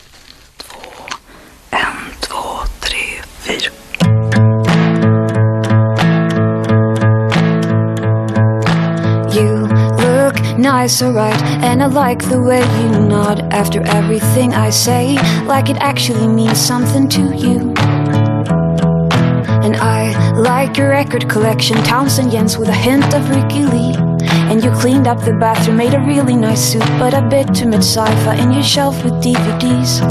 [3.49, 3.88] You
[10.59, 15.15] nice, alright, and I like the way you nod after everything I say,
[15.45, 17.73] like it actually means something to you.
[19.63, 24.08] And I like your record collection, Townsend Jens with a hint of Ricky Lee.
[24.49, 27.67] And you cleaned up the bathroom, made a really nice soup, but a bit too
[27.67, 30.01] much sci-fi in your shelf with DVDs.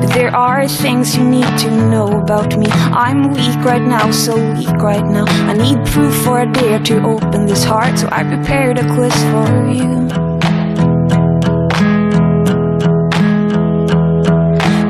[0.00, 2.66] But there are things you need to know about me.
[2.70, 5.26] I'm weak right now, so weak right now.
[5.50, 9.14] I need proof for I dare to open this heart, so I prepared a quiz
[9.32, 10.08] for you.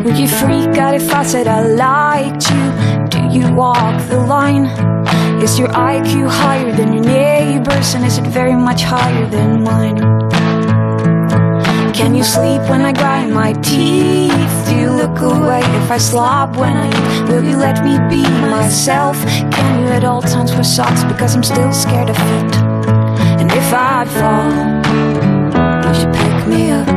[0.04, 3.08] Would you freak out if I said I liked you?
[3.08, 5.06] Do you walk the line?
[5.42, 7.94] Is your IQ higher than your neighbor's?
[7.94, 9.98] And is it very much higher than mine?
[11.94, 14.66] Can you sleep when I grind my teeth?
[14.66, 17.28] Do you look away if I slob when I eat?
[17.28, 19.16] Will you let me be myself?
[19.54, 22.54] Can you at all times wear socks because I'm still scared of feet?
[23.40, 24.50] And if I fall,
[25.84, 26.88] would you pick me up?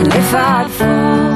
[0.00, 1.31] And if I fall,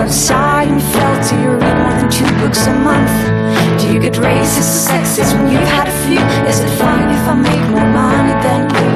[0.00, 1.28] the middle of Seinfeld?
[1.28, 3.12] Do you read more than two books a month?
[3.80, 6.20] Do you get racist or sexist when you've had a few?
[6.48, 8.90] Is it fine if I make more money than you?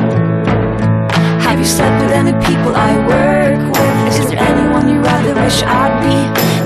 [1.45, 4.21] Have you slept with any people I work with?
[4.21, 6.17] Is there anyone you rather wish I'd be?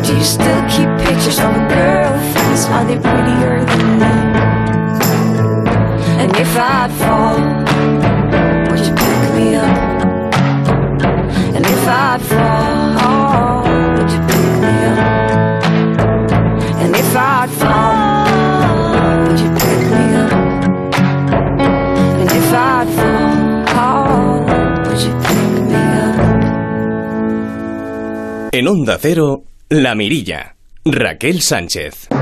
[0.07, 2.65] Do you still keep pictures of your girlfriends?
[2.67, 4.15] Are they prettier than me?
[6.23, 7.39] And if I fall,
[8.71, 9.79] would you pick me up?
[11.57, 13.28] And if I fall,
[28.69, 30.55] Onda Cero, La Mirilla.
[30.85, 32.18] Raquel Sánchez.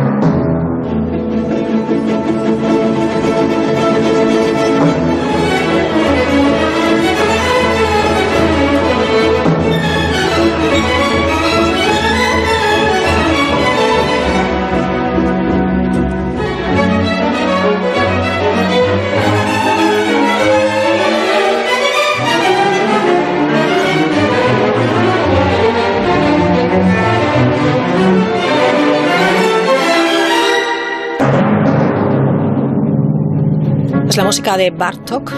[34.16, 35.30] Es la música de Bartok.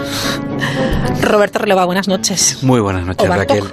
[1.21, 2.63] Roberto Releva, buenas noches.
[2.63, 3.33] Muy buenas noches, O.
[3.35, 3.63] Raquel.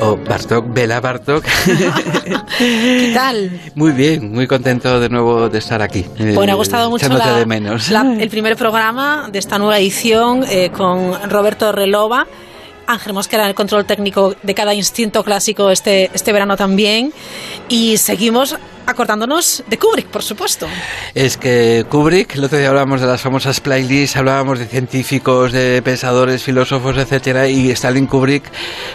[0.00, 1.44] O Bartok, Bela Bartok.
[2.58, 3.60] ¿Qué tal?
[3.76, 6.04] muy bien, muy contento de nuevo de estar aquí.
[6.18, 7.88] eh, Bueno, ha gustado mucho echándote la- de menos.
[7.90, 12.26] la- el primer programa de esta nueva edición eh, con Roberto Relova.
[12.88, 17.12] Ángel Mosquera en el control técnico de cada instinto clásico este, este verano también.
[17.68, 18.56] Y seguimos
[18.88, 20.66] acordándonos de Kubrick, por supuesto.
[21.14, 25.82] Es que Kubrick, el otro día hablábamos de las famosas playlists, hablábamos de científicos, de
[25.82, 28.44] pensadores, filósofos, etcétera, y Stalin Kubrick,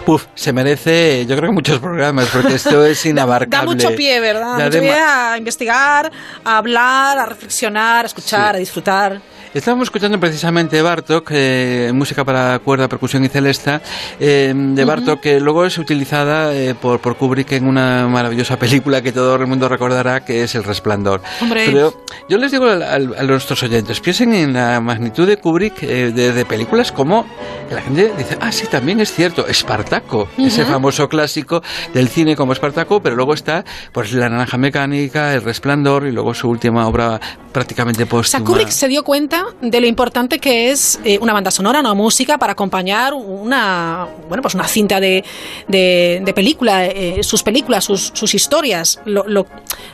[0.06, 3.76] puf, se merece, yo creo que muchos programas, porque esto es Da inabarcable.
[3.76, 4.58] mucho pie, ¿verdad?
[4.58, 6.12] Da mucho pie a investigar,
[6.44, 9.22] a hablar, a reflexionar, a escuchar, a disfrutar.
[9.54, 13.82] Estábamos escuchando precisamente Bartok, eh, música para cuerda, percusión y celesta,
[14.20, 19.04] eh, de Bartok, que luego es utilizada eh, por, por Kubrick en una maravillosa película
[19.04, 21.22] que todo el mundo recordará, que es El Resplandor.
[21.40, 21.66] Hombre.
[21.68, 21.94] Pero
[22.28, 26.12] yo les digo al- al- a, nuestros oyentes, piensen en la magnitud de Kubrick eh,
[26.12, 27.26] de, de películas como
[27.70, 31.62] la gente dice, ah, sí, también es cierto, Espartaco, ese famoso clásico
[31.94, 36.34] del cine como Espartaco, pero luego está pues La Naranja Mecánica, El Resplandor y luego
[36.34, 37.20] su última obra
[37.52, 38.46] prácticamente O sea, póstuma.
[38.46, 42.38] Kubrick se dio cuenta de lo importante que es eh, una banda sonora, una música
[42.38, 45.24] para acompañar una, bueno, pues una cinta de,
[45.68, 49.00] de, de película, eh, sus películas, sus, sus historias.
[49.06, 49.48] Lo, lo-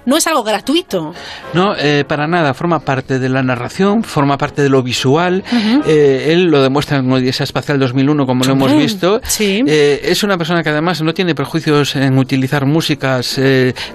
[0.05, 1.13] no es algo gratuito.
[1.53, 5.43] No, eh, para nada, forma parte de la narración, forma parte de lo visual.
[5.85, 9.21] Él lo demuestra en Odisea Espacial 2001, como lo hemos visto.
[9.67, 13.39] Eh, es una persona que además no tiene prejuicios en utilizar músicas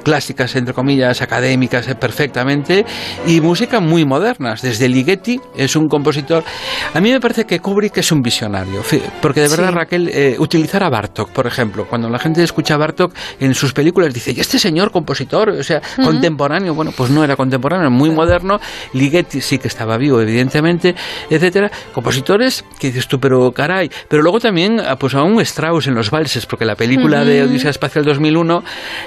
[0.02, 2.84] clásicas, entre comillas, académicas perfectamente,
[3.26, 4.62] y música muy modernas.
[4.62, 6.44] Desde Ligeti es un compositor.
[6.92, 8.82] A mí me parece que Kubrick es un visionario,
[9.20, 9.74] porque de verdad, Sí.
[9.74, 13.72] Raquel, eh, utilizar a Bartok, por ejemplo, cuando la gente escucha a Bartok en sus
[13.72, 15.50] películas, dice, ¿y este señor compositor?
[15.50, 16.74] O sea, contemporáneo.
[16.74, 18.58] Bueno, pues no era contemporáneo, muy moderno.
[18.92, 20.94] Ligeti sí que estaba vivo, evidentemente,
[21.30, 21.70] etcétera.
[21.92, 23.90] Compositores que dices tú, pero caray.
[24.08, 27.42] Pero luego también, ah, pues a un Strauss en los valses, porque la película de.
[27.44, 28.62] Odisea Espacial 2001,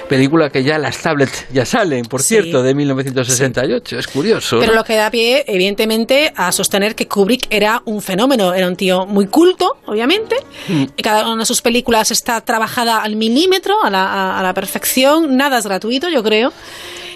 [0.08, 2.34] película que ya las tablets ya salen, por Sí.
[2.34, 3.98] cierto, de 1968.
[3.98, 4.58] Es curioso.
[4.60, 4.78] Pero ¿no?
[4.78, 8.54] lo que da pie, evidentemente, a sostener que Kubrick era un fenómeno.
[8.54, 10.36] Era un tío muy culto, obviamente.
[10.68, 10.82] Mm.
[10.96, 14.54] Y cada una de sus películas está trabajada al milímetro, a la, a- a la
[14.54, 15.36] perfección.
[15.36, 16.52] Nada es gratuito, yo creo.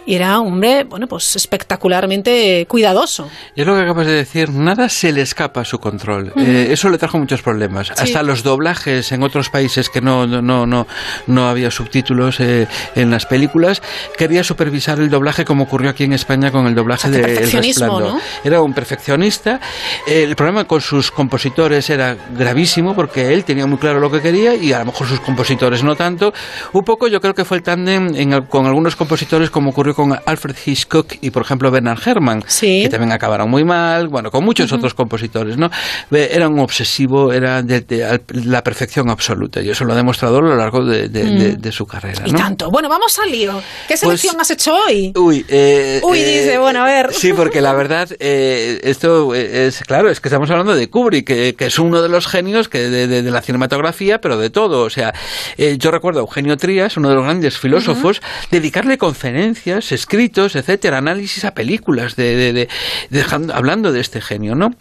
[0.06, 3.28] Y era un hombre, bueno, pues espectacularmente cuidadoso.
[3.54, 6.32] Y es lo que acabas de decir, nada se le escapa a su control.
[6.36, 6.40] Ujú.
[6.40, 7.88] Eh, eso le trajo muchos problemas.
[7.88, 7.94] Sí.
[7.96, 10.86] Hasta los doblajes en otros países que no, no, no,
[11.26, 13.82] no, había subtítulos eh, en las películas,
[14.16, 17.34] quería supervisar el doblaje como ocurrió aquí en España con el doblaje O sea, de
[17.34, 18.14] El Resplandor.
[18.14, 18.20] ¿no?
[18.44, 19.60] Era un perfeccionista.
[20.06, 24.54] El problema con sus compositores era gravísimo porque él tenía muy claro lo que quería
[24.54, 26.32] y a lo mejor sus compositores no tanto.
[26.72, 28.12] Un poco yo creo que fue el tándem
[28.48, 32.88] con algunos compositores como ocurrió ocurrió con Alfred Hitchcock y, por ejemplo, Bernard Herrmann, que
[32.90, 35.70] también acabaron muy mal, bueno, con muchos otros compositores, ¿no?
[36.10, 40.56] Era un obsesivo, era de, la perfección absoluta, y eso lo ha demostrado a lo
[40.56, 41.72] largo de, mm.
[41.72, 42.22] su carrera.
[42.26, 42.70] Y tanto.
[42.70, 43.52] Bueno, vamos al lío.
[43.86, 45.12] ¿Qué pues selección has hecho hoy?
[45.16, 47.12] Uy, eh, uy, dice, bueno, a ver.
[47.12, 51.54] Sí, porque la verdad, eh, esto es, claro, es que estamos hablando de Kubrick, que,
[51.58, 54.82] es uno de los genios que de, la cinematografía, pero de todo.
[54.82, 55.14] O sea,
[55.56, 58.20] eh, yo recuerdo a Eugenio Trías, uno de los grandes filósofos,
[58.50, 62.68] dedicarle conferencias, escritos, etcétera, análisis a películas, de,
[63.10, 64.74] dejando, hablando de este genio, ¿no?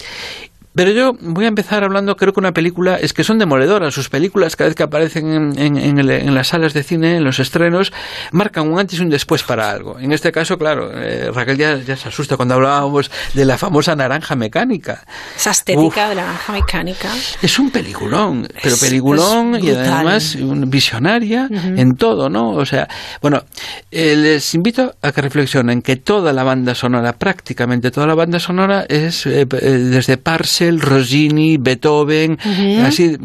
[0.74, 3.94] Pero yo voy a empezar hablando, creo que una película, es que son demoledoras.
[3.94, 7.92] Sus películas, cada vez que aparecen en, las salas de cine, en los estrenos,
[8.32, 10.00] marcan un antes y un después para algo.
[10.00, 14.36] En este caso, claro, eh, Raquel ya, se asusta cuando hablábamos de la famosa naranja
[14.36, 15.04] mecánica.
[15.36, 17.10] Esa estética de la naranja mecánica.
[17.42, 20.38] Es un peliculón, pero peliculón y además
[20.68, 22.52] visionaria en todo, ¿no?
[22.52, 22.88] O sea,
[23.22, 23.44] bueno,
[23.92, 28.40] eh, les invito a que reflexionen que toda la banda sonora, prácticamente toda la banda
[28.40, 32.38] sonora, es eh, desde Parse Rossini, Beethoven,
[32.84, 33.18] así,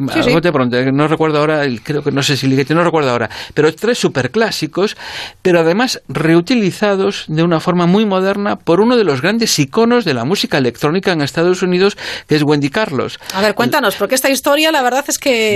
[0.53, 3.99] pronto, no recuerdo ahora, creo que no sé si Ligeti, no recuerdo ahora, pero tres
[3.99, 4.97] superclásicos,
[5.43, 10.15] pero además reutilizados de una forma muy moderna por uno de los grandes iconos de
[10.15, 11.97] la música electrónica en Estados Unidos,
[12.27, 13.19] que es Wendy Carlos.
[13.35, 15.55] A ver, cuéntanos, porque esta historia la verdad es que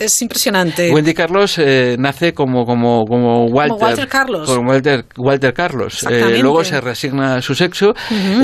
[0.00, 0.90] es, impresionante.
[0.90, 4.48] Wendy Carlos eh, nace como, como, como Walter, Carlos.
[4.48, 6.06] Como Walter, Walter Carlos.
[6.08, 7.94] Eh, luego se resigna a su sexo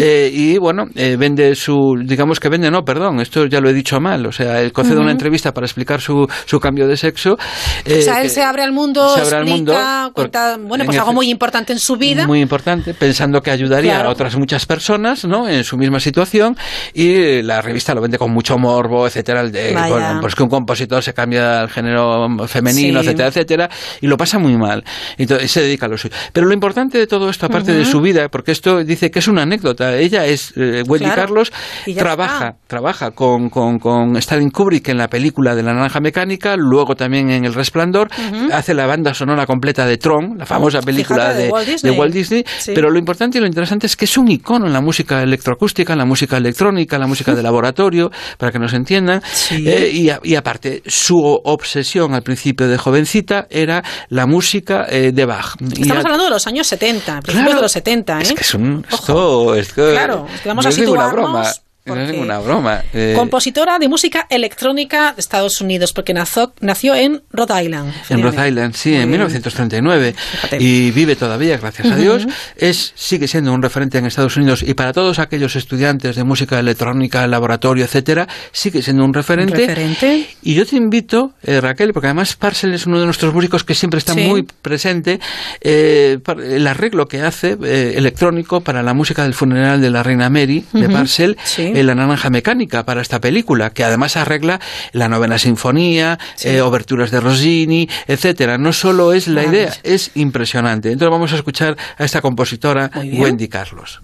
[0.01, 4.27] eh, y, bueno, vende su, digamos que no, perdón, esto ya lo he dicho mal.
[4.27, 7.35] O sea, él concede una entrevista para explicar su, su cambio de sexo.
[7.35, 9.75] o sea, él se abre al mundo, se abre al mundo,
[10.13, 12.27] cuenta, bueno, pues algo muy importante en su vida.
[12.27, 15.49] Muy importante, pensando que ayudaría a otras muchas personas, ¿no?
[15.49, 16.57] En su misma situación.
[16.93, 19.45] Y la revista lo vende con mucho morbo, etcétera.
[19.45, 19.77] De,
[20.21, 23.71] pues que un compositor se cambia al género femenino, etcétera, etcétera.
[24.01, 24.85] Y lo pasa muy mal.
[25.19, 26.15] Y se dedica a lo suyo.
[26.33, 29.29] Pero lo importante de todo esto, aparte de su vida, porque esto dice que es
[29.29, 29.97] una anécdota.
[29.97, 31.53] Ella es, eh, Wendy Carlos,
[31.97, 36.95] trabaja trabaja, con, con, con, Stalin Kubrick en la película de la naranja mecánica, luego
[36.95, 38.09] también en El Resplandor,
[38.53, 42.45] hace la banda sonora completa de Tron, la famosa película de, Walt Disney,
[42.75, 45.93] pero lo importante y lo interesante es que es un icono en la música electroacústica,
[45.93, 49.91] en la música electrónica, en la música de laboratorio, para que nos entiendan, eh,
[50.23, 55.57] y, aparte, su obsesión al principio de jovencita era la música eh, de Bach.
[55.61, 58.23] Estamos hablando de los años 70, principios de los 70, ¿eh?
[58.23, 58.85] Es que es un...
[58.85, 62.83] Esto, claro, vamos a situarnos no es ninguna broma.
[62.95, 67.93] Eh, compositora de música electrónica de Estados Unidos, porque nació, nació en Rhode Island.
[68.09, 70.15] En Rhode Island, sí, en 1939.
[70.61, 72.27] Y vive todavía, gracias a Dios.
[72.57, 76.59] Es, sigue siendo un referente en Estados Unidos y para todos aquellos estudiantes de música
[76.59, 80.27] electrónica, laboratorio, etcétera, sigue siendo un referente.
[80.43, 83.75] Y yo te invito, eh, Raquel, porque además Parcel es uno de nuestros músicos que
[83.75, 85.21] siempre está muy presente,
[85.61, 87.59] eh, el arreglo que hace
[87.95, 91.37] electrónico para la música del funeral de la reina Mary, de Parcel.
[91.45, 94.61] Sí la naranja mecánica para esta película, que además arregla
[94.93, 98.59] la novena sinfonía, eh, oberturas de Rossini, etcétera.
[98.59, 100.93] No solo es la idea, es impresionante.
[100.93, 104.01] Entonces vamos a escuchar a esta compositora, Wendy Carlos.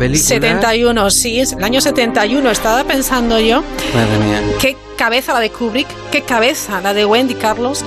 [0.00, 0.28] Película.
[0.28, 2.50] 71, sí, es el año 71.
[2.50, 3.62] Estaba pensando yo.
[3.94, 4.42] Madre mía.
[4.60, 7.84] Qué cabeza la de Kubrick, qué cabeza la de Wendy Carlos.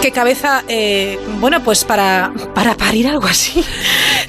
[0.00, 3.64] Qué cabeza, eh, bueno, pues para, para parir algo así.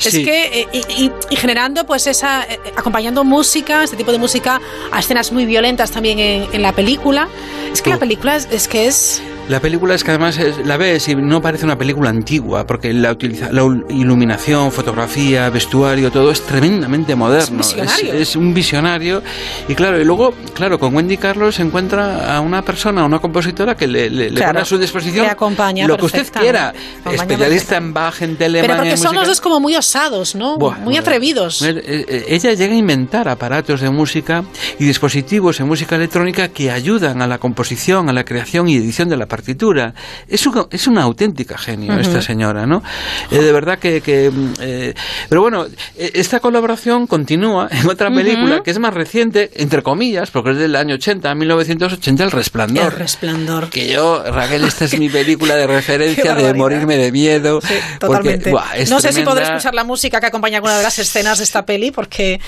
[0.03, 0.81] Es que, eh,
[1.29, 4.59] y, generando, pues esa, eh, acompañando música, este tipo de música,
[4.91, 7.29] a escenas muy violentas también en, la película.
[7.71, 11.07] Es que la película es, que es La película es que además es- la ves
[11.09, 16.41] y no parece una película antigua, porque la, utiliza, la iluminación, fotografía, vestuario, todo es
[16.41, 17.59] tremendamente moderno.
[17.61, 18.13] Es un visionario.
[18.13, 19.23] es un visionario.
[19.67, 23.19] Y claro, y luego, claro, con Wendy Carlos se encuentra a una persona, a una
[23.19, 26.25] compositora que le, le- le Claro, pone a su disposición le acompaña lo que usted
[26.31, 26.73] quiera.
[27.11, 30.57] Especialista en Bach, en Telemann, Pero porque son los dos como muy osados, ¿no?
[30.57, 31.61] Buah, muy atrevidos.
[31.61, 34.43] Eh, eh, Ella llega a inventar aparatos de música
[34.79, 39.09] y dispositivos en música electrónica que ayudan a la composición, a la creación y edición
[39.09, 39.95] de la partitura.
[40.27, 42.01] Es, un- es una auténtica genio Ujú.
[42.01, 42.83] esta señora, ¿no?
[43.31, 43.99] Eh, de verdad que...
[44.01, 44.93] que, mm, eh,
[45.27, 45.65] pero bueno,
[45.97, 50.57] eh, esta colaboración continúa en otra película que es más reciente, entre comillas, porque es
[50.57, 52.85] del año 80, 1980, El Resplandor.
[52.93, 53.69] El resplandor.
[53.71, 57.59] Que yo, Raquel, esta es mi película de referencia de morirme de miedo.
[57.99, 58.51] Totalmente.
[58.51, 61.39] Porque, buah, no sé si podré escuchar la música que acompaña alguna de las escenas
[61.39, 62.39] de esta peli porque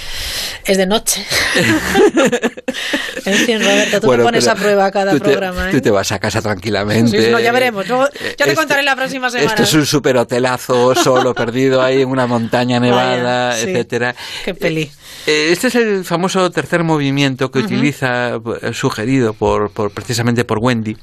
[0.66, 1.26] es de noche.
[3.26, 5.70] en fin, Roberto, tú Bueno, me pones a prueba cada tú te- programa.
[5.70, 5.72] ¿eh?
[5.72, 6.42] Tú te vas a casa
[6.84, 7.26] tranquilamente.
[7.26, 7.88] Sí, no, ya veremos.
[7.88, 9.50] Luego- ya te Este- contaré la próxima semana.
[9.50, 13.70] Esto es un super hotelazo solo perdido ahí en una montaña nevada, Vaya, sí.
[13.70, 14.16] etcétera.
[14.44, 14.92] Qué peli.
[15.28, 17.68] Eh, Este es el famoso tercer movimiento que Ujú.
[17.68, 20.98] utiliza, eh, sugerido por, por- precisamente por Wendy,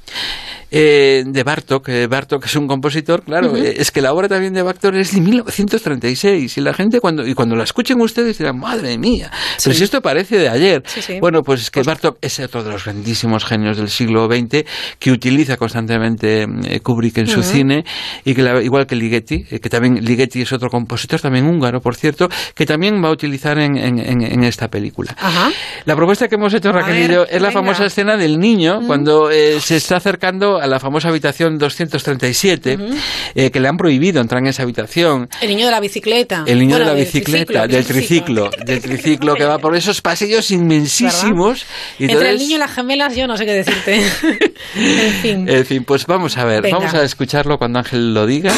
[0.72, 1.88] eh, de Bartok.
[1.90, 5.12] Eh, Bartok es un compositor, claro, eh, es que la obra también de Bartok es
[5.14, 9.30] de 1936 y la gente cuando y cuando la escuchen ustedes dirán, madre mía,
[9.62, 10.82] pero si esto parece de ayer.
[10.86, 11.18] Sí, sí.
[11.20, 14.64] Bueno, pues es que Bartok es otro de los grandísimos genios del siglo XX
[14.98, 17.84] que utiliza constantemente eh, Kubrick en su cine
[18.24, 21.94] y que la- igual que Ligeti, que también Ligeti es otro compositor, también húngaro, por
[21.94, 25.14] cierto, que también va a utilizar en, en- en- en esta película.
[25.18, 25.50] Ajá.
[25.84, 28.80] La propuesta que hemos hecho Raquel y ver, yo es la famosa escena del niño
[28.86, 32.94] cuando eh, se está acercando a la famosa habitación 237, Ujú.
[33.34, 35.28] eh, que le han prohibido entrar en esa habitación.
[35.40, 36.44] El niño de la bicicleta.
[36.46, 40.00] El niño Bueno, de la bicicleta, triciclo, del triciclo, del triciclo que va por esos
[40.00, 41.64] pasillos inmensísimos.
[41.98, 43.96] Y Entre el niño y las gemelas, yo no sé qué decirte.
[44.76, 45.48] en fin.
[45.48, 46.78] En fin, pues vamos a ver, Venga.
[46.78, 48.52] vamos a escucharlo cuando Ángel lo diga.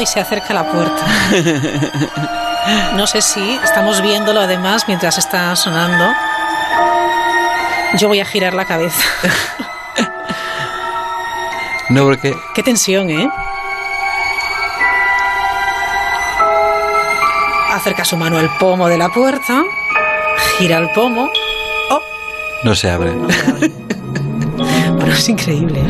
[0.00, 1.06] Y se acerca a la puerta.
[2.94, 6.12] No sé si estamos viéndolo además mientras está sonando.
[7.94, 9.02] Yo voy a girar la cabeza.
[11.88, 13.28] No, porque Qué tensión, ¿eh?
[17.72, 19.64] Acerca su mano al pomo de la puerta,
[20.58, 21.28] gira el pomo.
[22.62, 23.10] no se abre.
[24.56, 25.82] Bueno, es increíble.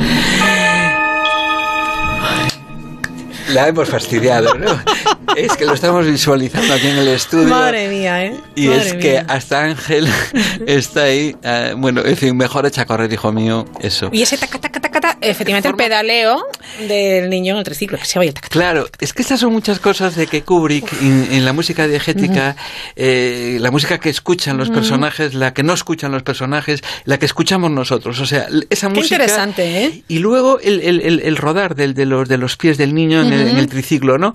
[3.54, 4.80] La hemos fastidiado, ¿no?
[5.36, 7.46] Es que lo estamos visualizando aquí en el estudio.
[7.48, 8.34] Madre mía, ¿eh?
[8.56, 10.08] Y Madre es que hasta Ángel
[10.66, 11.36] está ahí.
[11.42, 14.08] eh, bueno, en fin, mejor echa a correr, hijo mío, eso.
[14.12, 16.44] Y ese taca, taca, taca, taca, efectivamente el pedaleo
[16.88, 17.98] del niño en el triciclo.
[17.98, 18.48] que Se el taca, taca.
[18.52, 22.56] Claro, es que estas son muchas cosas de que Kubrick en, en la música diegética,
[22.96, 27.26] eh, la música que escuchan los personajes, la que no escuchan los personajes, la que
[27.26, 28.20] escuchamos nosotros.
[28.20, 29.14] O sea, esa Qué música.
[29.16, 30.02] interesante, ¿eh?
[30.08, 33.20] Y luego el, el- el- el rodar del, de, los, de los pies del niño
[33.22, 34.34] en, el, en el triciclo, ¿no?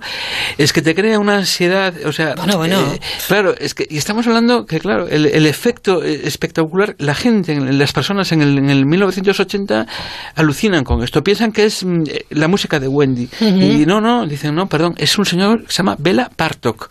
[0.58, 2.34] Es que te crea una ansiedad, o sea...
[2.36, 2.80] Bueno, bueno.
[2.94, 3.86] eh, claro, es que...
[3.88, 8.32] Y estamos hablando que, claro, el, el efecto eh, espectacular, la gente, en- las personas
[8.32, 9.86] en el, en el 1980
[10.34, 12.04] alucinan con esto, piensan que es mm,
[12.36, 13.28] la música de Wendy.
[13.40, 16.88] Y no, no, dicen, no, perdón, es un señor que se llama Bela Bartok,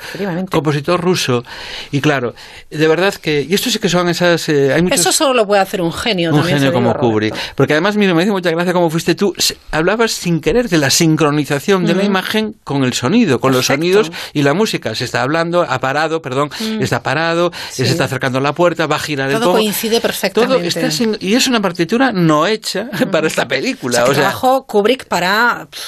[0.52, 1.44] compositor ruso.
[1.92, 2.34] Y claro,
[2.70, 3.46] de verdad que...
[3.48, 4.48] Y esto sí que son esas...
[4.50, 6.34] eh, hay muchos, Eso solo lo puede hacer un genio.
[6.34, 6.94] un genio como.
[6.96, 7.36] Kubrick.
[7.56, 9.34] Porque además, mira, me dice mucha gracia cómo fuiste tú.
[9.72, 14.12] Hablabas sin querer de la sincronización de la imagen con el sonido, con los sonidos
[14.34, 14.96] y la música.
[14.96, 16.82] Se está hablando, ha parado, perdón, Mm.
[16.82, 17.86] está parado, Sí.
[17.86, 19.56] se está acercando a la puerta, va a girar el Todo pomo.
[19.56, 20.56] coincide perfectamente.
[20.56, 24.04] Todo está sin- y es una partitura no hecha para esta película.
[24.04, 25.35] O sea, o sea, trabajó Kubrick para...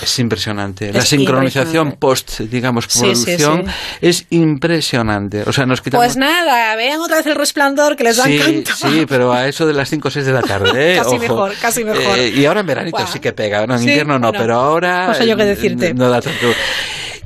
[0.02, 0.92] es impresionante.
[0.94, 1.98] La Es sincronización impresionante.
[1.98, 3.72] post, digamos, Sí, sí, producción sí.
[4.02, 5.44] es impresionante.
[5.46, 6.06] O sea, nos quitamos...
[6.06, 9.48] Pues nada, vean otra vez el resplandor que les va a Sí, sí, pero a
[9.48, 10.94] eso de las 5 o 6 de la tarde.
[10.94, 10.98] ¿eh?
[11.04, 11.20] Casi Ojo.
[11.20, 12.18] mejor, casi mejor.
[12.20, 13.08] Eh, y ahora en veranito Buah.
[13.08, 13.66] sí que pega.
[13.68, 14.40] No, en Sí, invierno no, bueno.
[14.44, 15.08] pero ahora.
[15.08, 15.94] No sé yo qué decirte.
[15.94, 16.48] No da tanto.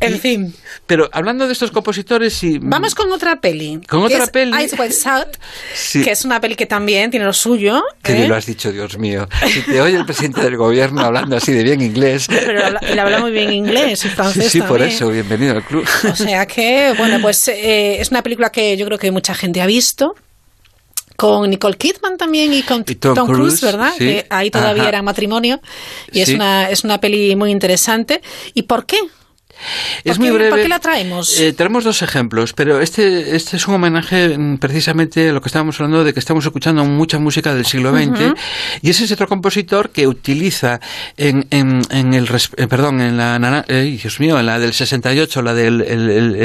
[0.02, 0.53] En fin.
[0.88, 2.57] Pero hablando de estos compositores y.
[2.60, 3.80] Vamos con otra peli.
[3.88, 4.52] Con otra es peli.
[4.57, 5.38] Eyes Wide Shut,
[5.73, 6.03] Sí.
[6.03, 7.84] que es una peli que también tiene lo suyo.
[8.03, 8.28] Que ¿eh?
[8.28, 9.28] lo has dicho, Dios mío.
[9.48, 12.26] Si te oye el presidente del gobierno hablando así de bien inglés.
[12.28, 14.90] Pero habla- él habla muy bien inglés y francés Sí, sí, por también.
[14.90, 15.86] eso, bienvenido al club.
[16.11, 19.61] O sea que, bueno, pues eh, es una película que yo creo que mucha gente
[19.61, 20.15] ha visto.
[21.18, 23.91] Con Nicole Kidman también y con Y Tom Tom, Cruise, Cruise, ¿verdad?
[23.95, 23.99] sí.
[24.06, 24.90] Que ahí todavía Ajá.
[24.90, 25.61] era matrimonio.
[26.11, 26.34] Y es, Sí.
[26.36, 28.22] una, es una peli muy interesante.
[28.56, 28.98] ¿Y por qué?
[30.03, 30.49] Es ¿Por muy qué- breve.
[30.49, 31.40] ¿Por qué la traemos?
[31.40, 35.49] Eh, tenemos dos ejemplos, pero este, este es un homenaje mm, precisamente a lo que
[35.49, 38.34] estábamos hablando de que estamos escuchando mucha música del siglo XX
[38.82, 40.80] y ese es otro compositor que utiliza
[41.18, 45.41] en, en, en el eh, perdón en la eh, Dios mío en la del 68
[45.41, 46.36] la del el,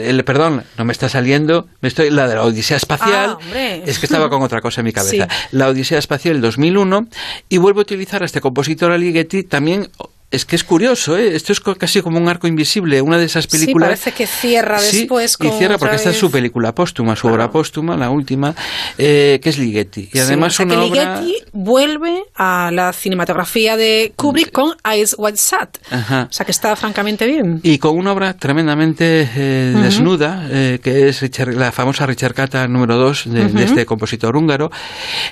[0.00, 3.98] el, perdón no me está saliendo me estoy la de la Odisea espacial Ah, es
[3.98, 5.46] que estaba con otra cosa en mi cabeza Sí.
[5.52, 7.08] la Odisea espacial 2001
[7.48, 9.88] y vuelvo a utilizar a este compositor Alighieri también
[10.30, 11.36] es que es curioso, ¿eh?
[11.36, 13.98] esto es casi como un arco invisible, una de esas películas.
[14.00, 17.14] Sí, parece que cierra Sí, después con y cierra porque esta es su película póstuma,
[17.14, 18.52] su obra póstuma, la última,
[18.98, 20.08] eh, que es Ligeti.
[20.12, 21.20] Y además Sí, o sea, una que obra...
[21.20, 25.78] Ligeti vuelve a la cinematografía de Kubrick con Eyes Wide Shut.
[25.92, 27.60] O sea que está francamente bien.
[27.62, 32.66] Y con una obra tremendamente eh, desnuda, eh, que es Richard- la famosa Richard Cata
[32.66, 34.70] número 2 de, este compositor húngaro,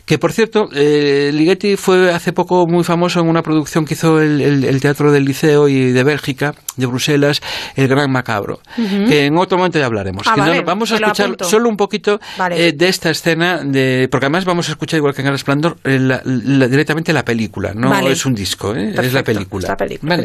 [0.07, 4.41] que por cierto, Ligeti fue hace poco muy famoso en una producción que hizo el,
[4.41, 7.41] el- el Teatro del Liceo y de Bélgica, de Bruselas,
[7.77, 10.27] El Gran Macabro, que en otro momento ya hablaremos.
[10.27, 12.69] Ah, Que no- vale, vamos a escuchar solo un poquito Vale.
[12.69, 15.77] eh, de esta escena, de, porque además vamos a escuchar, igual que en El Resplandor,
[15.85, 18.11] eh, la- la- directamente la película, no Vale.
[18.13, 18.93] es un disco, ¿eh?
[19.01, 19.65] es la película.
[19.65, 20.17] es la película,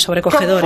[0.00, 0.64] es sobrecogedor.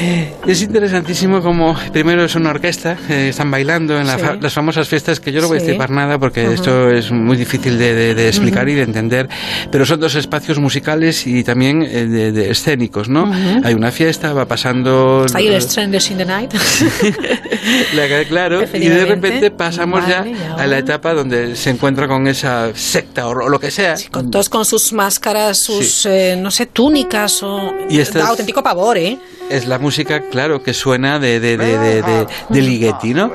[0.00, 0.32] ¿eh?
[0.46, 4.24] Es interesantísimo como primero es una orquesta, eh, están bailando en la Sí.
[4.24, 5.66] fa- las famosas fiestas, que yo no voy a Sí.
[5.66, 6.52] destripar nada porque Ujú.
[6.52, 8.72] esto es muy difícil de, de- de explicar Ujú.
[8.72, 9.28] y de entender,
[9.70, 13.24] pero son dos espacios musicales y también eh, de, de escénicos, ¿no?
[13.24, 13.60] Ujú.
[13.64, 15.24] Hay una fiesta, va pasando...
[15.26, 16.52] Está ahí el Strangers in the Night.
[17.94, 22.26] La- claro, y de repente pasamos Vale, ya a la etapa donde se encuentra con
[22.26, 23.94] esa secta o, lo que sea.
[24.10, 27.72] Con todos con sus máscaras, sus, eh, no sé, túnicas o...
[27.88, 29.16] Y esta da es- auténtico pavor, ¿eh?
[29.48, 33.32] Es la música, claro, que suena de, de, de, de, Ligeti, ¿no?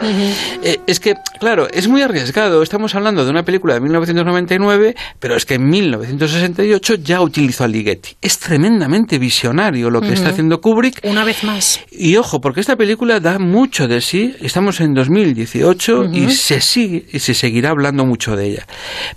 [0.62, 2.62] Eh, es que, claro, es muy arriesgado.
[2.62, 7.70] Estamos hablando de una película de 1999, pero es que en 1968 ya utilizó a
[7.70, 8.18] Ligeti.
[8.22, 11.00] Es tremendamente visionario lo que está haciendo Kubrick.
[11.04, 11.80] Una vez más.
[11.92, 14.36] Y ojo, porque esta película da mucho de sí.
[14.42, 18.68] Estamos en 2018 y se sigue y se seguirá hablando mucho de ella.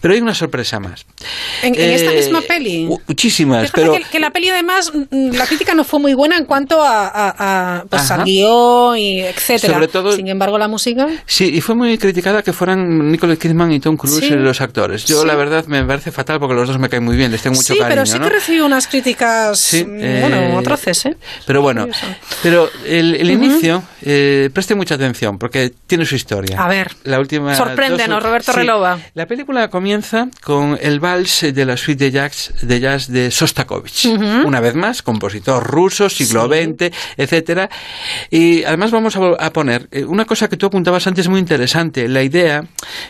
[0.01, 1.07] Pero hay una sorpresa más.
[1.63, 2.89] En, en esta Eh, misma peli.
[3.09, 6.45] Muchísimas, pero que, que la peli además, mm, la crítica no fue muy buena en
[6.45, 9.73] cuanto a, a- a, pues, al guion y etcétera.
[9.75, 11.07] Sobre todo- Sin embargo, la música...
[11.25, 14.31] Sí, y fue muy criticada que fueran Nicole Kidman y Tom Cruise Sí.
[14.31, 15.07] los actores.
[15.07, 15.27] Yo, Sí.
[15.27, 17.73] la verdad, me parece fatal porque los dos me caen muy bien, les tengo mucho
[17.73, 18.25] sí, cariño, pero sí ¿no?
[18.27, 21.17] que recibió unas críticas, Sí, mm, eh, bueno, atroces, ¿eh?
[21.47, 21.87] Pero bueno,
[22.43, 23.45] pero el, el Ujú.
[23.45, 26.63] inicio, eh, preste mucha atención porque tiene su historia.
[26.63, 26.93] A ver.
[27.05, 27.55] La última.
[27.55, 28.59] Sorpréndenos, dos- Roberto sí.
[28.59, 28.99] Relova.
[29.15, 34.07] La película comienza con el vals de la suite de jazz de, jazz de Sostakovich.
[34.07, 34.47] Ujú.
[34.47, 37.69] Una vez más, compositor ruso, siglo XX, etcétera.
[38.31, 42.23] Y además vamos a, poner eh, una cosa que tú apuntabas antes muy interesante, la
[42.23, 42.65] idea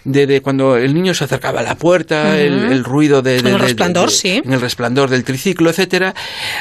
[0.05, 4.11] de, de cuando el niño se acercaba a la puerta, el, ruido de, el resplandor,
[4.11, 4.43] sí.
[4.45, 6.15] en el resplandor del triciclo, etcétera.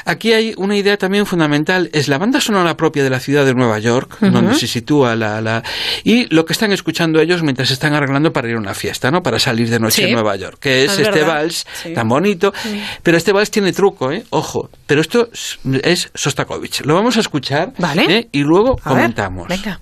[0.06, 3.54] Aquí hay una idea también fundamental, es la banda sonora propia de la ciudad de
[3.54, 5.64] Nueva York, donde se sitúa la, la
[6.04, 9.12] y lo que están escuchando ellos mientras se están arreglando para ir a una fiesta,
[9.12, 9.22] ¿no?
[9.24, 10.04] Para salir de noche Sí.
[10.08, 11.28] en Nueva York, que es, Es este verdad.
[11.36, 11.94] vals Sí.
[11.94, 12.54] tan bonito,
[13.04, 14.24] pero este vals tiene truco, ¿eh?
[14.32, 16.82] Ojo, pero esto es, es Sostakovich.
[16.86, 18.06] Lo vamos a escuchar, Vale.
[18.18, 18.30] ¿eh?
[18.32, 19.48] Y luego A ver, comentamos.
[19.48, 19.80] venga.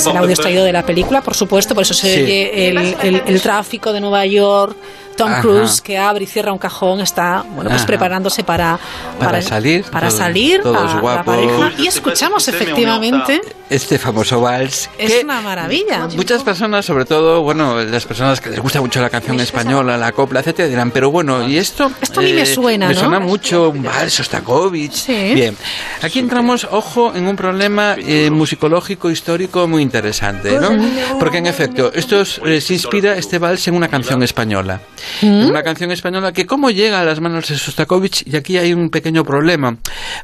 [0.00, 2.22] Es el audio extraído de la película, por supuesto, por eso se Sí.
[2.22, 4.76] oye el, el- el tráfico de Nueva York.
[5.16, 5.42] Tom Ajá.
[5.42, 7.86] Cruise que abre y cierra un cajón está bueno pues Ajá.
[7.86, 8.78] preparándose para
[9.18, 14.90] Para salir, para todos- salir todos a la pareja y escuchamos efectivamente Este famoso vals.
[14.98, 19.00] es que una maravilla Muchas personas, sobre todo, bueno, las personas que les gusta mucho
[19.00, 21.86] la canción española, la copla, etcétera, dirán, pero bueno, ¿y esto?
[21.86, 23.00] Eh, Esto a mí me suena, Me ¿no?
[23.00, 25.06] suena mucho un vals, Sostakovich.
[25.06, 25.56] Bien,
[26.02, 30.70] aquí entramos, ojo, en un problema eh, musicológico, histórico muy interesante, ¿no?
[31.20, 34.80] Porque en efecto, esto es- eh, se inspira este vals en una canción española.
[35.22, 38.90] Una canción española que cómo llega a las manos de Sostakovich, y aquí hay un
[38.90, 39.76] pequeño problema.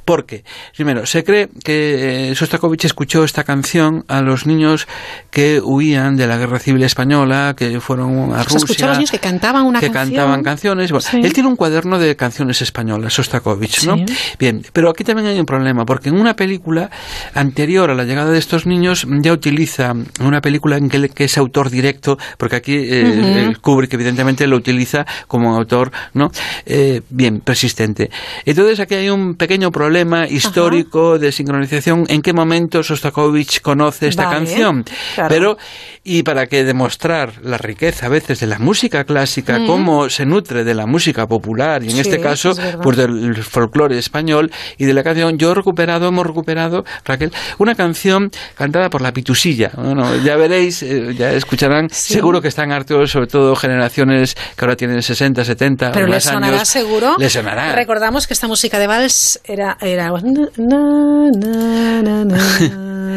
[0.04, 0.42] Porque,
[0.74, 4.86] primero, se cree que eh, Sostakovich escuchó esta canción a los niños
[5.30, 8.58] que huían de la guerra civil española, que fueron a Rusia.
[8.58, 10.90] escuchó a los niños que cantaban una que canción cantaban canciones.
[10.90, 11.20] Bueno, Sí.
[11.22, 13.96] Él tiene un cuaderno de canciones españolas, Sostakovich, ¿no?
[13.96, 14.04] Sí.
[14.38, 16.90] Bien, pero aquí también hay un problema, porque en una película
[17.34, 21.70] anterior a la llegada de estos niños ya utiliza una película en que, es autor
[21.70, 23.26] directo, porque aquí eh, Ujú.
[23.26, 26.30] eh, Kubrick evidentemente lo utiliza como autor, ¿no?
[26.64, 28.10] Eh, bien, persistente.
[28.44, 32.04] Entonces aquí hay un pequeño problema histórico de sincronización.
[32.08, 33.25] ¿En qué momento Sostakovich
[33.62, 34.84] conoce esta Vale, canción?
[35.14, 35.28] claro.
[35.28, 35.56] Pero
[36.04, 39.66] y para que demostrar la riqueza a veces de la música clásica, Mm.
[39.66, 43.42] cómo se nutre de la música popular y en Sí, este caso es pues del
[43.42, 48.88] folclore español y de la canción yo he recuperado hemos recuperado Raquel una canción cantada
[48.90, 53.56] por la Pitusilla bueno ya veréis eh, ya escucharán seguro que están hartos sobre todo
[53.56, 57.72] generaciones que ahora tienen 60 70 pero o le más sonará años seguro le sonará
[57.74, 63.15] recordamos que esta música de vals era era na, na, na,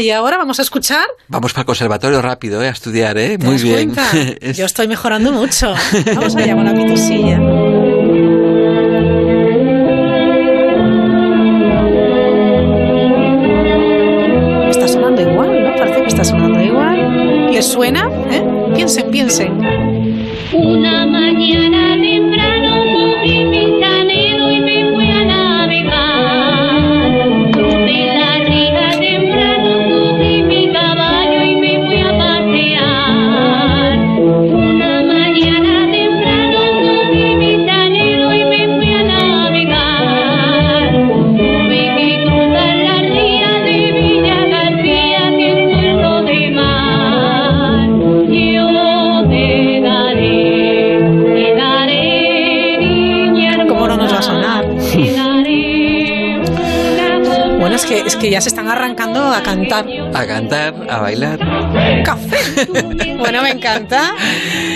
[0.00, 1.04] y ahora vamos a escuchar.
[1.28, 2.68] Vamos para el conservatorio rápido, ¿eh?
[2.68, 3.36] a estudiar, ¿eh?
[3.38, 3.92] Muy bien.
[4.54, 5.74] Yo estoy mejorando mucho.
[6.14, 7.38] Vamos allá con la pitosilla.
[14.70, 15.76] Está sonando igual, ¿no?
[15.76, 17.50] Parece que está sonando igual.
[17.52, 18.08] ¿Les suena?
[18.74, 19.52] Piensen, piensen.
[20.52, 21.69] Una mañana.
[58.72, 59.84] Arrancando a cantar.
[60.14, 61.38] A cantar a bailar
[62.04, 62.66] Café.
[63.20, 64.14] Bueno, me encanta.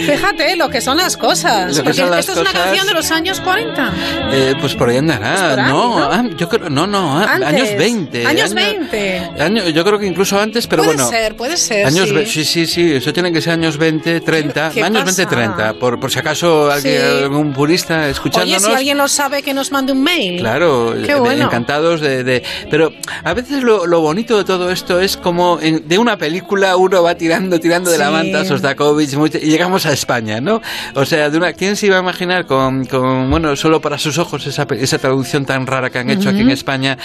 [0.06, 1.76] Fíjate lo que son las cosas.
[1.78, 2.66] Lo que son las esto es una cosas.
[2.66, 3.92] canción de los años 40.
[4.32, 5.50] Eh, pues por ahí andará.
[5.50, 6.04] por ahí, no, ¿no?
[6.04, 7.48] ah, yo creo, no, no, ah, Antes.
[7.48, 8.26] años 20.
[8.26, 9.30] Años año- 20.
[9.40, 11.10] año- yo creo que incluso antes, pero puede bueno.
[11.10, 11.86] ser, puede ser.
[11.86, 12.14] Años sí.
[12.14, 15.16] ve- sí, sí, sí, eso tiene que ser años 20, 30, ¿Qué años pasa?
[15.22, 17.22] 20, 30, por, por si acaso alguien- Sí.
[17.24, 18.62] algún purista Oye, escuchándonos.
[18.62, 20.38] si alguien lo sabe, que nos mande un mail.
[20.40, 21.46] Claro, Qué eh, bueno.
[21.46, 22.92] encantados de, de- Pero
[23.24, 27.02] A veces lo, lo bonito de todo esto es como en- de una película uno
[27.02, 28.12] va tirando, tirando de la Sí.
[28.12, 30.60] manta a Sostakovich mucho- y llegamos a España, ¿no?
[30.94, 34.18] O sea, de una, ¿quién se iba a imaginar con, con bueno, solo para sus
[34.18, 36.50] ojos esa, esa traducción tan rara que han hecho aquí en.
[36.50, 36.98] España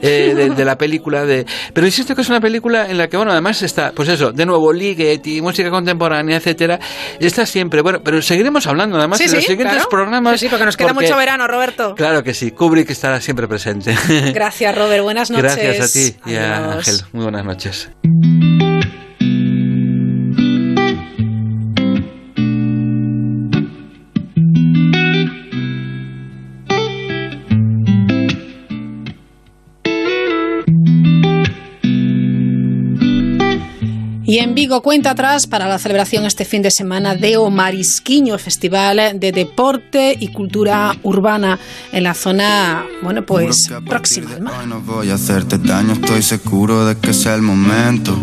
[0.00, 1.44] eh, de, de la película de...
[1.74, 4.46] Pero insisto que es una película en la que, bueno, además está, pues eso, de
[4.46, 6.78] nuevo, Ligeti, música contemporánea, etcétera,
[7.18, 9.88] está siempre, bueno, pero seguiremos hablando además Sí, en los sí, siguientes claro.
[9.90, 10.38] programas.
[10.40, 11.94] Sí, porque nos queda mucho verano, Roberto.
[11.96, 13.94] Claro que sí, Kubrick estará siempre presente.
[14.32, 15.02] Gracias, Robert.
[15.02, 15.56] Buenas noches.
[15.62, 16.76] Gracias a ti y a Adiós.
[16.88, 17.00] Ángel.
[17.12, 17.63] Muy buenas noches.
[17.64, 17.88] noches.
[34.34, 38.36] Y en Vigo cuenta atrás para la celebración este fin de semana de O Marisquiño,
[38.36, 41.60] festival de deporte y cultura urbana
[41.92, 44.66] en la zona, bueno, pues próxima al mar.
[44.66, 48.18] No voy a hacerte daño, estoy seguro de que sea el momento.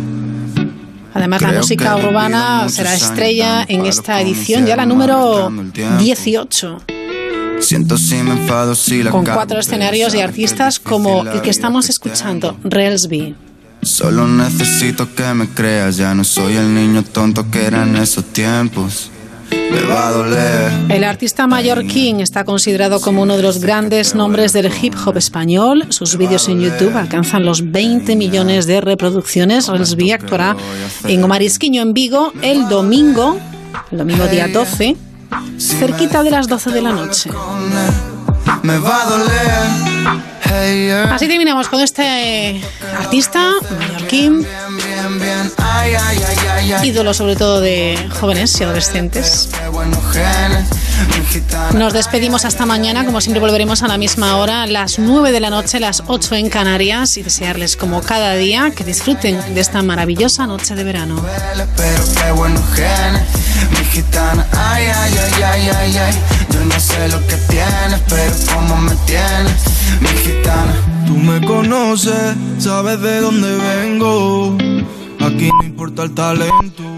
[1.13, 5.15] Además, la Creo música que he urbana será estrella en esta edición, ya la número
[5.15, 5.97] malgastando el tiempo.
[6.03, 6.77] 18,
[7.61, 11.51] Siento si me enfado si la con cuatro escenarios y artistas como la el que
[11.51, 13.50] estamos escuchando, Railsby.
[13.81, 18.25] Solo necesito que me creas, ya no soy el niño tonto que era en esos
[18.25, 19.09] tiempos.
[19.49, 20.71] Me va a doler.
[20.89, 25.85] El artista mallorquín está considerado como uno de los grandes nombres del hip hop español.
[25.89, 29.67] Sus vídeos en YouTube alcanzan los 20 millones de reproducciones.
[29.67, 30.55] Relsby actuará
[31.05, 33.37] en Omarisquiño en Vigo el domingo,
[33.91, 34.95] el domingo día 12,
[35.57, 37.31] cerquita de las 12 de la noche.
[38.63, 40.21] Me va a doler.
[40.43, 41.13] Hey, yeah.
[41.13, 42.61] Así terminamos con este
[42.97, 44.45] artista mallorquín,
[46.83, 49.49] ídolo sobre todo de jóvenes y adolescentes.
[51.73, 55.49] Nos despedimos hasta mañana, como siempre volveremos a la misma hora, las 9 de la
[55.49, 60.45] noche, las 8 en Canarias, y desearles como cada día que disfruten de esta maravillosa
[60.47, 61.15] noche de verano.
[61.15, 63.23] duele, pero qué buenos genes.
[63.71, 65.13] Mi gitana, ay, ay,
[65.43, 66.13] ay, ay, ay.
[66.51, 69.63] Yo no sé lo que tienes, pero cómo me tienes.
[69.99, 70.73] Mi gitana.
[71.05, 74.57] Tú me conoces, sabes de dónde vengo.
[75.19, 76.90] Aquí no importa el talento.